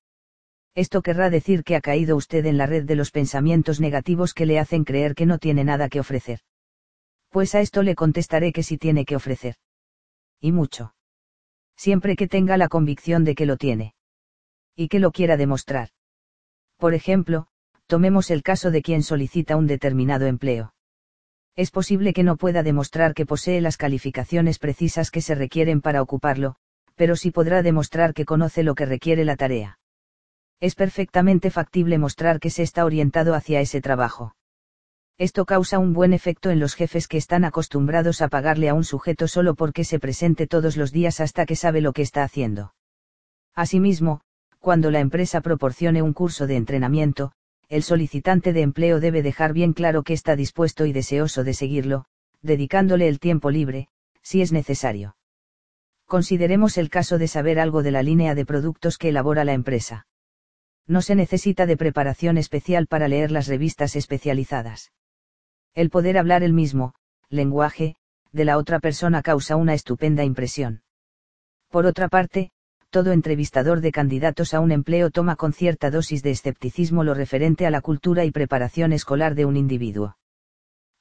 Esto 0.76 1.02
querrá 1.02 1.30
decir 1.30 1.64
que 1.64 1.76
ha 1.76 1.82
caído 1.82 2.16
usted 2.16 2.46
en 2.46 2.58
la 2.58 2.66
red 2.66 2.86
de 2.86 2.96
los 2.96 3.12
pensamientos 3.12 3.80
negativos 3.80 4.34
que 4.34 4.46
le 4.46 4.60
hacen 4.60 4.84
creer 4.86 5.16
que 5.16 5.26
no 5.26 5.38
tiene 5.38 5.64
nada 5.64 5.90
que 5.90 6.00
ofrecer. 6.00 6.40
Pues 7.30 7.54
a 7.54 7.62
esto 7.62 7.84
le 7.84 7.96
contestaré 7.96 8.54
que 8.54 8.64
sí 8.64 8.78
tiene 8.78 9.06
que 9.06 9.16
ofrecer. 9.16 9.56
Y 10.40 10.52
mucho. 10.52 10.94
Siempre 11.76 12.16
que 12.16 12.28
tenga 12.28 12.58
la 12.58 12.70
convicción 12.70 13.24
de 13.24 13.36
que 13.36 13.46
lo 13.46 13.58
tiene. 13.58 13.94
Y 14.76 14.88
que 14.88 15.00
lo 15.00 15.12
quiera 15.12 15.38
demostrar. 15.38 15.90
Por 16.78 16.94
ejemplo, 16.94 17.48
tomemos 17.90 18.32
el 18.32 18.44
caso 18.44 18.72
de 18.72 18.82
quien 18.82 19.04
solicita 19.04 19.58
un 19.58 19.68
determinado 19.68 20.26
empleo 20.26 20.74
es 21.60 21.72
posible 21.72 22.14
que 22.14 22.24
no 22.24 22.38
pueda 22.38 22.64
demostrar 22.64 23.14
que 23.14 23.26
posee 23.26 23.60
las 23.60 23.76
calificaciones 23.76 24.60
precisas 24.60 25.12
que 25.12 25.20
se 25.20 25.36
requieren 25.36 25.82
para 25.82 26.02
ocuparlo, 26.02 26.56
pero 26.96 27.18
sí 27.18 27.32
podrá 27.32 27.62
demostrar 27.62 28.14
que 28.14 28.24
conoce 28.24 28.64
lo 28.64 28.76
que 28.76 28.86
requiere 28.86 29.26
la 29.26 29.36
tarea. 29.36 29.78
Es 30.62 30.76
perfectamente 30.76 31.52
factible 31.52 31.98
mostrar 31.98 32.40
que 32.40 32.50
se 32.50 32.64
está 32.64 32.86
orientado 32.86 33.34
hacia 33.34 33.60
ese 33.60 33.82
trabajo. 33.82 34.36
Esto 35.18 35.46
causa 35.46 35.80
un 35.80 35.92
buen 35.92 36.14
efecto 36.14 36.50
en 36.50 36.62
los 36.62 36.76
jefes 36.76 37.10
que 37.10 37.18
están 37.18 37.44
acostumbrados 37.44 38.22
a 38.22 38.30
pagarle 38.30 38.70
a 38.70 38.74
un 38.74 38.86
sujeto 38.86 39.28
solo 39.28 39.54
porque 39.54 39.84
se 39.84 40.00
presente 40.00 40.48
todos 40.48 40.78
los 40.78 40.94
días 40.94 41.20
hasta 41.20 41.46
que 41.46 41.58
sabe 41.58 41.82
lo 41.82 41.92
que 41.92 42.04
está 42.04 42.24
haciendo. 42.24 42.74
Asimismo, 43.54 44.22
cuando 44.60 44.92
la 44.92 45.02
empresa 45.02 45.42
proporcione 45.42 46.02
un 46.02 46.14
curso 46.14 46.48
de 46.48 46.56
entrenamiento, 46.56 47.34
el 47.70 47.84
solicitante 47.84 48.52
de 48.52 48.62
empleo 48.62 49.00
debe 49.00 49.22
dejar 49.22 49.54
bien 49.54 49.74
claro 49.74 50.04
que 50.04 50.14
está 50.14 50.36
dispuesto 50.36 50.86
y 50.86 50.92
deseoso 50.92 51.44
de 51.44 51.54
seguirlo, 51.54 52.06
dedicándole 52.42 53.08
el 53.08 53.20
tiempo 53.20 53.52
libre, 53.52 53.90
si 54.24 54.42
es 54.42 54.52
necesario. 54.52 55.16
Consideremos 56.06 56.80
el 56.80 56.90
caso 56.90 57.20
de 57.20 57.28
saber 57.28 57.60
algo 57.60 57.84
de 57.84 57.92
la 57.92 58.02
línea 58.02 58.34
de 58.34 58.46
productos 58.46 58.98
que 58.98 59.10
elabora 59.10 59.46
la 59.46 59.54
empresa. 59.54 60.08
No 60.88 61.04
se 61.04 61.14
necesita 61.14 61.68
de 61.68 61.78
preparación 61.78 62.40
especial 62.40 62.88
para 62.88 63.08
leer 63.08 63.30
las 63.30 63.48
revistas 63.48 63.96
especializadas. 63.96 64.92
El 65.76 65.92
poder 65.92 66.18
hablar 66.18 66.42
el 66.42 66.54
mismo, 66.54 66.96
lenguaje, 67.30 67.96
de 68.32 68.46
la 68.46 68.58
otra 68.58 68.80
persona 68.80 69.22
causa 69.22 69.56
una 69.56 69.76
estupenda 69.76 70.24
impresión. 70.24 70.82
Por 71.70 71.86
otra 71.86 72.08
parte, 72.08 72.52
todo 72.90 73.12
entrevistador 73.12 73.82
de 73.82 73.92
candidatos 73.92 74.54
a 74.54 74.60
un 74.60 74.72
empleo 74.72 75.12
toma 75.12 75.36
con 75.36 75.54
cierta 75.54 75.92
dosis 75.92 76.24
de 76.24 76.32
escepticismo 76.32 77.04
lo 77.04 77.14
referente 77.14 77.68
a 77.68 77.70
la 77.70 77.82
cultura 77.82 78.26
y 78.26 78.32
preparación 78.32 78.94
escolar 78.94 79.36
de 79.36 79.46
un 79.46 79.58
individuo. 79.58 80.18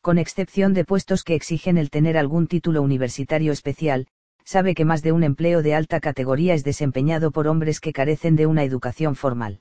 Con 0.02 0.18
excepción 0.18 0.74
de 0.74 0.84
puestos 0.84 1.24
que 1.24 1.34
exigen 1.34 1.78
el 1.78 1.90
tener 1.90 2.18
algún 2.18 2.46
título 2.46 2.82
universitario 2.82 3.52
especial, 3.52 4.06
sabe 4.44 4.74
que 4.74 4.84
más 4.84 5.02
de 5.02 5.12
un 5.12 5.22
empleo 5.24 5.62
de 5.62 5.74
alta 5.74 6.00
categoría 6.00 6.54
es 6.54 6.62
desempeñado 6.62 7.30
por 7.30 7.48
hombres 7.48 7.80
que 7.80 7.92
carecen 7.92 8.36
de 8.36 8.46
una 8.46 8.64
educación 8.64 9.16
formal. 9.16 9.60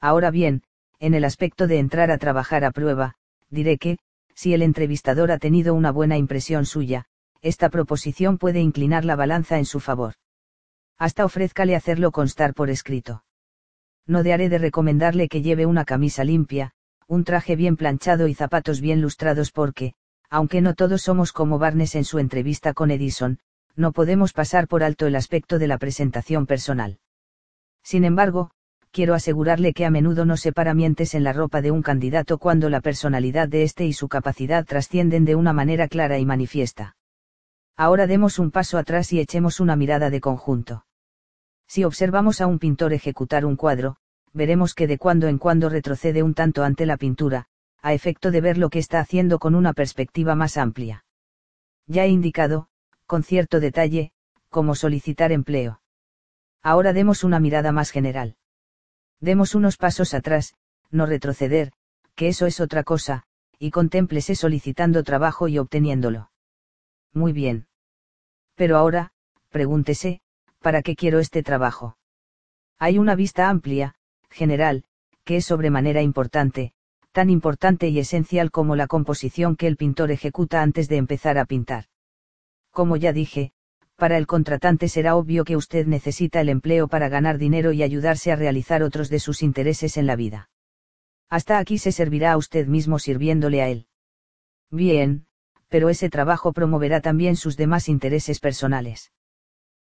Ahora 0.00 0.30
bien, 0.30 0.62
en 0.98 1.14
el 1.14 1.24
aspecto 1.24 1.66
de 1.66 1.78
entrar 1.78 2.10
a 2.10 2.18
trabajar 2.18 2.64
a 2.64 2.70
prueba, 2.70 3.14
diré 3.50 3.78
que, 3.78 3.98
si 4.34 4.54
el 4.54 4.62
entrevistador 4.62 5.30
ha 5.30 5.38
tenido 5.38 5.74
una 5.74 5.92
buena 5.92 6.16
impresión 6.16 6.66
suya, 6.66 7.04
esta 7.42 7.68
proposición 7.68 8.38
puede 8.38 8.60
inclinar 8.60 9.04
la 9.04 9.16
balanza 9.16 9.58
en 9.58 9.66
su 9.66 9.80
favor. 9.80 10.14
Hasta 10.98 11.24
ofrézcale 11.24 11.76
hacerlo 11.76 12.12
constar 12.12 12.54
por 12.54 12.70
escrito. 12.70 13.24
No 14.06 14.22
dejaré 14.22 14.48
de 14.48 14.58
recomendarle 14.58 15.28
que 15.28 15.42
lleve 15.42 15.66
una 15.66 15.84
camisa 15.84 16.24
limpia, 16.24 16.72
un 17.06 17.24
traje 17.24 17.56
bien 17.56 17.76
planchado 17.76 18.28
y 18.28 18.34
zapatos 18.34 18.80
bien 18.80 19.00
lustrados 19.00 19.50
porque, 19.50 19.94
aunque 20.30 20.60
no 20.60 20.74
todos 20.74 21.02
somos 21.02 21.32
como 21.32 21.58
Barnes 21.58 21.94
en 21.94 22.04
su 22.04 22.18
entrevista 22.18 22.74
con 22.74 22.90
Edison, 22.90 23.38
no 23.76 23.92
podemos 23.92 24.32
pasar 24.32 24.68
por 24.68 24.82
alto 24.82 25.06
el 25.06 25.16
aspecto 25.16 25.58
de 25.58 25.66
la 25.66 25.78
presentación 25.78 26.46
personal. 26.46 26.98
Sin 27.82 28.04
embargo, 28.04 28.50
quiero 28.90 29.14
asegurarle 29.14 29.72
que 29.72 29.84
a 29.84 29.90
menudo 29.90 30.24
no 30.24 30.36
se 30.36 30.52
para 30.52 30.74
mientes 30.74 31.14
en 31.14 31.24
la 31.24 31.32
ropa 31.32 31.60
de 31.60 31.70
un 31.70 31.82
candidato 31.82 32.38
cuando 32.38 32.70
la 32.70 32.80
personalidad 32.80 33.48
de 33.48 33.64
éste 33.64 33.84
y 33.84 33.92
su 33.92 34.08
capacidad 34.08 34.64
trascienden 34.64 35.24
de 35.24 35.34
una 35.34 35.52
manera 35.52 35.88
clara 35.88 36.18
y 36.18 36.24
manifiesta. 36.24 36.96
Ahora 37.76 38.06
demos 38.06 38.38
un 38.38 38.50
paso 38.50 38.78
atrás 38.78 39.12
y 39.12 39.20
echemos 39.20 39.58
una 39.58 39.74
mirada 39.74 40.08
de 40.10 40.20
conjunto. 40.20 40.86
Si 41.66 41.82
observamos 41.82 42.40
a 42.40 42.46
un 42.46 42.58
pintor 42.58 42.92
ejecutar 42.92 43.44
un 43.44 43.56
cuadro, 43.56 43.96
veremos 44.32 44.74
que 44.74 44.86
de 44.86 44.98
cuando 44.98 45.26
en 45.26 45.38
cuando 45.38 45.68
retrocede 45.68 46.22
un 46.22 46.34
tanto 46.34 46.62
ante 46.62 46.86
la 46.86 46.96
pintura, 46.96 47.46
a 47.82 47.92
efecto 47.92 48.30
de 48.30 48.40
ver 48.40 48.58
lo 48.58 48.70
que 48.70 48.78
está 48.78 49.00
haciendo 49.00 49.38
con 49.38 49.54
una 49.54 49.72
perspectiva 49.72 50.34
más 50.34 50.56
amplia. 50.56 51.04
Ya 51.86 52.04
he 52.04 52.08
indicado, 52.08 52.68
con 53.06 53.24
cierto 53.24 53.60
detalle, 53.60 54.12
cómo 54.50 54.74
solicitar 54.74 55.32
empleo. 55.32 55.80
Ahora 56.62 56.92
demos 56.92 57.24
una 57.24 57.40
mirada 57.40 57.72
más 57.72 57.90
general. 57.90 58.36
Demos 59.20 59.54
unos 59.54 59.76
pasos 59.76 60.14
atrás, 60.14 60.54
no 60.90 61.06
retroceder, 61.06 61.72
que 62.14 62.28
eso 62.28 62.46
es 62.46 62.60
otra 62.60 62.84
cosa, 62.84 63.24
y 63.58 63.70
contémplese 63.70 64.34
solicitando 64.36 65.02
trabajo 65.02 65.48
y 65.48 65.58
obteniéndolo. 65.58 66.30
Muy 67.14 67.32
bien. 67.32 67.66
Pero 68.56 68.76
ahora, 68.76 69.12
pregúntese, 69.50 70.20
¿para 70.60 70.82
qué 70.82 70.96
quiero 70.96 71.20
este 71.20 71.42
trabajo? 71.42 71.96
Hay 72.78 72.98
una 72.98 73.14
vista 73.14 73.48
amplia, 73.48 73.94
general, 74.30 74.84
que 75.24 75.36
es 75.36 75.46
sobremanera 75.46 76.02
importante, 76.02 76.72
tan 77.12 77.30
importante 77.30 77.88
y 77.88 78.00
esencial 78.00 78.50
como 78.50 78.74
la 78.74 78.88
composición 78.88 79.56
que 79.56 79.68
el 79.68 79.76
pintor 79.76 80.10
ejecuta 80.10 80.60
antes 80.62 80.88
de 80.88 80.96
empezar 80.96 81.38
a 81.38 81.44
pintar. 81.44 81.84
Como 82.72 82.96
ya 82.96 83.12
dije, 83.12 83.52
para 83.96 84.18
el 84.18 84.26
contratante 84.26 84.88
será 84.88 85.14
obvio 85.14 85.44
que 85.44 85.56
usted 85.56 85.86
necesita 85.86 86.40
el 86.40 86.48
empleo 86.48 86.88
para 86.88 87.08
ganar 87.08 87.38
dinero 87.38 87.72
y 87.72 87.84
ayudarse 87.84 88.32
a 88.32 88.36
realizar 88.36 88.82
otros 88.82 89.08
de 89.08 89.20
sus 89.20 89.42
intereses 89.42 89.96
en 89.96 90.06
la 90.06 90.16
vida. 90.16 90.50
Hasta 91.30 91.58
aquí 91.58 91.78
se 91.78 91.92
servirá 91.92 92.32
a 92.32 92.36
usted 92.36 92.66
mismo 92.66 92.98
sirviéndole 92.98 93.62
a 93.62 93.68
él. 93.68 93.86
Bien, 94.70 95.26
pero 95.74 95.88
ese 95.88 96.08
trabajo 96.08 96.52
promoverá 96.52 97.00
también 97.00 97.34
sus 97.34 97.56
demás 97.56 97.88
intereses 97.88 98.38
personales. 98.38 99.10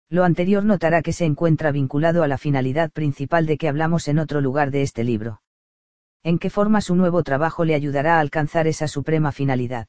Lo 0.08 0.22
anterior 0.22 0.64
notará 0.64 1.02
que 1.02 1.12
se 1.12 1.24
encuentra 1.24 1.72
vinculado 1.72 2.22
a 2.22 2.28
la 2.28 2.38
finalidad 2.38 2.92
principal 2.92 3.44
de 3.44 3.58
que 3.58 3.68
hablamos 3.68 4.06
en 4.06 4.20
otro 4.20 4.40
lugar 4.40 4.70
de 4.70 4.82
este 4.82 5.02
libro. 5.02 5.42
¿En 6.22 6.38
qué 6.38 6.48
forma 6.48 6.80
su 6.80 6.94
nuevo 6.94 7.24
trabajo 7.24 7.64
le 7.64 7.74
ayudará 7.74 8.18
a 8.18 8.20
alcanzar 8.20 8.68
esa 8.68 8.86
suprema 8.86 9.32
finalidad? 9.32 9.88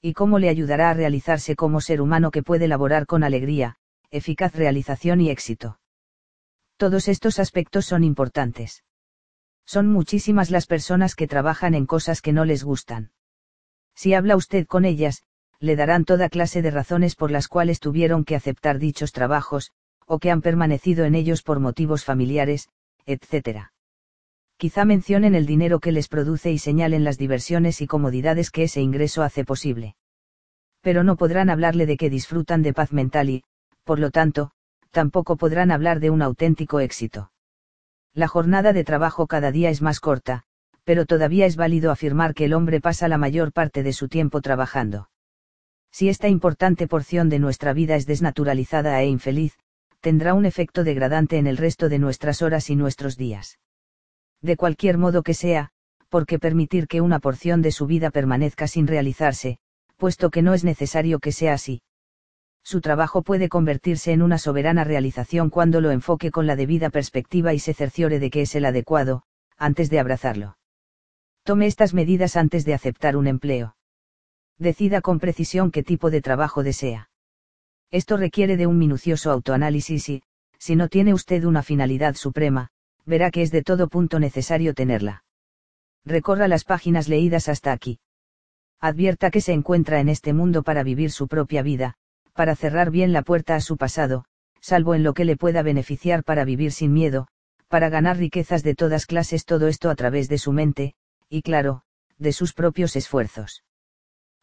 ¿Y 0.00 0.14
cómo 0.14 0.38
le 0.38 0.48
ayudará 0.48 0.88
a 0.88 0.94
realizarse 0.94 1.54
como 1.54 1.82
ser 1.82 2.00
humano 2.00 2.30
que 2.30 2.42
puede 2.42 2.66
laborar 2.66 3.04
con 3.04 3.22
alegría, 3.22 3.76
eficaz 4.10 4.54
realización 4.54 5.20
y 5.20 5.28
éxito? 5.28 5.80
Todos 6.78 7.08
estos 7.08 7.38
aspectos 7.38 7.84
son 7.84 8.04
importantes. 8.04 8.84
Son 9.66 9.86
muchísimas 9.86 10.50
las 10.50 10.66
personas 10.66 11.14
que 11.14 11.28
trabajan 11.28 11.74
en 11.74 11.84
cosas 11.84 12.22
que 12.22 12.32
no 12.32 12.46
les 12.46 12.64
gustan. 12.64 13.12
Si 13.94 14.14
habla 14.14 14.36
usted 14.36 14.66
con 14.66 14.84
ellas, 14.84 15.24
le 15.58 15.76
darán 15.76 16.04
toda 16.04 16.28
clase 16.28 16.62
de 16.62 16.70
razones 16.70 17.14
por 17.14 17.30
las 17.30 17.48
cuales 17.48 17.80
tuvieron 17.80 18.24
que 18.24 18.34
aceptar 18.34 18.78
dichos 18.78 19.12
trabajos, 19.12 19.72
o 20.06 20.18
que 20.18 20.30
han 20.30 20.40
permanecido 20.40 21.04
en 21.04 21.14
ellos 21.14 21.42
por 21.42 21.60
motivos 21.60 22.04
familiares, 22.04 22.68
etc. 23.06 23.66
Quizá 24.56 24.84
mencionen 24.84 25.34
el 25.34 25.46
dinero 25.46 25.80
que 25.80 25.92
les 25.92 26.08
produce 26.08 26.50
y 26.50 26.58
señalen 26.58 27.04
las 27.04 27.18
diversiones 27.18 27.80
y 27.80 27.86
comodidades 27.86 28.50
que 28.50 28.64
ese 28.64 28.80
ingreso 28.80 29.22
hace 29.22 29.44
posible. 29.44 29.96
Pero 30.80 31.04
no 31.04 31.16
podrán 31.16 31.50
hablarle 31.50 31.86
de 31.86 31.96
que 31.96 32.10
disfrutan 32.10 32.62
de 32.62 32.72
paz 32.72 32.92
mental 32.92 33.30
y, 33.30 33.44
por 33.84 33.98
lo 33.98 34.10
tanto, 34.10 34.50
tampoco 34.90 35.36
podrán 35.36 35.70
hablar 35.70 36.00
de 36.00 36.10
un 36.10 36.22
auténtico 36.22 36.80
éxito. 36.80 37.30
La 38.12 38.28
jornada 38.28 38.72
de 38.72 38.84
trabajo 38.84 39.26
cada 39.26 39.52
día 39.52 39.70
es 39.70 39.82
más 39.82 40.00
corta, 40.00 40.44
pero 40.90 41.06
todavía 41.06 41.46
es 41.46 41.54
válido 41.54 41.92
afirmar 41.92 42.34
que 42.34 42.46
el 42.46 42.52
hombre 42.52 42.80
pasa 42.80 43.06
la 43.06 43.16
mayor 43.16 43.52
parte 43.52 43.84
de 43.84 43.92
su 43.92 44.08
tiempo 44.08 44.40
trabajando. 44.40 45.08
Si 45.92 46.08
esta 46.08 46.26
importante 46.26 46.88
porción 46.88 47.28
de 47.28 47.38
nuestra 47.38 47.72
vida 47.72 47.94
es 47.94 48.06
desnaturalizada 48.06 49.00
e 49.00 49.06
infeliz, 49.06 49.56
tendrá 50.00 50.34
un 50.34 50.46
efecto 50.46 50.82
degradante 50.82 51.38
en 51.38 51.46
el 51.46 51.58
resto 51.58 51.88
de 51.88 52.00
nuestras 52.00 52.42
horas 52.42 52.70
y 52.70 52.74
nuestros 52.74 53.16
días. 53.16 53.60
De 54.42 54.56
cualquier 54.56 54.98
modo 54.98 55.22
que 55.22 55.32
sea, 55.32 55.70
porque 56.08 56.40
permitir 56.40 56.88
que 56.88 57.00
una 57.00 57.20
porción 57.20 57.62
de 57.62 57.70
su 57.70 57.86
vida 57.86 58.10
permanezca 58.10 58.66
sin 58.66 58.88
realizarse, 58.88 59.58
puesto 59.96 60.28
que 60.30 60.42
no 60.42 60.54
es 60.54 60.64
necesario 60.64 61.20
que 61.20 61.30
sea 61.30 61.52
así. 61.52 61.82
Su 62.64 62.80
trabajo 62.80 63.22
puede 63.22 63.48
convertirse 63.48 64.10
en 64.10 64.22
una 64.22 64.38
soberana 64.38 64.82
realización 64.82 65.50
cuando 65.50 65.80
lo 65.80 65.92
enfoque 65.92 66.32
con 66.32 66.48
la 66.48 66.56
debida 66.56 66.90
perspectiva 66.90 67.54
y 67.54 67.60
se 67.60 67.74
cerciore 67.74 68.18
de 68.18 68.30
que 68.30 68.42
es 68.42 68.56
el 68.56 68.64
adecuado, 68.64 69.22
antes 69.56 69.88
de 69.88 70.00
abrazarlo. 70.00 70.56
Tome 71.42 71.66
estas 71.66 71.94
medidas 71.94 72.36
antes 72.36 72.64
de 72.64 72.74
aceptar 72.74 73.16
un 73.16 73.26
empleo. 73.26 73.76
Decida 74.58 75.00
con 75.00 75.18
precisión 75.18 75.70
qué 75.70 75.82
tipo 75.82 76.10
de 76.10 76.20
trabajo 76.20 76.62
desea. 76.62 77.10
Esto 77.90 78.16
requiere 78.16 78.56
de 78.56 78.66
un 78.66 78.78
minucioso 78.78 79.30
autoanálisis 79.30 80.08
y, 80.08 80.22
si 80.58 80.76
no 80.76 80.88
tiene 80.88 81.14
usted 81.14 81.44
una 81.44 81.62
finalidad 81.62 82.14
suprema, 82.14 82.68
verá 83.06 83.30
que 83.30 83.42
es 83.42 83.50
de 83.50 83.62
todo 83.62 83.88
punto 83.88 84.20
necesario 84.20 84.74
tenerla. 84.74 85.24
Recorra 86.04 86.46
las 86.46 86.64
páginas 86.64 87.08
leídas 87.08 87.48
hasta 87.48 87.72
aquí. 87.72 87.98
Advierta 88.80 89.30
que 89.30 89.40
se 89.40 89.52
encuentra 89.52 90.00
en 90.00 90.08
este 90.08 90.32
mundo 90.32 90.62
para 90.62 90.82
vivir 90.82 91.10
su 91.10 91.26
propia 91.26 91.62
vida, 91.62 91.94
para 92.34 92.54
cerrar 92.56 92.90
bien 92.90 93.12
la 93.12 93.22
puerta 93.22 93.56
a 93.56 93.60
su 93.60 93.76
pasado, 93.76 94.24
salvo 94.60 94.94
en 94.94 95.02
lo 95.02 95.14
que 95.14 95.24
le 95.24 95.36
pueda 95.36 95.62
beneficiar 95.62 96.22
para 96.22 96.44
vivir 96.44 96.72
sin 96.72 96.92
miedo, 96.92 97.26
para 97.68 97.88
ganar 97.88 98.18
riquezas 98.18 98.62
de 98.62 98.74
todas 98.74 99.06
clases, 99.06 99.44
todo 99.44 99.68
esto 99.68 99.90
a 99.90 99.94
través 99.94 100.28
de 100.28 100.38
su 100.38 100.52
mente, 100.52 100.94
y 101.30 101.42
claro, 101.42 101.82
de 102.18 102.32
sus 102.32 102.52
propios 102.52 102.96
esfuerzos. 102.96 103.64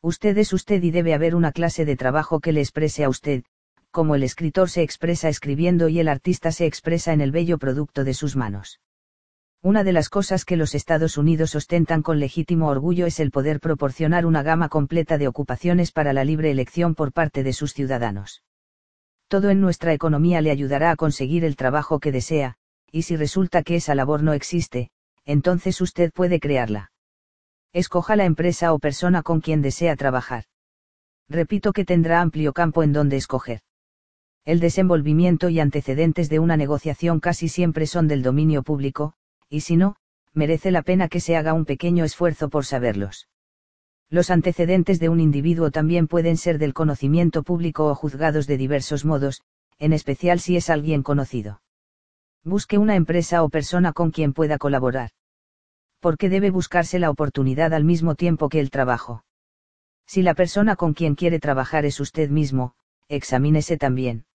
Usted 0.01 0.37
es 0.37 0.53
usted 0.53 0.81
y 0.81 0.91
debe 0.91 1.13
haber 1.13 1.35
una 1.35 1.51
clase 1.51 1.83
de 1.83 1.97
trabajo 1.97 2.39
que 2.39 2.53
le 2.53 2.61
exprese 2.61 3.03
a 3.03 3.09
usted, 3.09 3.43
como 3.91 4.15
el 4.15 4.23
escritor 4.23 4.69
se 4.69 4.83
expresa 4.83 5.27
escribiendo 5.27 5.89
y 5.89 5.99
el 5.99 6.07
artista 6.07 6.51
se 6.51 6.65
expresa 6.65 7.13
en 7.13 7.21
el 7.21 7.31
bello 7.31 7.57
producto 7.57 8.03
de 8.03 8.13
sus 8.13 8.35
manos. 8.35 8.79
Una 9.61 9.83
de 9.83 9.91
las 9.91 10.07
cosas 10.07 10.45
que 10.45 10.55
los 10.55 10.75
Estados 10.75 11.17
Unidos 11.17 11.55
ostentan 11.55 12.03
con 12.03 12.19
legítimo 12.19 12.67
orgullo 12.69 13.05
es 13.05 13.19
el 13.19 13.31
poder 13.31 13.59
proporcionar 13.59 14.25
una 14.25 14.43
gama 14.43 14.69
completa 14.69 15.17
de 15.17 15.27
ocupaciones 15.27 15.91
para 15.91 16.13
la 16.13 16.23
libre 16.23 16.51
elección 16.51 16.95
por 16.95 17.11
parte 17.11 17.43
de 17.43 17.53
sus 17.53 17.73
ciudadanos. 17.73 18.43
Todo 19.27 19.49
en 19.49 19.59
nuestra 19.59 19.93
economía 19.93 20.41
le 20.41 20.51
ayudará 20.51 20.91
a 20.91 20.95
conseguir 20.95 21.43
el 21.43 21.57
trabajo 21.57 21.99
que 21.99 22.13
desea, 22.13 22.55
y 22.91 23.01
si 23.01 23.17
resulta 23.17 23.63
que 23.63 23.75
esa 23.75 23.93
labor 23.93 24.23
no 24.23 24.33
existe, 24.33 24.89
entonces 25.27 25.81
usted 25.81 26.11
puede 26.13 26.39
crearla. 26.39 26.91
Escoja 27.73 28.15
la 28.15 28.25
empresa 28.25 28.73
o 28.73 28.79
persona 28.79 29.21
con 29.21 29.41
quien 29.41 29.61
desea 29.61 29.95
trabajar. 29.97 30.45
Repito 31.29 31.73
que 31.73 31.83
tendrá 31.83 32.21
amplio 32.21 32.53
campo 32.53 32.81
en 32.81 32.93
donde 32.93 33.17
escoger. 33.17 33.59
El 34.45 34.61
desenvolvimiento 34.61 35.49
y 35.49 35.59
antecedentes 35.59 36.29
de 36.29 36.39
una 36.39 36.55
negociación 36.55 37.19
casi 37.19 37.49
siempre 37.49 37.85
son 37.85 38.07
del 38.07 38.23
dominio 38.23 38.63
público, 38.63 39.13
y 39.49 39.61
si 39.61 39.75
no, 39.75 39.97
merece 40.33 40.71
la 40.71 40.81
pena 40.81 41.09
que 41.09 41.19
se 41.19 41.35
haga 41.35 41.53
un 41.53 41.65
pequeño 41.65 42.05
esfuerzo 42.05 42.47
por 42.47 42.65
saberlos. 42.65 43.27
Los 44.09 44.29
antecedentes 44.29 45.01
de 45.01 45.09
un 45.09 45.19
individuo 45.19 45.71
también 45.71 46.07
pueden 46.07 46.37
ser 46.37 46.57
del 46.59 46.73
conocimiento 46.73 47.43
público 47.43 47.87
o 47.87 47.95
juzgados 47.95 48.47
de 48.47 48.55
diversos 48.55 49.03
modos, 49.03 49.41
en 49.77 49.91
especial 49.91 50.39
si 50.39 50.55
es 50.55 50.69
alguien 50.69 51.03
conocido. 51.03 51.61
Busque 52.47 52.77
una 52.77 52.95
empresa 52.95 53.43
o 53.43 53.49
persona 53.49 53.91
con 53.91 54.11
quien 54.11 54.31
pueda 54.31 54.57
colaborar. 54.57 55.09
Porque 55.99 56.29
debe 56.29 56.49
buscarse 56.49 56.97
la 56.97 57.09
oportunidad 57.09 57.73
al 57.73 57.83
mismo 57.83 58.15
tiempo 58.15 58.47
que 58.47 58.61
el 58.61 58.69
trabajo. 58.69 59.25
Si 60.05 60.21
la 60.21 60.33
persona 60.33 60.77
con 60.77 60.93
quien 60.93 61.15
quiere 61.15 61.41
trabajar 61.41 61.83
es 61.83 61.99
usted 61.99 62.29
mismo, 62.29 62.73
examínese 63.09 63.75
también. 63.75 64.27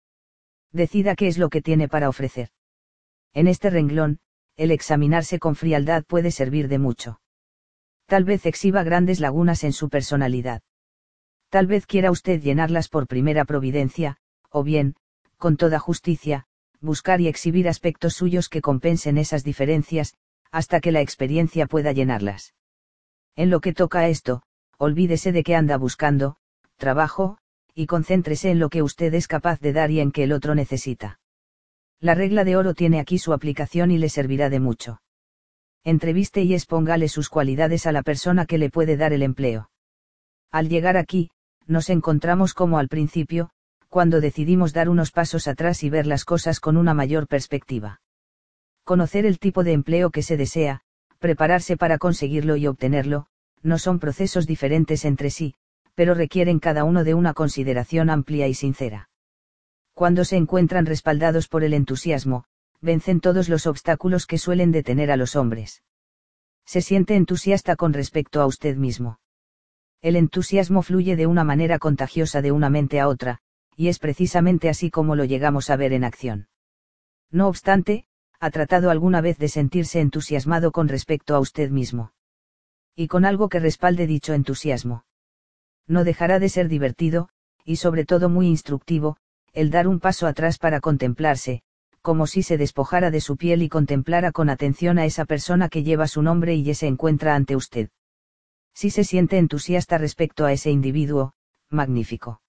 Decida 0.73 1.15
qué 1.15 1.29
es 1.29 1.39
lo 1.39 1.51
que 1.51 1.63
tiene 1.63 1.87
para 1.87 2.09
ofrecer. 2.09 2.49
En 3.33 3.47
este 3.47 3.71
renglón, 3.71 4.19
el 4.57 4.73
examinarse 4.73 5.39
con 5.39 5.55
frialdad 5.55 6.03
puede 6.05 6.33
servir 6.33 6.67
de 6.67 6.81
mucho. 6.81 7.21
Tal 8.07 8.25
vez 8.25 8.45
exhiba 8.45 8.83
grandes 8.83 9.21
lagunas 9.21 9.63
en 9.63 9.73
su 9.73 9.89
personalidad. 9.89 10.63
Tal 11.49 11.69
vez 11.69 11.87
quiera 11.87 12.11
usted 12.11 12.41
llenarlas 12.41 12.89
por 12.89 13.07
primera 13.07 13.45
providencia, 13.45 14.17
o 14.51 14.65
bien, 14.65 14.97
con 15.37 15.57
toda 15.57 15.79
justicia, 15.79 16.49
buscar 16.81 17.21
y 17.21 17.29
exhibir 17.29 17.69
aspectos 17.69 18.15
suyos 18.15 18.49
que 18.49 18.61
compensen 18.61 19.19
esas 19.19 19.45
diferencias, 19.45 20.15
hasta 20.51 20.81
que 20.81 20.93
la 20.93 21.01
experiencia 21.01 21.67
pueda 21.67 21.93
llenarlas. 21.93 22.55
En 23.37 23.51
lo 23.51 23.61
que 23.61 23.73
toca 23.73 24.01
a 24.01 24.09
esto, 24.09 24.43
olvídese 24.79 25.33
de 25.33 25.43
que 25.43 25.55
anda 25.55 25.77
buscando, 25.77 26.37
trabajo, 26.77 27.39
y 27.75 27.87
concéntrese 27.87 28.51
en 28.51 28.59
lo 28.59 28.69
que 28.69 28.83
usted 28.83 29.15
es 29.15 29.29
capaz 29.29 29.61
de 29.61 29.73
dar 29.73 29.91
y 29.91 30.01
en 30.01 30.11
que 30.11 30.25
el 30.25 30.33
otro 30.33 30.55
necesita. 30.55 31.21
La 32.01 32.15
regla 32.15 32.45
de 32.45 32.57
oro 32.57 32.75
tiene 32.75 32.99
aquí 32.99 33.19
su 33.19 33.33
aplicación 33.33 33.91
y 33.91 33.99
le 33.99 34.09
servirá 34.09 34.49
de 34.49 34.61
mucho. 34.61 35.03
Entreviste 35.85 36.43
y 36.43 36.55
expóngale 36.55 37.09
sus 37.09 37.29
cualidades 37.29 37.87
a 37.87 37.93
la 37.93 38.03
persona 38.03 38.47
que 38.47 38.59
le 38.59 38.71
puede 38.71 38.97
dar 38.97 39.13
el 39.13 39.23
empleo. 39.23 39.71
Al 40.51 40.69
llegar 40.69 40.97
aquí, 40.97 41.31
nos 41.67 41.91
encontramos 41.91 42.55
como 42.55 42.79
al 42.79 42.89
principio, 42.89 43.51
cuando 43.91 44.21
decidimos 44.21 44.73
dar 44.73 44.89
unos 44.89 45.11
pasos 45.11 45.49
atrás 45.49 45.83
y 45.83 45.91
ver 45.91 46.07
las 46.07 46.25
cosas 46.25 46.61
con 46.61 46.77
una 46.77 46.95
mayor 46.95 47.27
perspectiva. 47.27 48.01
Conocer 48.85 49.27
el 49.27 49.41
tipo 49.41 49.65
de 49.65 49.73
empleo 49.73 50.11
que 50.11 50.23
se 50.23 50.37
desea, 50.37 50.83
prepararse 51.19 51.77
para 51.77 51.99
conseguirlo 51.99 52.57
y 52.57 52.69
obtenerlo, 52.69 53.27
no 53.63 53.79
son 53.79 53.99
procesos 53.99 54.47
diferentes 54.47 55.05
entre 55.05 55.31
sí, 55.31 55.55
pero 55.95 56.15
requieren 56.15 56.61
cada 56.61 56.85
uno 56.85 57.03
de 57.03 57.15
una 57.15 57.35
consideración 57.35 58.11
amplia 58.11 58.47
y 58.47 58.55
sincera. 58.55 59.11
Cuando 59.93 60.25
se 60.25 60.37
encuentran 60.37 60.87
respaldados 60.87 61.49
por 61.49 61.65
el 61.65 61.75
entusiasmo, 61.75 62.45
vencen 62.81 63.21
todos 63.21 63.49
los 63.49 63.67
obstáculos 63.67 64.27
que 64.27 64.39
suelen 64.39 64.71
detener 64.71 65.11
a 65.11 65.17
los 65.17 65.35
hombres. 65.35 65.83
Se 66.65 66.81
siente 66.81 67.17
entusiasta 67.17 67.75
con 67.75 67.93
respecto 67.93 68.41
a 68.41 68.47
usted 68.47 68.77
mismo. 68.77 69.19
El 70.01 70.15
entusiasmo 70.15 70.83
fluye 70.83 71.17
de 71.17 71.27
una 71.27 71.43
manera 71.43 71.81
contagiosa 71.81 72.41
de 72.41 72.53
una 72.53 72.71
mente 72.71 73.01
a 73.01 73.09
otra, 73.09 73.41
y 73.77 73.89
es 73.89 73.99
precisamente 73.99 74.69
así 74.69 74.91
como 74.91 75.17
lo 75.17 75.25
llegamos 75.25 75.71
a 75.71 75.77
ver 75.77 75.93
en 75.93 76.05
acción. 76.05 76.49
No 77.31 77.49
obstante, 77.49 78.07
ha 78.41 78.51
tratado 78.51 78.91
alguna 78.91 79.21
vez 79.21 79.39
de 79.39 79.49
sentirse 79.49 80.01
entusiasmado 80.01 80.73
con 80.73 80.89
respecto 80.89 81.35
a 81.35 81.41
usted 81.41 81.71
mismo. 81.71 82.13
Y 82.97 83.09
con 83.09 83.25
algo 83.25 83.49
que 83.49 83.61
respalde 83.61 84.07
dicho 84.07 84.33
entusiasmo. 84.35 85.05
No 85.87 86.05
dejará 86.05 86.39
de 86.39 86.49
ser 86.49 86.69
divertido, 86.69 87.29
y 87.65 87.77
sobre 87.77 88.05
todo 88.05 88.29
muy 88.29 88.47
instructivo, 88.47 89.17
el 89.53 89.71
dar 89.71 89.89
un 89.89 90.01
paso 90.01 90.27
atrás 90.27 90.59
para 90.59 90.81
contemplarse, 90.81 91.63
como 92.01 92.27
si 92.27 92.43
se 92.43 92.57
despojara 92.57 93.11
de 93.11 93.21
su 93.21 93.37
piel 93.37 93.63
y 93.63 93.69
contemplara 93.69 94.33
con 94.33 94.49
atención 94.49 94.99
a 94.99 95.05
esa 95.05 95.25
persona 95.25 95.69
que 95.69 95.83
lleva 95.83 96.07
su 96.07 96.23
nombre 96.23 96.55
y 96.55 96.75
se 96.75 96.87
encuentra 96.87 97.35
ante 97.35 97.57
usted. 97.57 97.91
Si 98.75 98.91
se 98.91 99.05
siente 99.05 99.39
entusiasta 99.39 99.99
respecto 99.99 100.47
a 100.47 100.53
ese 100.53 100.71
individuo, 100.71 101.35
magnífico. 101.69 102.41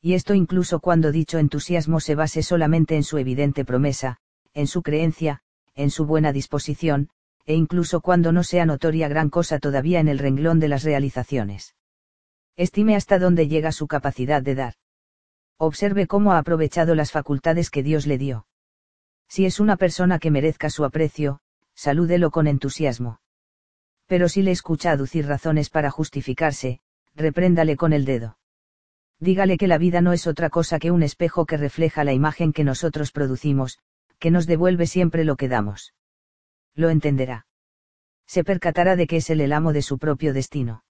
Y 0.00 0.14
esto 0.14 0.34
incluso 0.34 0.80
cuando 0.80 1.10
dicho 1.10 1.38
entusiasmo 1.38 2.00
se 2.00 2.14
base 2.14 2.42
solamente 2.42 2.96
en 2.96 3.02
su 3.02 3.18
evidente 3.18 3.64
promesa, 3.64 4.18
en 4.54 4.66
su 4.66 4.82
creencia, 4.82 5.42
en 5.74 5.90
su 5.90 6.06
buena 6.06 6.32
disposición, 6.32 7.10
e 7.46 7.54
incluso 7.54 8.00
cuando 8.00 8.30
no 8.30 8.44
sea 8.44 8.66
notoria 8.66 9.08
gran 9.08 9.30
cosa 9.30 9.58
todavía 9.58 10.00
en 10.00 10.08
el 10.08 10.18
renglón 10.18 10.60
de 10.60 10.68
las 10.68 10.84
realizaciones. 10.84 11.74
Estime 12.56 12.94
hasta 12.94 13.18
dónde 13.18 13.48
llega 13.48 13.72
su 13.72 13.86
capacidad 13.86 14.42
de 14.42 14.54
dar. 14.54 14.74
Observe 15.56 16.06
cómo 16.06 16.32
ha 16.32 16.38
aprovechado 16.38 16.94
las 16.94 17.10
facultades 17.10 17.70
que 17.70 17.82
Dios 17.82 18.06
le 18.06 18.18
dio. 18.18 18.46
Si 19.28 19.46
es 19.46 19.60
una 19.60 19.76
persona 19.76 20.18
que 20.18 20.30
merezca 20.30 20.70
su 20.70 20.84
aprecio, 20.84 21.40
salúdelo 21.74 22.30
con 22.30 22.46
entusiasmo. 22.46 23.20
Pero 24.06 24.28
si 24.28 24.42
le 24.42 24.52
escucha 24.52 24.92
aducir 24.92 25.26
razones 25.26 25.70
para 25.70 25.90
justificarse, 25.90 26.80
repréndale 27.14 27.76
con 27.76 27.92
el 27.92 28.04
dedo. 28.04 28.37
Dígale 29.20 29.58
que 29.58 29.66
la 29.66 29.78
vida 29.78 30.00
no 30.00 30.12
es 30.12 30.26
otra 30.26 30.48
cosa 30.48 30.78
que 30.78 30.90
un 30.90 31.02
espejo 31.02 31.44
que 31.44 31.56
refleja 31.56 32.04
la 32.04 32.12
imagen 32.12 32.52
que 32.52 32.64
nosotros 32.64 33.10
producimos, 33.10 33.78
que 34.18 34.30
nos 34.30 34.46
devuelve 34.46 34.86
siempre 34.86 35.24
lo 35.24 35.36
que 35.36 35.48
damos. 35.48 35.94
Lo 36.74 36.90
entenderá. 36.90 37.46
Se 38.26 38.44
percatará 38.44 38.94
de 38.94 39.06
que 39.06 39.16
es 39.16 39.30
el 39.30 39.52
amo 39.52 39.72
de 39.72 39.82
su 39.82 39.98
propio 39.98 40.32
destino. 40.32 40.84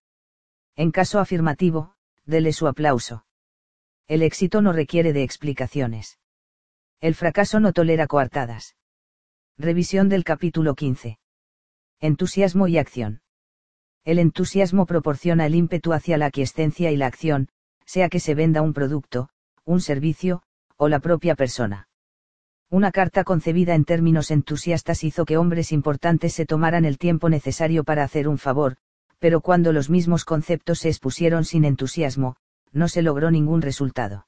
En 0.77 0.91
caso 0.91 1.21
afirmativo, 1.21 1.95
dele 2.27 2.53
su 2.53 2.67
aplauso. 2.67 3.25
El 4.07 4.23
éxito 4.23 4.61
no 4.61 4.73
requiere 4.73 5.13
de 5.13 5.23
explicaciones. 5.23 6.19
El 7.01 7.15
fracaso 7.15 7.61
no 7.61 7.73
tolera 7.73 8.07
coartadas. 8.07 8.77
Revisión 9.57 10.09
del 10.09 10.25
capítulo 10.25 10.75
15. 10.75 11.19
Entusiasmo 12.01 12.69
y 12.69 12.79
acción. 12.79 13.23
El 14.05 14.19
entusiasmo 14.19 14.87
proporciona 14.87 15.47
el 15.47 15.55
ímpetu 15.55 15.93
hacia 15.93 16.17
la 16.19 16.27
aquiescencia 16.27 16.91
y 16.91 16.97
la 16.97 17.07
acción, 17.07 17.49
sea 17.89 18.11
que 18.11 18.21
se 18.21 18.35
venda 18.35 18.61
un 18.61 18.75
producto, 18.75 19.31
un 19.65 19.81
servicio, 19.81 20.43
o 20.77 20.89
la 20.89 20.99
propia 20.99 21.35
persona. 21.35 21.89
Una 22.69 22.93
carta 22.93 23.25
concebida 23.25 23.75
en 23.75 23.87
términos 23.87 24.31
entusiastas 24.31 25.05
hizo 25.05 25.25
que 25.25 25.39
hombres 25.39 25.73
importantes 25.73 26.35
se 26.35 26.45
tomaran 26.45 26.85
el 26.85 26.99
tiempo 26.99 27.31
necesario 27.31 27.85
para 27.85 28.05
hacer 28.05 28.29
un 28.29 28.37
favor, 28.37 28.77
pero 29.19 29.41
cuando 29.41 29.73
los 29.73 29.89
mismos 29.89 30.27
conceptos 30.27 30.81
se 30.81 30.91
expusieron 30.91 31.47
sin 31.47 31.65
entusiasmo, 31.65 32.37
no 32.73 32.89
se 32.89 33.01
logró 33.01 33.31
ningún 33.31 33.63
resultado. 33.63 34.27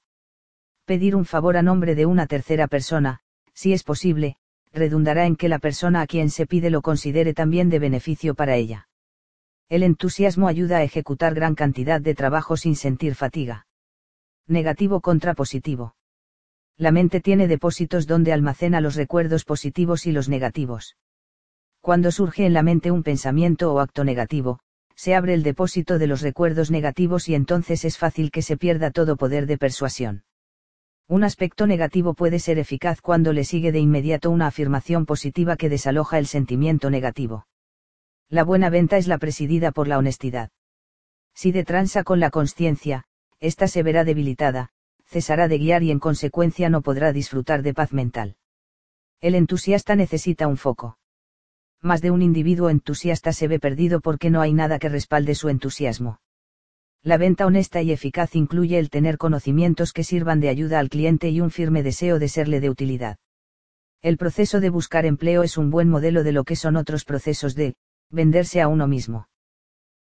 Pedir 0.87 1.15
un 1.15 1.27
favor 1.27 1.59
a 1.59 1.63
nombre 1.63 1.95
de 1.95 2.07
una 2.07 2.27
tercera 2.27 2.67
persona, 2.67 3.21
si 3.53 3.75
es 3.75 3.85
posible, 3.85 4.37
redundará 4.73 5.27
en 5.27 5.37
que 5.37 5.51
la 5.51 5.59
persona 5.59 6.01
a 6.01 6.07
quien 6.07 6.31
se 6.31 6.47
pide 6.47 6.71
lo 6.71 6.81
considere 6.81 7.35
también 7.35 7.69
de 7.69 7.79
beneficio 7.79 8.35
para 8.35 8.57
ella. 8.57 8.89
El 9.71 9.83
entusiasmo 9.83 10.49
ayuda 10.49 10.77
a 10.77 10.83
ejecutar 10.83 11.35
gran 11.35 11.55
cantidad 11.55 12.03
de 12.03 12.15
trabajo 12.15 12.59
sin 12.59 12.77
sentir 12.77 13.15
fatiga. 13.15 13.67
Negativo 14.47 15.01
contra 15.01 15.33
positivo 15.33 15.95
la 16.81 16.93
mente 16.93 17.21
tiene 17.21 17.47
depósitos 17.47 18.07
donde 18.07 18.33
almacena 18.33 18.81
los 18.81 18.95
recuerdos 18.95 19.45
positivos 19.45 20.07
y 20.07 20.13
los 20.13 20.31
negativos. 20.31 20.97
Cuando 21.83 22.11
surge 22.11 22.47
en 22.47 22.55
la 22.55 22.63
mente 22.63 22.91
un 22.91 23.03
pensamiento 23.03 23.75
o 23.75 23.81
acto 23.81 24.03
negativo, 24.03 24.61
se 24.95 25.15
abre 25.15 25.35
el 25.35 25.43
depósito 25.43 25.99
de 25.99 26.07
los 26.07 26.23
recuerdos 26.23 26.71
negativos 26.71 27.29
y 27.29 27.35
entonces 27.35 27.85
es 27.85 27.99
fácil 27.99 28.31
que 28.31 28.41
se 28.41 28.57
pierda 28.57 28.91
todo 28.91 29.17
poder 29.17 29.47
de 29.47 29.59
persuasión. 29.59 30.25
Un 31.07 31.23
aspecto 31.23 31.67
negativo 31.67 32.15
puede 32.15 32.39
ser 32.39 32.59
eficaz 32.59 33.03
cuando 33.03 33.35
le 33.35 33.45
sigue 33.45 33.73
de 33.73 33.81
inmediato 33.81 34.31
una 34.31 34.47
afirmación 34.47 35.05
positiva 35.05 35.57
que 35.57 35.69
desaloja 35.69 36.19
el 36.19 36.27
sentimiento 36.27 36.89
negativo. 36.89 37.47
La 38.31 38.45
buena 38.45 38.71
venta 38.71 38.97
es 38.97 39.09
la 39.09 39.19
presidida 39.19 39.73
por 39.73 39.89
la 39.89 39.99
honestidad. 39.99 40.51
Si 41.35 41.51
de 41.51 41.65
transa 41.65 42.05
con 42.05 42.21
la 42.21 42.31
conciencia, 42.31 43.03
ésta 43.41 43.67
se 43.67 43.83
verá 43.83 44.05
debilitada, 44.05 44.71
cesará 45.05 45.49
de 45.49 45.59
guiar 45.59 45.83
y 45.83 45.91
en 45.91 45.99
consecuencia 45.99 46.71
no 46.71 46.81
podrá 46.81 47.13
disfrutar 47.13 47.63
de 47.63 47.75
paz 47.75 47.93
mental. 47.93 48.37
El 49.21 49.35
entusiasta 49.35 49.97
necesita 49.97 50.47
un 50.47 50.57
foco. 50.57 50.97
Más 51.83 52.03
de 52.03 52.13
un 52.13 52.23
individuo 52.23 52.71
entusiasta 52.71 53.33
se 53.33 53.49
ve 53.49 53.59
perdido 53.59 54.01
porque 54.01 54.31
no 54.31 54.41
hay 54.41 54.53
nada 54.53 54.79
que 54.79 54.89
respalde 54.89 55.35
su 55.35 55.49
entusiasmo. 55.49 56.21
La 57.03 57.17
venta 57.17 57.47
honesta 57.47 57.83
y 57.83 57.91
eficaz 57.91 58.37
incluye 58.37 58.79
el 58.79 58.91
tener 58.91 59.19
conocimientos 59.19 59.93
que 59.93 60.05
sirvan 60.05 60.39
de 60.39 60.51
ayuda 60.51 60.79
al 60.79 60.89
cliente 60.89 61.31
y 61.31 61.41
un 61.41 61.51
firme 61.51 61.83
deseo 61.83 62.21
de 62.21 62.29
serle 62.29 62.61
de 62.61 62.71
utilidad. 62.71 63.17
El 64.03 64.19
proceso 64.19 64.61
de 64.61 64.71
buscar 64.71 65.05
empleo 65.05 65.43
es 65.43 65.59
un 65.59 65.71
buen 65.71 65.89
modelo 65.89 66.23
de 66.23 66.33
lo 66.33 66.45
que 66.45 66.55
son 66.55 66.77
otros 66.77 67.05
procesos 67.05 67.57
de 67.57 67.75
venderse 68.11 68.61
a 68.61 68.69
uno 68.69 68.87
mismo. 68.87 69.29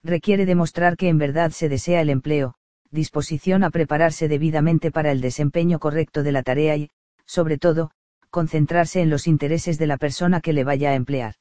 Requiere 0.04 0.46
demostrar 0.46 0.98
que 0.98 1.08
en 1.08 1.18
verdad 1.18 1.52
se 1.52 1.70
desea 1.70 2.02
el 2.02 2.10
empleo, 2.10 2.56
disposición 2.92 3.64
a 3.64 3.70
prepararse 3.70 4.28
debidamente 4.28 4.92
para 4.92 5.12
el 5.12 5.22
desempeño 5.22 5.80
correcto 5.80 6.24
de 6.24 6.32
la 6.32 6.44
tarea 6.44 6.76
y, 6.76 6.90
sobre 7.26 7.58
todo, 7.58 7.92
concentrarse 8.30 9.02
en 9.02 9.10
los 9.10 9.28
intereses 9.28 9.78
de 9.78 9.88
la 9.88 9.98
persona 9.98 10.42
que 10.42 10.54
le 10.54 10.64
vaya 10.64 10.92
a 10.92 10.96
emplear. 10.96 11.36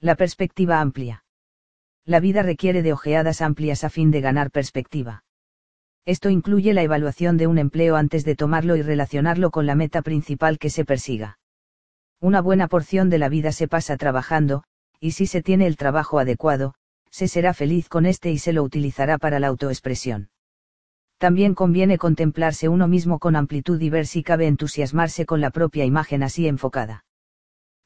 La 0.00 0.16
perspectiva 0.16 0.80
amplia. 0.80 1.24
La 2.04 2.20
vida 2.20 2.42
requiere 2.42 2.82
de 2.82 2.92
ojeadas 2.92 3.40
amplias 3.40 3.84
a 3.84 3.90
fin 3.90 4.10
de 4.10 4.20
ganar 4.20 4.50
perspectiva. 4.50 5.24
Esto 6.06 6.28
incluye 6.28 6.74
la 6.74 6.82
evaluación 6.82 7.36
de 7.36 7.46
un 7.46 7.58
empleo 7.58 7.96
antes 7.96 8.24
de 8.24 8.36
tomarlo 8.36 8.76
y 8.76 8.82
relacionarlo 8.82 9.50
con 9.50 9.66
la 9.66 9.74
meta 9.74 10.02
principal 10.02 10.58
que 10.58 10.68
se 10.68 10.84
persiga. 10.84 11.38
Una 12.20 12.42
buena 12.42 12.68
porción 12.68 13.08
de 13.08 13.18
la 13.18 13.28
vida 13.28 13.52
se 13.52 13.68
pasa 13.68 13.96
trabajando, 13.96 14.64
y 15.04 15.10
si 15.10 15.26
se 15.26 15.42
tiene 15.42 15.66
el 15.66 15.76
trabajo 15.76 16.18
adecuado, 16.18 16.72
se 17.10 17.28
será 17.28 17.52
feliz 17.52 17.90
con 17.90 18.06
este 18.06 18.30
y 18.30 18.38
se 18.38 18.54
lo 18.54 18.62
utilizará 18.62 19.18
para 19.18 19.38
la 19.38 19.48
autoexpresión. 19.48 20.30
También 21.18 21.54
conviene 21.54 21.98
contemplarse 21.98 22.70
uno 22.70 22.88
mismo 22.88 23.18
con 23.18 23.36
amplitud 23.36 23.78
y 23.82 23.90
ver 23.90 24.06
si 24.06 24.22
cabe 24.22 24.46
entusiasmarse 24.46 25.26
con 25.26 25.42
la 25.42 25.50
propia 25.50 25.84
imagen 25.84 26.22
así 26.22 26.48
enfocada. 26.48 27.04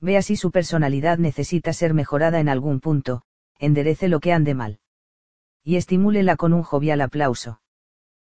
Vea 0.00 0.22
si 0.22 0.36
su 0.36 0.52
personalidad 0.52 1.18
necesita 1.18 1.72
ser 1.72 1.92
mejorada 1.92 2.38
en 2.38 2.48
algún 2.48 2.78
punto, 2.78 3.22
enderece 3.58 4.06
lo 4.06 4.20
que 4.20 4.32
ande 4.32 4.54
mal. 4.54 4.78
Y 5.64 5.74
estimúlela 5.74 6.36
con 6.36 6.52
un 6.52 6.62
jovial 6.62 7.00
aplauso. 7.00 7.60